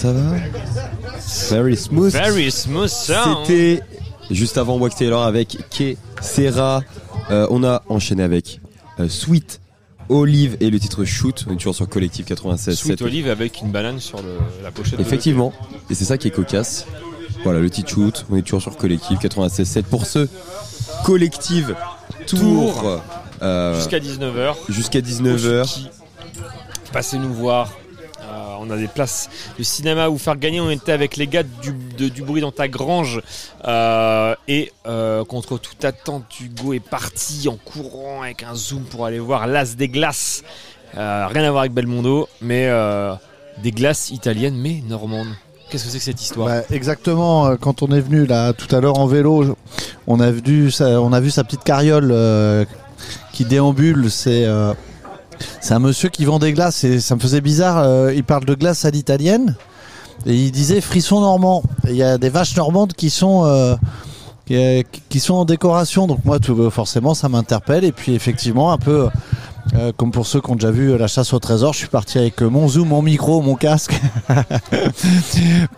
[0.00, 0.36] Ça va
[1.50, 2.12] Very smooth.
[2.12, 3.38] Very smooth sound.
[3.46, 3.80] C'était
[4.30, 6.82] juste avant Wax Taylor avec Ke Serra.
[7.30, 8.60] Euh, on a enchaîné avec
[9.00, 9.60] euh, Sweet
[10.08, 11.44] Olive et le titre Shoot.
[11.48, 12.78] On est toujours sur Collectif 96.
[12.78, 14.96] Sweet Olive avec une banane sur le- la pochette.
[14.98, 15.52] de Effectivement.
[15.90, 16.86] Et c'est ça qui est cocasse.
[17.44, 18.24] Voilà, le titre Shoot.
[18.30, 20.26] On est toujours sur Collectif 96.7 pour ce
[21.04, 21.74] Collective
[22.26, 22.80] Tour.
[22.80, 23.02] Tour.
[23.42, 24.54] euh, Jusqu'à 19h.
[24.68, 25.88] Jusqu'à 19h.
[26.92, 27.70] Passez nous voir.
[28.60, 29.28] On a des places
[29.58, 30.60] de cinéma à vous faire gagner.
[30.60, 33.20] On était avec les gars du, de- du bruit dans ta grange.
[33.66, 39.06] Euh, et euh, contre toute attente, Hugo est parti en courant avec un zoom pour
[39.06, 40.42] aller voir l'As des glaces.
[40.96, 42.68] Euh, rien à voir avec Belmondo, mais
[43.62, 45.28] des glaces italiennes, mais normandes.
[45.70, 46.48] Qu'est-ce que c'est que cette histoire?
[46.48, 49.54] Bah, exactement, quand on est venu là tout à l'heure en vélo,
[50.06, 52.14] on a vu sa, on a vu sa petite carriole
[53.32, 54.10] qui déambule.
[54.10, 54.46] C'est
[55.60, 57.78] c'est un monsieur qui vend des glaces et ça me faisait bizarre.
[57.78, 59.56] euh, il parle de glace à l'italienne
[60.26, 61.62] et il disait frisson normand.
[61.86, 63.76] Et Il y a des vaches normandes qui sont euh,
[64.46, 66.06] qui, euh, qui sont en décoration.
[66.06, 67.84] Donc moi, tout, forcément, ça m'interpelle.
[67.84, 69.08] Et puis effectivement, un peu.
[69.74, 72.18] euh, comme pour ceux qui ont déjà vu la chasse au trésor, je suis parti
[72.18, 74.00] avec euh, mon zoom, mon micro, mon casque.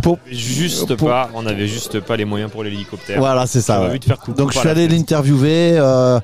[0.02, 3.18] pour, Juste pour- pas, on avait juste pas les moyens pour l'hélicoptère.
[3.18, 3.74] Voilà, c'est ça.
[3.76, 3.92] J'aurais ouais.
[3.94, 5.00] vu de faire coucou Donc je par suis la allé fenêtre.
[5.00, 5.72] l'interviewer.
[5.78, 6.20] euh,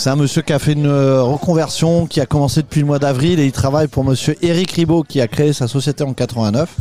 [0.00, 2.98] c'est un monsieur qui a fait une euh, reconversion, qui a commencé depuis le mois
[2.98, 6.74] d'avril et il travaille pour monsieur Eric Ribot qui a créé sa société en 89.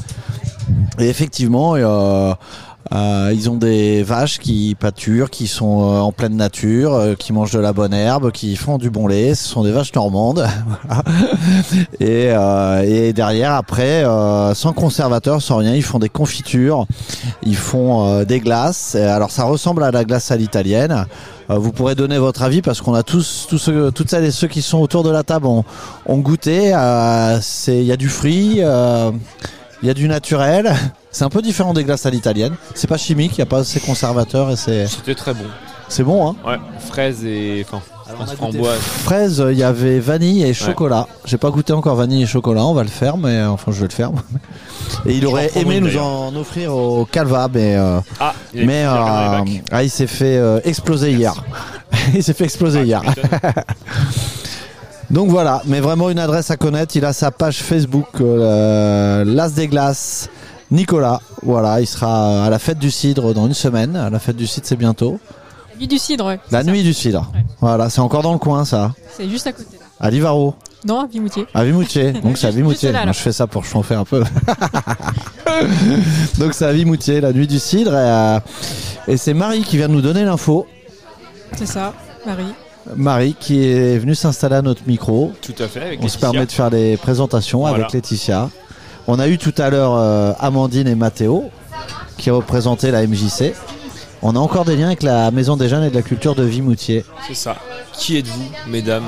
[0.99, 2.33] Et effectivement, euh,
[2.91, 7.33] euh, ils ont des vaches qui pâturent, qui sont euh, en pleine nature, euh, qui
[7.33, 9.35] mangent de la bonne herbe, qui font du bon lait.
[9.35, 10.45] Ce sont des vaches normandes.
[12.01, 16.85] Euh, et derrière, après, euh, sans conservateur, sans rien, ils font des confitures,
[17.43, 18.95] ils font des glaces.
[18.95, 21.05] Alors ça ressemble à la glace à l'italienne.
[21.49, 24.47] Vous pourrez donner votre avis parce qu'on a tous, tous ceux, toutes celles et ceux
[24.47, 25.63] qui sont autour de la table ont,
[26.05, 26.69] ont goûté.
[27.67, 30.73] Il y a du fruit, il y a du naturel.
[31.11, 32.53] C'est un peu différent des glaces à l'italienne.
[32.75, 34.87] C'est pas chimique, il n'y a pas ces conservateurs et c'est.
[34.87, 35.45] C'était très bon.
[35.87, 36.57] C'est bon, hein Ouais,
[36.87, 37.65] fraises et.
[37.67, 38.79] Enfin, on a fraises goûté framboises.
[38.79, 41.07] Fraises, il y avait vanille et chocolat.
[41.25, 43.79] J'ai pas goûté encore vanille et chocolat, on va le faire, mais euh, enfin je
[43.81, 44.11] vais le faire.
[45.05, 48.83] Et il aurait aimé une, nous en offrir au Calva, mais euh, Ah, il mais
[48.85, 49.63] euh, bacs.
[49.71, 51.33] ah, il s'est fait euh, exploser hier.
[52.15, 53.01] il s'est fait exploser hier.
[55.11, 56.95] Donc voilà, mais vraiment une adresse à connaître.
[56.95, 60.29] Il a sa page Facebook, euh, L'As des Glaces,
[60.71, 61.21] Nicolas.
[61.43, 63.95] Voilà, il sera à la fête du cidre dans une semaine.
[63.95, 65.19] À la fête du cidre, c'est bientôt.
[65.79, 66.39] Nuit du cidre, ouais.
[66.51, 67.31] La nuit du cidre.
[67.61, 68.93] Voilà, c'est encore dans le coin, ça.
[69.15, 69.77] C'est juste à côté.
[69.79, 69.85] là.
[69.99, 70.55] À Livaro.
[70.85, 71.45] Non, à Vimoutier.
[71.53, 72.11] À Vimoutier.
[72.23, 72.91] Donc c'est à Vimoutier.
[72.91, 73.05] là, là.
[73.05, 74.23] Moi, je fais ça pour chauffer un peu.
[76.37, 77.93] Donc c'est à Vimoutier, la nuit du cidre.
[77.93, 78.39] Et, euh,
[79.07, 80.67] et c'est Marie qui vient de nous donner l'info.
[81.57, 81.93] C'est ça,
[82.25, 82.43] Marie.
[82.95, 85.31] Marie qui est venue s'installer à notre micro.
[85.41, 87.75] Tout à fait, avec On se permet de faire les présentations Voilà.
[87.85, 88.49] avec Laetitia.
[89.11, 91.49] On a eu tout à l'heure euh, Amandine et Mathéo
[92.19, 93.55] qui représentaient la MJC.
[94.21, 96.43] On a encore des liens avec la Maison des Jeunes et de la Culture de
[96.43, 97.03] Vimoutier.
[97.27, 97.55] C'est ça.
[97.91, 99.07] Qui êtes-vous, mesdames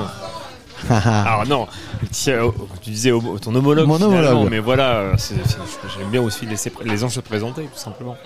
[0.89, 3.11] Alors non, oh, tu disais
[3.43, 4.47] ton homologue, Mon homologue.
[4.49, 8.17] mais voilà, euh, j'aime bien aussi laisser les gens se présenter, tout simplement.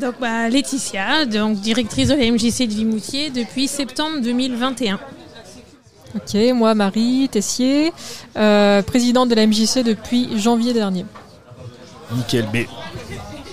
[0.00, 4.98] Donc bah, Laetitia, donc directrice de la MJC de Vimoutier depuis septembre 2021.
[6.14, 7.92] Ok, moi Marie Tessier,
[8.36, 11.04] euh, présidente de la MJC depuis janvier dernier.
[12.12, 12.66] Nickel, mais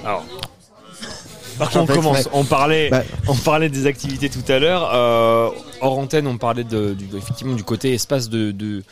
[0.06, 0.24] alors.
[1.58, 2.18] Par J'en contre, on commence.
[2.20, 2.38] exprès.
[2.40, 3.04] On parlait, Bah.
[3.28, 4.90] on parlait des activités tout à l'heure.
[4.94, 5.50] Euh,
[5.82, 8.84] hors antenne, on parlait de, du, effectivement du côté espace de, de,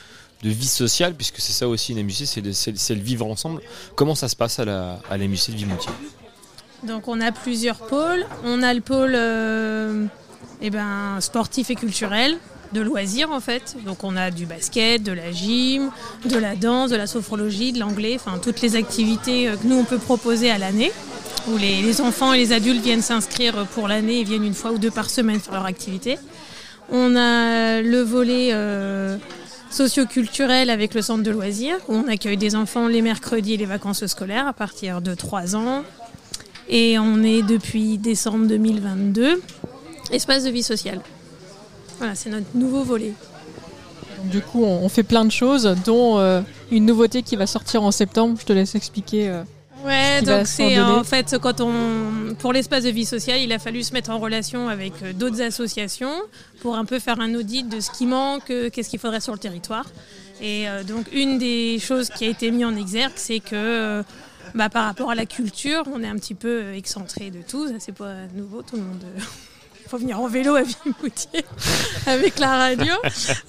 [0.44, 3.26] de vie sociale, puisque c'est ça aussi une MJC, c'est de- c'est c'est le vivre
[3.26, 3.62] ensemble.
[3.96, 5.92] Comment ça se passe à la, à la MJC de Vimoutier
[6.84, 8.26] Donc on a plusieurs pôles.
[8.46, 10.06] On a le pôle euh,
[10.62, 12.38] eh ben, sportif et culturel,
[12.74, 13.76] de loisirs en fait.
[13.86, 15.92] Donc on a du basket, de la gym,
[16.26, 19.78] de la danse, de la sophrologie, de l'anglais, enfin toutes les activités euh, que nous
[19.78, 20.92] on peut proposer à l'année,
[21.50, 24.72] où les, les enfants et les adultes viennent s'inscrire pour l'année et viennent une fois
[24.72, 26.18] ou deux par semaine faire leur activité.
[26.90, 29.18] On a le volet euh,
[29.70, 33.66] socioculturel avec le centre de loisirs, où on accueille des enfants les mercredis et les
[33.66, 35.84] vacances scolaires à partir de 3 ans.
[36.70, 39.42] Et on est depuis décembre 2022,
[40.12, 41.02] espace de vie sociale.
[42.00, 43.14] Voilà, c'est notre nouveau volet.
[44.18, 46.42] Donc, du coup, on, on fait plein de choses, dont euh,
[46.72, 48.38] une nouveauté qui va sortir en septembre.
[48.40, 49.30] Je te laisse expliquer.
[49.30, 49.44] euh,
[49.86, 50.80] Ouais, ce donc c'est donner.
[50.94, 51.74] en fait quand on
[52.40, 55.42] pour l'espace de vie sociale, il a fallu se mettre en relation avec euh, d'autres
[55.42, 56.14] associations
[56.62, 59.34] pour un peu faire un audit de ce qui manque, euh, qu'est-ce qu'il faudrait sur
[59.34, 59.86] le territoire.
[60.42, 64.04] Et euh, donc une des choses qui a été mise en exergue, c'est que euh,
[64.56, 67.68] bah, par rapport à la culture, on est un petit peu euh, excentré de tout.
[67.68, 69.04] Ça c'est pas nouveau, tout le monde.
[69.84, 71.46] Euh, faut venir en vélo à Vimoutier
[72.06, 72.94] avec la radio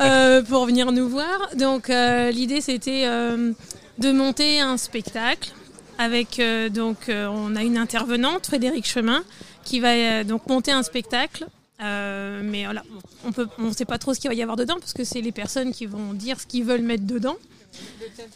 [0.00, 1.50] euh, pour venir nous voir.
[1.56, 3.52] Donc euh, l'idée c'était euh,
[3.98, 5.52] de monter un spectacle
[5.98, 6.42] avec
[6.72, 9.22] donc on a une intervenante Frédéric Chemin
[9.62, 11.46] qui va donc monter un spectacle
[11.80, 12.82] mais voilà,
[13.24, 15.32] on on sait pas trop ce qu'il va y avoir dedans parce que c'est les
[15.32, 17.36] personnes qui vont dire ce qu'ils veulent mettre dedans.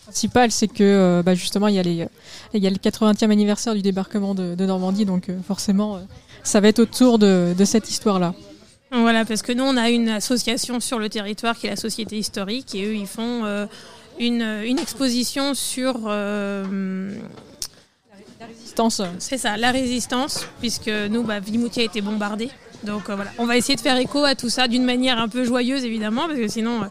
[0.04, 4.54] principal, c'est que bah, justement, il y, a il le 80e anniversaire du débarquement de,
[4.66, 5.98] Normandie, donc forcément,
[6.48, 8.34] ça va être autour de, de cette histoire-là.
[8.90, 12.16] Voilà, parce que nous, on a une association sur le territoire qui est la Société
[12.16, 13.66] historique et eux, ils font euh,
[14.18, 15.94] une, une exposition sur.
[16.06, 17.10] euh,
[18.40, 19.02] la résistance.
[19.18, 22.48] C'est ça, la résistance, puisque nous, bah, Vimoutier a été bombardé.
[22.84, 25.28] Donc euh, voilà, on va essayer de faire écho à tout ça d'une manière un
[25.28, 26.86] peu joyeuse évidemment, parce que sinon, euh,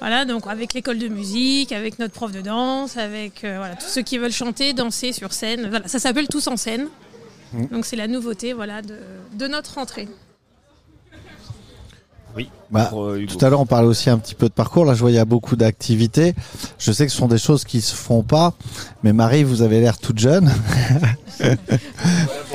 [0.00, 3.86] voilà, donc avec l'école de musique, avec notre prof de danse, avec euh, voilà, tous
[3.86, 5.68] ceux qui veulent chanter, danser sur scène.
[5.70, 6.88] Voilà, ça s'appelle Tous en scène.
[7.52, 7.66] Mm.
[7.66, 8.96] Donc c'est la nouveauté voilà, de,
[9.34, 10.08] de notre rentrée.
[12.36, 12.50] Oui.
[12.70, 14.84] Bah, pour, euh, tout à l'heure, on parlait aussi un petit peu de parcours.
[14.84, 16.34] Là, je vois il y a beaucoup d'activités.
[16.78, 18.54] Je sais que ce sont des choses qui se font pas.
[19.02, 20.52] Mais Marie, vous avez l'air toute jeune.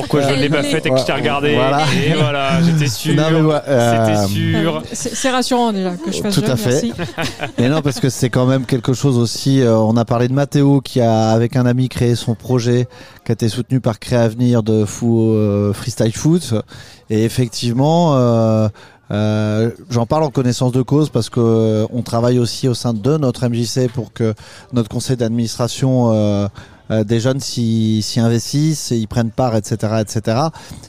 [0.04, 1.82] Pourquoi je ne l'ai pas faite et que je t'ai regardé Voilà.
[2.06, 3.16] Et voilà, j'étais sûr.
[3.16, 4.84] Non, mais voilà, euh, C'était sûr.
[4.92, 6.84] C'est c'est rassurant déjà que je fasse Tout jeune, à fait.
[7.58, 9.62] Mais non, parce que c'est quand même quelque chose aussi.
[9.62, 12.88] euh, on a parlé de Mathéo qui a, avec un ami, créé son projet
[13.26, 16.54] qui a été soutenu par Créavenir de fou, euh, Freestyle Foot.
[17.10, 18.68] Et effectivement, euh,
[19.14, 22.94] euh, j'en parle en connaissance de cause parce que euh, on travaille aussi au sein
[22.94, 24.34] de notre MJC pour que
[24.72, 26.48] notre conseil d'administration euh,
[27.06, 30.38] des jeunes s'y investissent y prennent part, etc., etc.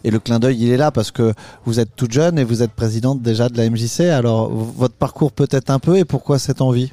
[0.03, 1.33] Et le clin d'œil, il est là parce que
[1.65, 4.01] vous êtes toute jeune et vous êtes présidente déjà de la MJC.
[4.01, 6.93] Alors, votre parcours peut-être un peu et pourquoi cette envie?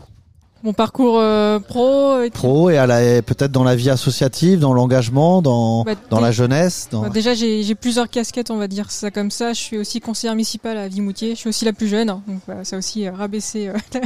[0.63, 5.93] Mon parcours euh, pro, Pro et peut-être dans la vie associative, dans l'engagement, dans, Bah,
[6.11, 6.87] dans la jeunesse.
[6.91, 7.01] Dans...
[7.01, 9.53] Bah, déjà, j'ai plusieurs casquettes, on va dire ça comme ça.
[9.53, 11.31] Je suis aussi conseillère municipale à Vimoutier.
[11.31, 14.01] Je suis aussi la plus jeune, donc voilà, ça a aussi euh, rabaissé euh, la,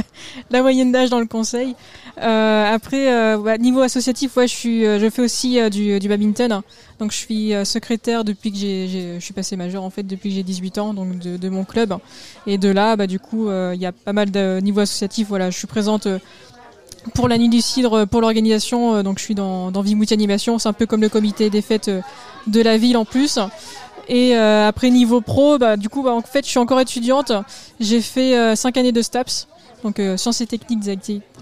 [0.50, 1.74] la moyenne d'âge dans le conseil.
[2.22, 6.62] Euh, après, bah, niveau associatif, ouais, je suis, je fais aussi du, du badminton.
[6.98, 10.36] Donc, je suis secrétaire depuis que j'ai, je suis passé majeur en fait depuis que
[10.36, 11.94] j'ai 18 ans, donc de, de mon club.
[12.46, 15.28] Et de là, bah, du coup, il y a pas mal de niveau associatif.
[15.28, 16.08] Voilà, je suis présente.
[17.06, 20.14] Euh, pour la nuit du cidre, pour l'organisation, euh, donc je suis dans, dans Vimoutier
[20.14, 22.00] Animation, c'est un peu comme le comité des fêtes euh,
[22.46, 23.38] de la ville en plus.
[24.08, 27.32] Et euh, après niveau pro, bah, du coup, bah, en fait, je suis encore étudiante.
[27.80, 29.48] J'ai fait euh, cinq années de STAPS,
[29.82, 30.88] donc euh, sciences et techniques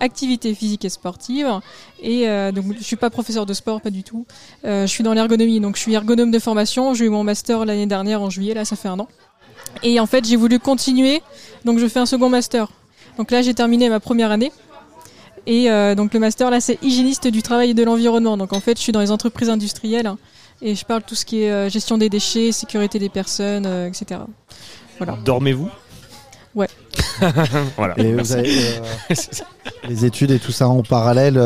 [0.01, 1.61] activités physiques et sportives.
[2.03, 4.24] Et euh, donc, je suis pas professeur de sport, pas du tout.
[4.65, 6.95] Euh, je suis dans l'ergonomie, donc je suis ergonome de formation.
[6.95, 9.09] J'ai eu mon master l'année dernière en juillet, là, ça fait un an.
[9.82, 11.23] Et en fait, j'ai voulu continuer,
[11.66, 12.69] donc je fais un second master.
[13.19, 14.53] Donc là, j'ai terminé ma première année.
[15.46, 18.36] Et euh, donc le master là, c'est hygiéniste du travail et de l'environnement.
[18.36, 20.18] Donc en fait, je suis dans les entreprises industrielles hein,
[20.62, 23.88] et je parle tout ce qui est euh, gestion des déchets, sécurité des personnes, euh,
[23.88, 24.20] etc.
[24.98, 25.18] Voilà.
[25.24, 25.68] Dormez-vous?
[26.54, 26.68] Ouais.
[27.76, 27.98] voilà.
[27.98, 28.32] Et vous Merci.
[28.34, 28.68] avez,
[29.10, 29.14] euh,
[29.88, 31.38] les études et tout ça en parallèle.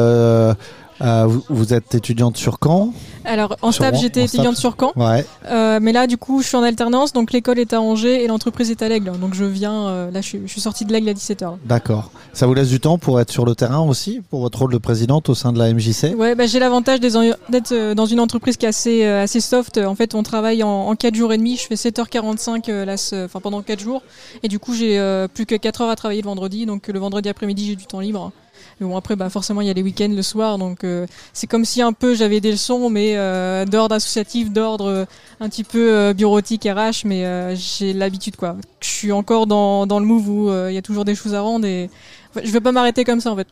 [1.01, 2.93] Euh, vous, vous êtes étudiante sur Caen
[3.25, 4.93] Alors en Sur j'étais étudiante sur Caen.
[4.97, 5.25] Ouais.
[5.47, 7.13] Euh, mais là, du coup, je suis en alternance.
[7.13, 9.13] Donc l'école est à Angers et l'entreprise est à l'Aigle.
[9.19, 9.89] Donc je viens.
[9.89, 11.57] euh, là, je suis, je suis sortie de l'Aigle à 17h.
[11.65, 12.11] D'accord.
[12.33, 14.79] Ça vous laisse du temps pour être sur le terrain aussi, pour votre rôle de
[14.79, 18.57] présidente au sein de la MJC Ouais, bah, j'ai l'avantage d'être euh, dans une entreprise
[18.57, 19.79] qui est assez, assez soft.
[19.79, 21.57] En fait, on travaille en, en 4 jours et demi.
[21.57, 22.95] Je fais 7h45 euh, là,
[23.25, 24.03] enfin, pendant 4 jours.
[24.43, 24.99] Et du coup, j'ai
[25.35, 26.67] plus que 4 heures à travailler le vendredi.
[26.67, 28.33] Donc, le vendredi après-midi, j'ai du temps libre.
[28.81, 30.59] Mais bon, après, bah, forcément, il y a les week-ends le soir.
[30.59, 34.87] Donc, euh, c'est comme si un peu j'avais des leçons, mais euh, d'ordre associatif, d'ordre
[34.87, 35.05] euh,
[35.41, 37.05] un petit peu bureautique, RH.
[37.05, 38.57] Mais j'ai l'habitude, quoi.
[38.81, 41.41] Je suis encore dans, dans le move où il y a toujours des choses à
[41.41, 41.67] rendre.
[41.67, 41.91] Et
[42.31, 43.49] enfin, je vais pas m'arrêter comme ça, en fait.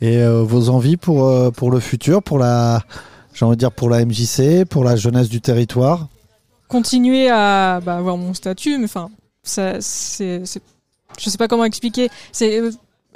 [0.00, 2.82] Et vos envies pour, pour le futur, pour la,
[3.34, 6.08] j'ai envie de dire pour la MJC, pour la jeunesse du territoire?
[6.68, 9.10] Continuer à bah, avoir mon statut, mais enfin,
[9.42, 10.62] ça, c'est, c'est-
[11.18, 12.08] je sais pas comment expliquer.
[12.32, 12.60] C'est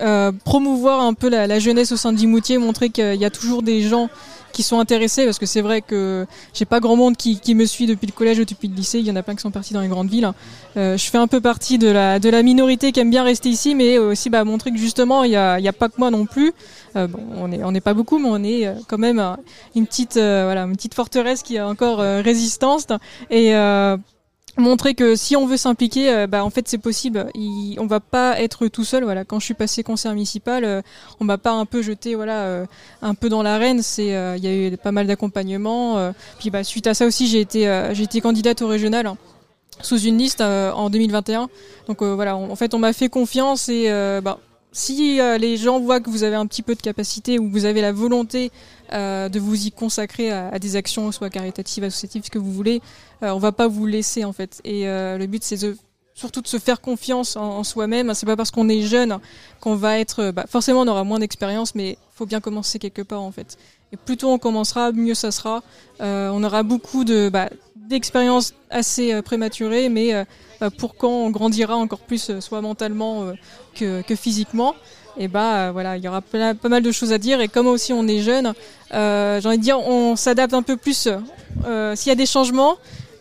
[0.00, 3.30] euh, promouvoir un peu la, la jeunesse au sein de Dimoutier, montrer qu'il y a
[3.30, 4.08] toujours des gens
[4.52, 7.64] qui sont intéressés, parce que c'est vrai que j'ai pas grand monde qui, qui me
[7.64, 8.98] suit depuis le collège ou depuis le lycée.
[8.98, 10.30] Il y en a plein qui sont partis dans les grandes villes.
[10.76, 13.50] Euh, je fais un peu partie de la de la minorité qui aime bien rester
[13.50, 16.10] ici, mais aussi bah, montrer que justement il y a, y a pas que moi
[16.10, 16.52] non plus.
[16.96, 19.36] Euh, bon, on est on n'est pas beaucoup, mais on est euh, quand même euh,
[19.76, 22.92] une petite voilà une petite forteresse qui est encore résistante
[23.30, 23.52] et
[24.58, 27.30] montrer que si on veut s'impliquer, euh, bah en fait c'est possible.
[27.78, 29.04] On va pas être tout seul.
[29.04, 30.82] Voilà, quand je suis passé conseiller municipal, euh,
[31.20, 32.66] on m'a pas un peu jeté voilà euh,
[33.02, 33.82] un peu dans l'arène.
[33.82, 36.12] C'est il y a eu pas mal d'accompagnement.
[36.38, 39.06] puis bah suite à ça aussi j'ai été j'ai été candidate au régional.
[39.06, 39.16] hein,
[39.80, 41.48] sous une liste en 2021.
[41.86, 43.88] Donc voilà, on- en fait on m'a fait confiance et
[44.22, 44.38] bah,
[44.78, 47.52] si euh, les gens voient que vous avez un petit peu de capacité ou que
[47.52, 48.52] vous avez la volonté
[48.92, 52.80] euh, de vous y consacrer à, des actions, soit caritatives, associatives, ce que vous voulez,
[53.22, 54.60] euh, on va pas vous laisser en fait.
[54.64, 55.76] Et euh, le but c'est de
[56.14, 58.14] surtout de se faire confiance en, soi-même.
[58.14, 59.18] C'est pas parce qu'on est jeune
[59.60, 60.30] qu'on va être.
[60.30, 63.58] Bah, forcément, on aura moins d'expérience, mais faut bien commencer quelque part en fait.
[63.92, 65.62] Et plus tôt on commencera, mieux ça sera.
[66.00, 67.48] Euh, on aura beaucoup de bah,
[67.88, 70.24] d'expérience assez euh, prématurée, mais euh,
[70.60, 73.32] bah, pour quand on grandira encore plus, soit mentalement
[73.74, 74.74] que, que physiquement,
[75.16, 77.40] et bah euh, voilà, il y aura pas, mal de choses à dire.
[77.40, 78.52] Et comme aussi on est jeune,
[78.90, 81.08] j'ai envie de dire, on s'adapte un peu plus.
[81.94, 82.76] S'il y a des changements,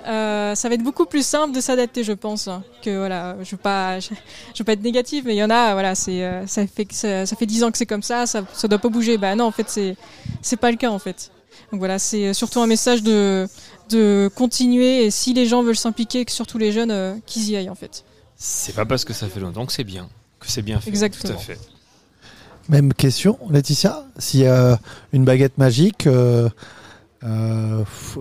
[0.08, 2.50] euh, ça va être beaucoup plus simple de s'adapter, je pense.
[2.84, 4.10] Que voilà, je veux pas, je,
[4.54, 6.88] je veux pas être négative, mais il y en a, voilà, c'est, euh, ça fait,
[6.92, 9.18] ça, ça fait dix ans que c'est comme ça, ça, ça doit pas bouger.
[9.18, 9.96] Bah non, en fait, c'est,
[10.42, 11.32] c'est pas le cas en fait.
[11.72, 13.48] Donc voilà, c'est surtout un message de,
[13.90, 17.58] de continuer et si les gens veulent s'impliquer, que surtout les jeunes, euh, qu'ils y
[17.58, 18.06] aillent en fait.
[18.38, 20.08] C'est pas parce que ça fait longtemps que c'est bien,
[20.40, 20.90] que c'est bien fait.
[20.90, 21.34] Exactement.
[21.34, 21.60] Tout à fait.
[22.70, 24.06] Même question, Laetitia.
[24.18, 24.76] Si euh,
[25.14, 26.50] une baguette magique, euh, euh,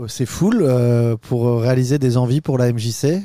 [0.09, 3.23] c'est full euh, pour réaliser des envies pour la MJC.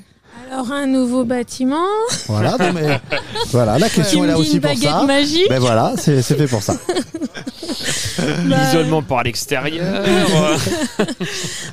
[0.51, 1.85] Alors un nouveau bâtiment.
[2.27, 2.99] Voilà, non, mais
[3.51, 5.03] voilà, la question Tu est là aussi une pour baguette ça.
[5.03, 6.75] magique Ben voilà, c'est c'est fait pour ça.
[8.45, 10.03] L'isolement par l'extérieur.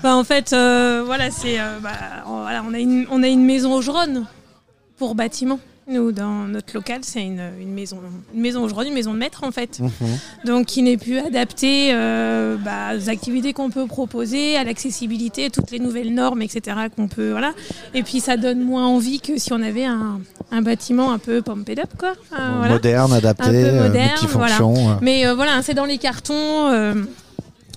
[0.02, 1.90] Bah, en fait, euh, voilà, c'est euh, bah,
[2.26, 4.26] on- voilà, on a une on a une maison Augeronne
[4.96, 5.58] pour bâtiment.
[5.88, 7.98] Nous, dans notre local, c'est une, une maison
[8.34, 9.80] une maison Augeronne, une maison de maître en fait.
[10.44, 15.70] Donc qui n'est plus adapté euh, bah, aux activités qu'on peut proposer, à l'accessibilité, toutes
[15.70, 16.76] les nouvelles normes, etc.
[16.94, 17.52] qu'on peut voilà.
[17.94, 20.20] Et puis ça donne moins envie que si on avait un,
[20.50, 22.12] un bâtiment un peu pumped up quoi.
[22.30, 22.74] Voilà.
[22.74, 24.58] Moderne, adapté, un peu euh, moderne, voilà.
[24.60, 24.94] euh.
[25.00, 26.68] Mais euh, voilà, c'est dans les cartons.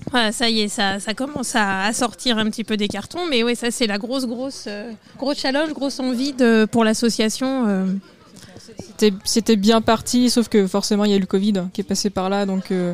[0.10, 3.28] Voilà, ça y est, ça, ça commence à, à sortir un petit peu des cartons.
[3.30, 7.66] Mais oui, ça c'est la grosse, grosse, euh, grosse challenge, grosse envie de, pour l'association.
[7.68, 7.86] euh,
[9.26, 12.10] C'était- bien parti, sauf que forcément il y a eu le Covid qui est passé
[12.10, 12.94] par là, donc euh,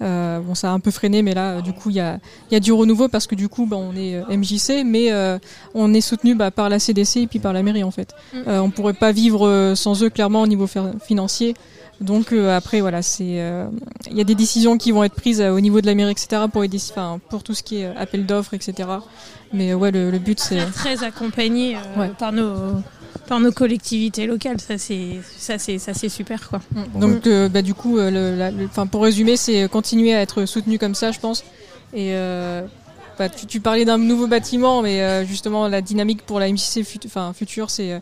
[0.00, 2.18] bon ça a un peu freiné, mais là du coup il y a,
[2.50, 5.12] il y a du renouveau parce que du coup bah, on est MJC, mais
[5.74, 8.14] on est soutenu bah, par la CDC et puis par la mairie en fait.
[8.32, 8.38] Mm.
[8.48, 10.68] On pourrait pas vivre sans eux clairement au niveau
[11.04, 11.54] financier.
[12.00, 13.66] Donc euh, après voilà, c'est euh,
[14.10, 16.12] il y a des décisions qui vont être prises euh, au niveau de la mairie
[16.12, 18.88] etc pour aider, enfin pour tout ce qui est euh, appel d'offres etc.
[19.52, 22.10] Mais ouais le, le but c'est très accompagné euh, Ouais.
[22.18, 22.54] par nos
[23.28, 24.60] par nos collectivités locales.
[24.60, 26.60] Ça c'est ça c'est ça c'est super quoi.
[26.94, 30.20] Donc, euh, bah, du coup, euh, le- la- le- enfin, pour résumer, c'est continuer à
[30.22, 31.42] être soutenu comme ça, je pense.
[31.92, 32.62] Et euh,
[33.18, 36.82] bah, tu, tu parlais d'un nouveau bâtiment, mais euh, justement, la dynamique pour la MJC
[36.82, 38.00] fut- enfin, future, c'est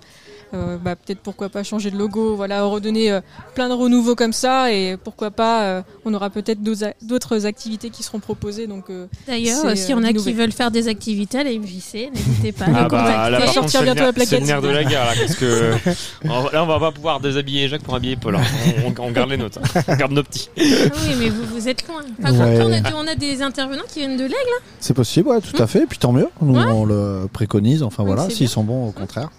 [0.53, 3.20] bah, peut-être pourquoi pas changer de logo, voilà, redonner euh,
[3.55, 8.03] plein de renouveau comme ça, et pourquoi pas, euh, on aura peut-être d'autres activités qui
[8.03, 8.66] seront proposées.
[8.66, 11.45] Donc, euh, D'ailleurs, c'est, s'il y euh, en a qui veulent faire des activités à
[11.45, 14.29] la MJC, n'hésitez pas à Ah nous bah, là, contre, le bientôt la nerf- plaquette.
[14.29, 15.73] C'est le nerf de la guerre, là, parce que
[16.25, 18.37] on- là, on va pas pouvoir déshabiller Jacques pour habiller Paul.
[18.37, 18.43] hein.
[18.87, 19.83] On, on garde les notes, hein.
[19.89, 20.49] on garde nos petits.
[20.59, 22.03] Ah oui, mais vous, vous êtes loin.
[22.23, 22.39] Par Ouais.
[22.59, 24.35] contre, on a, on des intervenants qui viennent de l'aigle.
[24.35, 25.83] hein C'est possible, ouais, tout à fait.
[25.83, 26.29] Et puis tant mieux.
[26.41, 26.65] Nous, Ouais.
[26.66, 27.83] on le préconise.
[27.83, 29.31] Enfin voilà, s'ils sont bons, au contraire.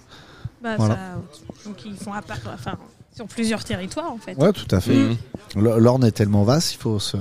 [0.61, 0.95] Bah, Voilà.
[0.95, 0.99] ça-
[1.65, 2.77] donc ils font à part, enfin,
[3.15, 4.35] sur plusieurs territoires en fait.
[4.35, 4.93] Ouais, tout à fait.
[4.95, 5.17] L-
[5.55, 7.17] L'Orne est tellement vaste, il faut se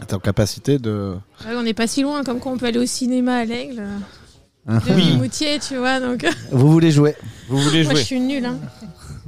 [0.00, 1.16] être en capacité de.
[1.46, 3.82] Ouais, on n'est pas si loin, comme quand on peut aller au cinéma à l'aigle.
[4.68, 4.78] Ah.
[4.78, 5.16] De Oui.
[5.16, 5.98] Moutier, tu vois.
[5.98, 6.24] Donc...
[6.52, 7.16] Vous voulez jouer?
[7.48, 8.44] Vous voulez Moi, je suis nulle.
[8.46, 8.58] Hein.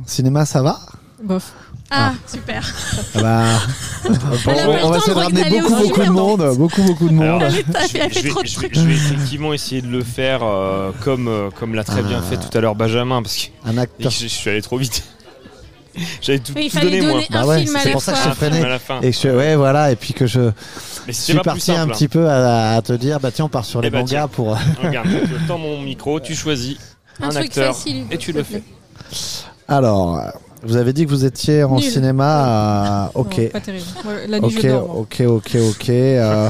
[0.07, 0.79] Cinéma, ça va?
[1.23, 1.53] Bof.
[1.91, 2.75] Ah, super.
[3.15, 3.45] Ah bah,
[4.47, 7.43] on, on va essayer de ramener beaucoup, beaucoup de monde, beaucoup, beaucoup de monde.
[7.43, 8.75] Alors, je, vais, trop de je vais- trucs.
[8.75, 12.29] je vais effectivement essayer de le faire euh, comme, euh, comme l'a très bien Ah.
[12.29, 14.11] fait tout à l'heure Benjamin, parce que Un acteur.
[14.11, 15.05] je, je suis allé trop vite.
[16.21, 17.21] J'avais tout, tout donné, moi.
[17.31, 19.01] Bah ouais, c'est pour ça que je fin.
[19.01, 20.51] Et que je, ouais, voilà, et puis que je
[21.07, 23.65] Mais suis parti un simple, petit peu à, à te dire, bah tiens, on part
[23.65, 24.29] sur les Eh bah, mangas tiens.
[24.29, 24.59] pour.
[24.83, 26.79] Regarde, je tends mon micro, tu choisis
[27.21, 28.63] Un un, truc acteur facile, et tu le fais.
[29.69, 30.31] Alors, euh,
[30.65, 31.83] vous avez dit que vous étiez en Nul.
[31.83, 33.07] cinéma.
[33.07, 33.39] euh, ok.
[33.39, 33.85] Non, pas terrible.
[34.05, 34.87] Ouais, la nuit, Ok, je dors.
[34.87, 34.97] moi.
[35.01, 35.89] ok, ok, ok.
[35.91, 36.49] euh,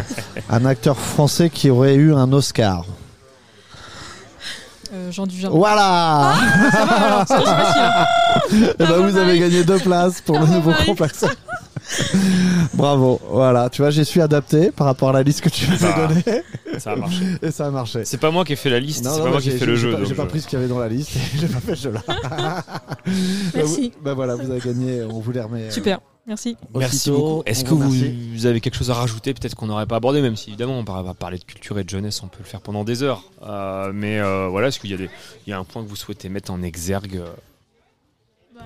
[0.51, 2.85] un acteur français qui aurait eu un Oscar.
[4.93, 5.57] Euh, Jean Dujardin.
[5.57, 6.35] Voilà
[6.71, 8.07] Ça va, alors, ça,
[8.79, 11.25] ben, vous avez gagné deux places pour le nouveau complexe.
[12.75, 15.79] Bravo, voilà, tu vois, j'ai su adapter par rapport à la liste que tu m'avais
[15.79, 16.43] Ça- donnée.
[16.79, 17.25] Ça a marché.
[17.43, 18.05] Et ça a marché.
[18.05, 19.59] C'est pas moi qui ai fait la liste, Non, c'est pas moi qui ai j'ai-
[19.59, 19.91] fait le j'ai jeu.
[19.93, 21.47] pas- donc J'ai pas je- pris ce qu'il y avait dans la liste et j'ai
[21.49, 22.03] pas fait ce jeu-là.
[23.55, 23.91] Merci.
[23.97, 25.63] Bah, ben voilà, vous avez gagné, on vous les remet.
[25.65, 26.57] euh, Super, merci.
[26.75, 27.17] Merci aussitôt.
[27.19, 27.43] beaucoup.
[27.47, 28.31] Est-ce On que vous vous, remercie.
[28.35, 30.83] vous avez quelque chose à rajouter, peut-être qu'on n'aurait pas abordé, même si évidemment on
[31.03, 33.23] va parler de culture et de jeunesse, on peut le faire pendant des heures.
[33.47, 35.11] Euh, mais euh, voilà, est-ce qu'il y a des,
[35.47, 37.27] il y a un point que vous souhaitez mettre en exergue euh,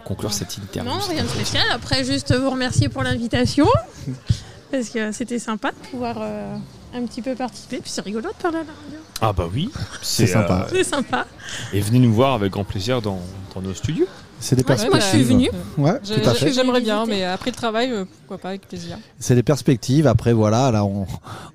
[0.05, 1.65] conclure cette interview Non, rien de spécial.
[1.73, 3.67] Après, juste vous remercier pour l'invitation.
[4.71, 6.55] Parce que c'était sympa de pouvoir euh,
[6.95, 7.79] un petit peu participer.
[7.79, 8.99] Puis c'est rigolo de parler à la radio.
[9.23, 9.71] Ah bah oui,
[10.03, 10.67] C'est sympa.
[10.67, 11.27] euh, C'est sympa.
[11.73, 13.21] et venez nous voir avec grand plaisir dans,
[13.55, 14.07] dans nos studios.
[14.41, 14.91] C'est des Ouais, perspectives.
[14.93, 15.51] moi, je suis venue.
[15.79, 16.53] Ouais, Je- tout à fait.
[16.53, 18.97] J'aimerais bien, mais après le travail, euh, pourquoi pas, avec plaisir.
[19.19, 20.07] C'est des perspectives.
[20.07, 21.07] Après, voilà, là, on,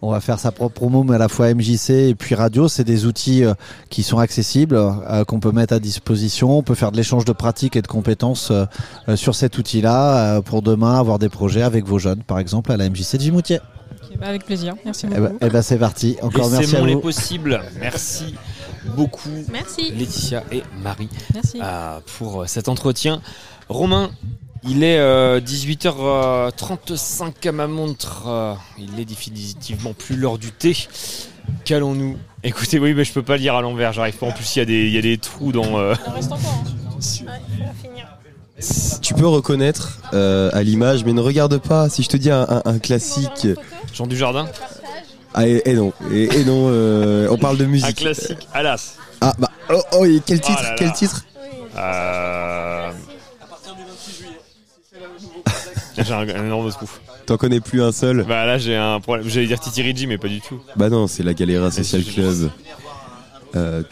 [0.02, 2.68] on va faire sa propre promo, mais à la fois MJC et puis radio.
[2.68, 3.54] C'est des outils euh,
[3.90, 6.58] qui sont accessibles, euh, qu'on peut mettre à disposition.
[6.58, 10.62] On peut faire de l'échange de pratiques et de compétences euh, sur cet outil-là pour
[10.62, 13.60] demain avoir des projets avec vos jeunes, par exemple, à la MJC de Gimoutier.
[14.04, 14.76] Ok, bah, avec plaisir.
[14.84, 15.22] Merci Eh beaucoup.
[15.22, 16.18] ben, eh ben, c'est parti.
[16.22, 17.00] Encore merci c'est à mon les vous.
[17.02, 17.62] possibles.
[17.80, 18.36] Merci
[18.96, 19.30] beaucoup.
[19.52, 19.92] Merci.
[19.92, 21.10] Laetitia et Marie.
[21.34, 21.60] Merci.
[21.62, 23.22] euh, pour euh, cet entretien.
[23.70, 24.12] Romain,
[24.68, 28.24] il est euh, 18h35 à ma montre.
[28.28, 30.76] Euh, il est définitivement plus l'heure du thé.
[31.66, 32.18] Qu'allons-nous?
[32.44, 33.94] Écoutez, oui, mais je peux pas lire à l'envers.
[33.94, 34.28] J'arrive pas.
[34.28, 35.78] En plus, il y, a des- il y a des trous dans.
[35.78, 35.94] euh,
[39.02, 41.90] Tu peux reconnaître euh, à l'image, mais ne regarde pas.
[41.90, 43.48] Si je te dis un, un- un classique.
[43.94, 44.48] Jean du Jardin
[45.34, 45.94] Ah, et, et non.
[46.12, 47.90] Et, et non, euh, on parle de musique.
[47.90, 48.96] Un classique, Alas.
[49.22, 50.76] Ah, bah, oh, oh, et quel Oh titre là là.
[50.78, 51.26] Quel titre
[51.78, 52.92] Euh...
[55.98, 56.90] J'ai un, un énorme trou.
[57.26, 58.26] T'en connais plus un seul?
[58.28, 59.28] Bah là, j'ai un problème.
[59.30, 60.60] J'allais dire Titi Ricci, mais pas du tout.
[60.76, 62.50] Bah non, c'est la Galera Social Club.
[63.56, 63.84] Euh,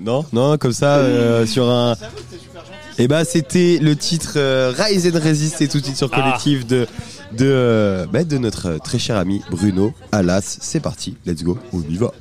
[0.00, 1.96] non, non, comme ça, euh, sur un.
[2.98, 6.16] Et bah c'était le titre euh, Rise and Resist et tout de suite sur Ah.
[6.20, 6.86] collectif de
[7.32, 9.92] de euh, bah, de notre très cher ami Bruno.
[10.12, 12.12] Alas, c'est parti, let's go, on y va.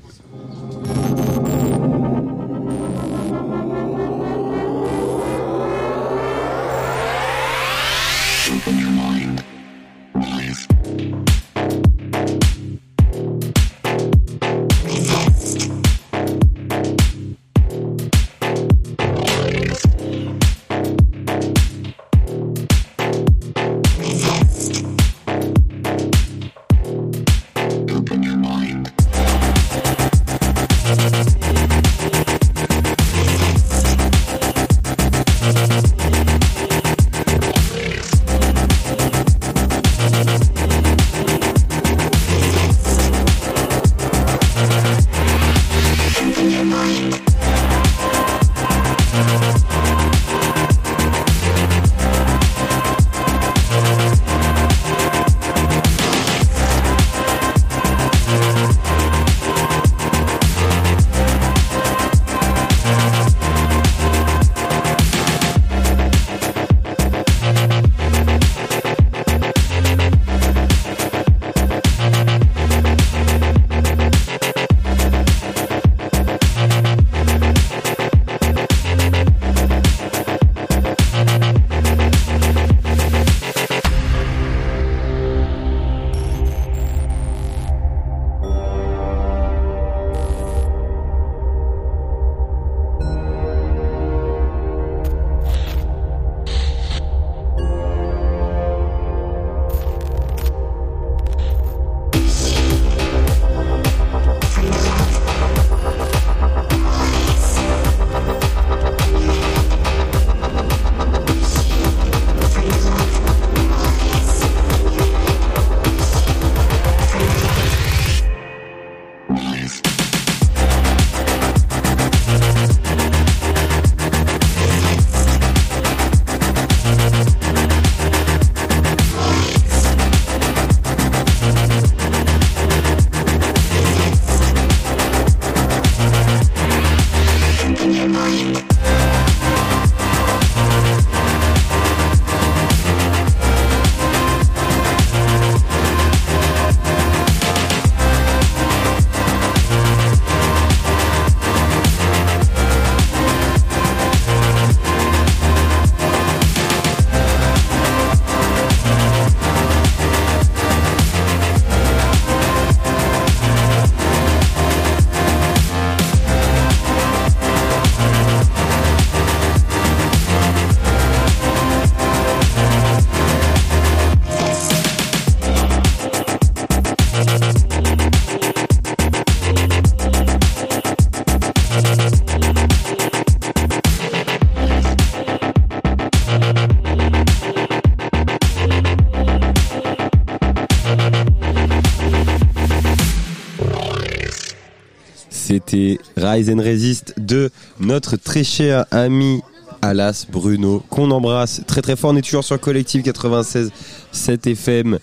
[195.75, 197.49] C'était Rise and Resist de
[197.81, 199.41] notre très cher ami
[199.81, 202.11] Alas Bruno, qu'on embrasse très très fort.
[202.11, 203.71] On est toujours sur Collectif 96
[204.13, 204.99] 7 FM,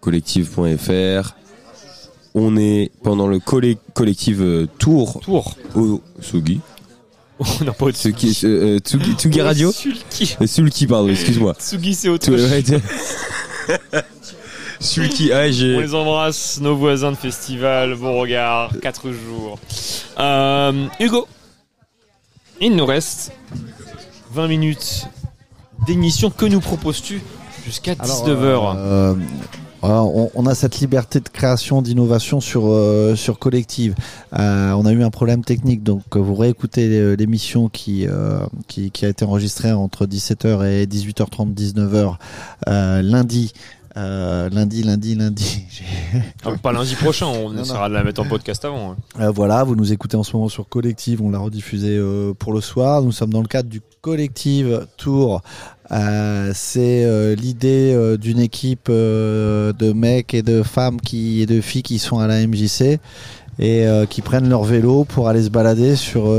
[0.00, 1.34] collectif.fr.
[2.34, 5.20] On est pendant le colle- collectif euh, Tour.
[5.24, 5.56] Tour.
[5.74, 6.60] Au Sugi.
[7.38, 10.36] On n'a pas Tsugi, euh, Tsugi, Tsugi Radio Sulki.
[10.46, 11.54] Sulki, pardon, excuse-moi.
[11.58, 12.42] Tsugi, c'est autre chose.
[15.32, 15.76] ah, j'ai.
[15.76, 19.58] On les embrasse, nos voisins de festival, bon regard, 4 jours.
[20.18, 21.26] Euh, Hugo,
[22.60, 23.32] il nous reste
[24.32, 25.06] 20 minutes
[25.86, 26.30] d'émission.
[26.30, 27.22] Que nous proposes-tu
[27.64, 29.14] jusqu'à 19h Alors, euh,
[29.84, 33.94] Euh, on, on a cette liberté de création, d'innovation sur euh, sur collective.
[34.38, 38.38] Euh, on a eu un problème technique, donc euh, vous réécoutez euh, l'émission qui, euh,
[38.66, 42.14] qui qui a été enregistrée entre 17h et 18h30, 19h
[42.68, 43.52] euh, lundi.
[43.96, 45.60] Euh, lundi, lundi, lundi.
[46.44, 48.92] Ah, pas lundi prochain, on Non, essaiera de la mettre en podcast avant.
[48.92, 48.96] hein.
[49.20, 52.52] Euh, voilà, vous nous écoutez en ce moment sur Collective, on l'a rediffusé euh, pour
[52.52, 53.02] le soir.
[53.02, 55.42] Nous sommes dans le cadre du Collective Tour.
[55.90, 62.18] C'est l'idée d'une équipe de mecs et de femmes qui, et de filles qui sont
[62.18, 62.98] à la MJC
[63.58, 66.34] et qui prennent leur vélo pour aller se balader sur,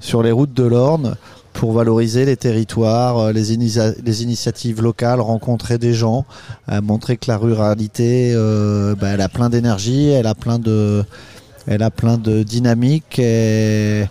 [0.00, 1.16] sur les routes de l'Orne
[1.62, 6.24] pour valoriser les territoires, euh, les, initiatives locales, rencontrer des gens,
[6.68, 11.04] euh, montrer que la ruralité, euh, bah, elle a plein d'énergie, elle a plein de,
[11.68, 14.06] elle a plein de dynamique, et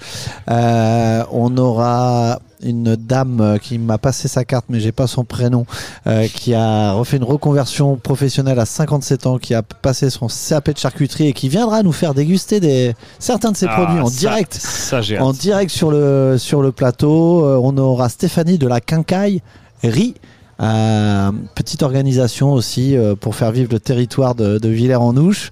[0.49, 5.65] Euh, on aura une dame qui m'a passé sa carte, mais j'ai pas son prénom,
[6.05, 10.71] euh, qui a refait une reconversion professionnelle à 57 ans, qui a passé son CAP
[10.71, 14.05] de charcuterie et qui viendra nous faire déguster des certains de ses Ah, produits en
[14.07, 17.43] ça- direct, ça, en direct sur le sur le plateau.
[17.45, 19.41] Euh, on aura Stéphanie de la Quincaille
[19.83, 20.13] Riz.
[20.61, 25.49] Euh, petite organisation aussi euh, pour faire vivre le territoire de, de Villers-en-Ouche.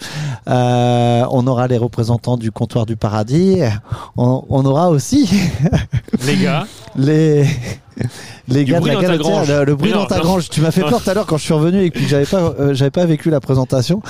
[0.48, 3.58] Euh, on aura les représentants du comptoir du paradis.
[4.18, 5.30] On, on aura aussi
[6.28, 6.68] Les gars.
[6.96, 7.46] les
[8.48, 9.50] les Du gars de la grange.
[9.50, 10.24] le, le bruit non, dans ta non.
[10.24, 10.50] grange.
[10.50, 12.54] Tu m'as fait peur tout à l'heure quand je suis revenu et que j'avais pas
[12.74, 14.02] j'avais pas vécu la présentation.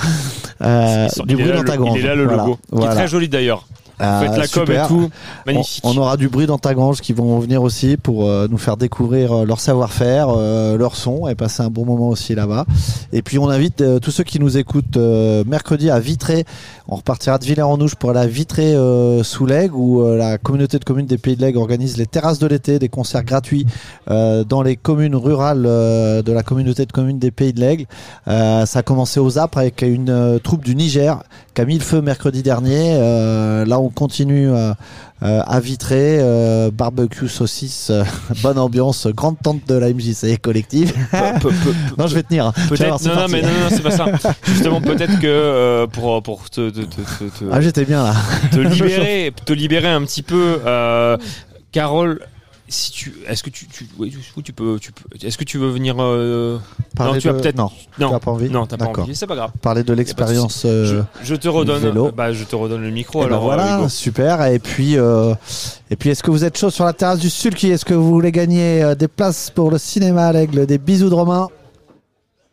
[0.60, 1.98] Du bruit dans ta grange.
[1.98, 2.42] Il est là le Voilà.
[2.44, 2.54] logo.
[2.56, 2.92] Qui Voilà.
[2.92, 3.66] est très joli d'ailleurs.
[4.00, 4.84] Ah, faites la com super.
[4.84, 5.10] et tout.
[5.46, 5.84] Magnifique.
[5.84, 8.58] On, on aura du bruit dans ta grange qui vont venir aussi pour euh, nous
[8.58, 12.64] faire découvrir euh, leur savoir-faire, euh, leur son et passer un bon moment aussi là-bas.
[13.12, 16.44] Et puis on invite euh, tous ceux qui nous écoutent euh, mercredi à Vitré.
[16.88, 21.06] On repartira de Villers-en-Ouche pour à Vitré euh, sous l'Aigle où la communauté de communes
[21.06, 23.66] des Pays de l'Aigle organise les terrasses de l'été, des concerts gratuits
[24.10, 27.84] euh, dans les communes rurales euh, de la communauté de communes des Pays de l'Aigle.
[28.26, 31.22] Euh, ça a commencé aux Apres avec une troupe du Niger
[31.54, 32.94] qui a mis le feu mercredi dernier.
[32.94, 34.72] Euh, là, on continue euh,
[35.22, 38.04] euh, à Vitré, euh, barbecue, saucisse, euh,
[38.42, 40.92] bonne ambiance, grande tente de la MJC collective.
[41.98, 42.46] non, je vais tenir.
[42.46, 42.52] hein.
[42.68, 43.02] Peut-être.
[43.06, 44.06] Non, non, mais non, non, c'est pas ça.
[44.46, 48.14] Justement, peut-être que pour pour te, te, te, te, te- Ah, j'étais bien là.
[48.52, 50.58] te libérer, te libérer un petit peu,
[51.72, 52.20] Carole.
[52.72, 55.70] Si tu, est-ce que tu, tu, oui, tu, peux, tu peux, est-ce que tu veux
[55.70, 56.56] venir euh,
[56.96, 57.56] Parler Non, tu as de- peut-être.
[57.58, 59.16] non, tu as pas envie Non, t'as pas envie.
[59.16, 59.50] C'est pas grave.
[59.60, 61.82] Parler de l'expérience, euh, je, je te redonne.
[61.82, 62.12] vélo.
[62.12, 63.22] Bah, je te redonne le micro.
[63.22, 63.88] Eh ben alors, voilà, euh, Hugo.
[63.88, 64.44] super.
[64.46, 65.34] Et puis, euh,
[65.90, 67.70] et puis, est-ce que vous êtes chaud sur la terrasse du Sulky?
[67.70, 71.08] Est-ce que vous voulez gagner euh, des places pour le cinéma à l'aigle, des bisous
[71.10, 71.48] de Romain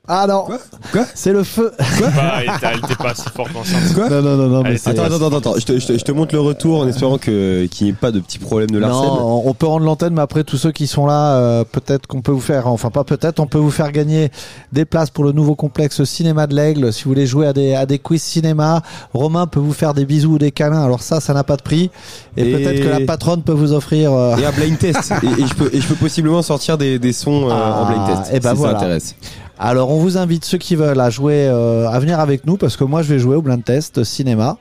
[0.09, 0.45] Ah non,
[0.91, 1.05] Quoi?
[1.15, 1.71] C'est le feu.
[1.77, 3.93] Bah, elle était- pas si forte enceinte.
[3.93, 4.09] Quoi?
[4.09, 4.63] Non, non, non, non.
[4.63, 5.53] Mais Attends, attends, attends, attends.
[5.57, 7.95] Je, te, je te- je te montre le retour en espérant que- qu'il n'y ait
[7.95, 9.05] pas de petits problèmes de Larsen.
[9.05, 12.21] Non, on peut rendre l'antenne, mais après tous ceux qui sont là, euh, peut-être qu'on
[12.21, 14.31] peut vous faire, enfin pas peut-être, on peut vous faire gagner
[14.71, 16.93] des places pour le nouveau complexe Cinéma de l'Aigle.
[16.93, 18.81] Si vous voulez jouer à des, à des quiz cinéma,
[19.13, 20.83] Romain peut vous faire des bisous ou des câlins.
[20.85, 21.89] Alors ça, ça n'a pas de prix.
[22.37, 24.13] Et, Et- peut-être que la patronne peut vous offrir.
[24.13, 25.11] euh, Et un blind test.
[25.23, 28.05] et, et je peux, et je peux possiblement sortir des, des sons euh, en blind
[28.07, 28.33] test.
[28.33, 28.79] et ben si voilà.
[28.79, 29.15] ça intéresse.
[29.59, 32.77] Alors on vous invite ceux qui veulent à jouer, euh, à venir avec nous parce
[32.77, 34.57] que moi je vais jouer au blind test cinéma.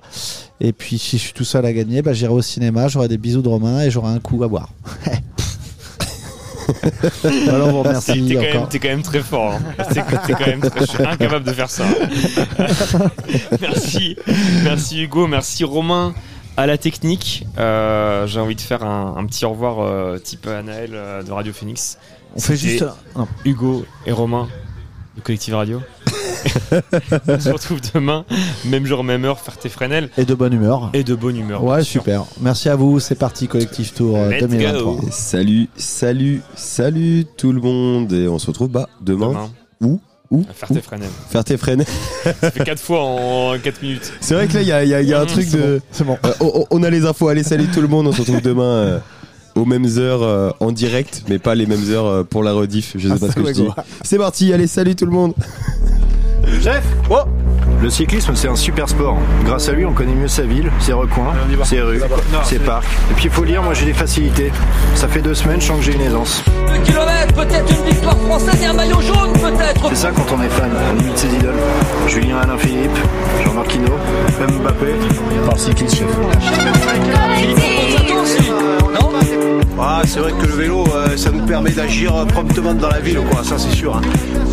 [0.61, 3.19] Et puis si je suis tout seul à gagner, bah, j'irai au cinéma, j'aurai des
[3.19, 4.71] bisous de Romain et j'aurai un coup à boire.
[7.49, 8.69] Alors on vous remercie T'es quand, même- encore.
[8.69, 9.53] t'es quand même très fort.
[9.53, 9.85] hein.
[9.93, 11.85] T'es t'es quand même très, je suis incapable de faire ça.
[13.61, 14.17] merci,
[14.65, 16.15] merci Hugo, merci Romain
[16.57, 17.47] à la technique.
[17.59, 21.31] Euh, J'ai envie de faire un, un petit au revoir euh, type Anaël euh, de
[21.31, 21.99] Radio Phoenix.
[22.35, 23.29] On fait juste- non.
[23.45, 24.49] Hugo et Romain
[25.17, 25.81] de Collective Radio.
[27.29, 28.25] On se retrouve demain,
[28.67, 30.11] même jour, même heure, faire tes Fresnel.
[30.17, 30.91] Et de bonne humeur.
[30.93, 31.65] Et de bonne humeur.
[31.65, 32.03] Ouais, sûr.
[32.03, 32.25] super.
[32.41, 33.01] Merci à vous.
[33.01, 34.83] C'est parti, Collectif Tour euh, Let's 2023.
[34.83, 35.01] go.
[35.07, 38.13] Et Salut, salut, salut tout le monde.
[38.13, 39.29] Et on se retrouve bah, demain.
[39.31, 39.51] Demain.
[39.81, 40.01] Où?
[40.31, 40.45] Où?
[40.73, 41.09] Tes Fresnel.
[41.31, 41.87] Faire tes Fresnel.
[42.41, 44.13] Ça fait 4 fois en 4 minutes.
[44.21, 45.29] C'est vrai que là, il y a, il y a- il y a un Mmh,
[45.29, 45.81] truc de.
[45.93, 46.19] C'est bon.
[46.25, 47.29] Euh, on, on a les infos.
[47.29, 48.07] Allez, salut tout le monde.
[48.09, 48.99] On se retrouve demain euh,
[49.57, 52.93] aux mêmes heures euh, en direct, mais pas les mêmes heures euh, pour la rediff.
[52.97, 53.69] Je sais Ah, pas ce que je dis.
[54.03, 54.53] C'est parti.
[54.53, 55.35] Allez, salut tout le monde.
[56.63, 57.21] Chef Oh
[57.83, 59.19] Le cyclisme, c'est un super sport.
[59.45, 61.33] Grâce à lui, on connaît mieux sa ville, ses recoins,
[61.65, 62.01] ses rues,
[62.45, 62.85] ses parcs.
[63.11, 64.53] Et puis il faut lire, moi j'ai des facilités.
[64.95, 66.43] Ça fait deux semaines, je sens que j'ai une aisance.
[66.69, 69.89] Deux kilomètres, peut-être une victoire française et un maillot jaune, peut-être.
[69.89, 71.55] C'est ça quand on est fan, on imite ses idoles.
[72.09, 72.97] Julien Alain Philippe,
[73.45, 73.99] Jean-Marc Hinault,
[74.41, 74.95] même Mbappé.
[75.47, 76.07] Par cycliste, chef.
[79.79, 83.21] Ah, c'est vrai que le vélo, euh, ça nous permet d'agir promptement dans la ville,
[83.31, 83.45] quoi.
[83.45, 83.95] Ça, c'est sûr.
[83.97, 84.01] hein.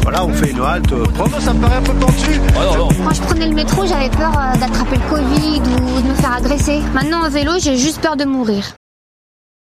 [0.04, 0.92] Voilà, on fait une halte.
[0.92, 2.42] euh, prompte, ça me paraît un peu tendu.
[2.54, 6.34] Quand je prenais le métro, j'avais peur euh, d'attraper le Covid ou de me faire
[6.34, 6.82] agresser.
[6.94, 8.64] Maintenant, en vélo, j'ai juste peur de mourir.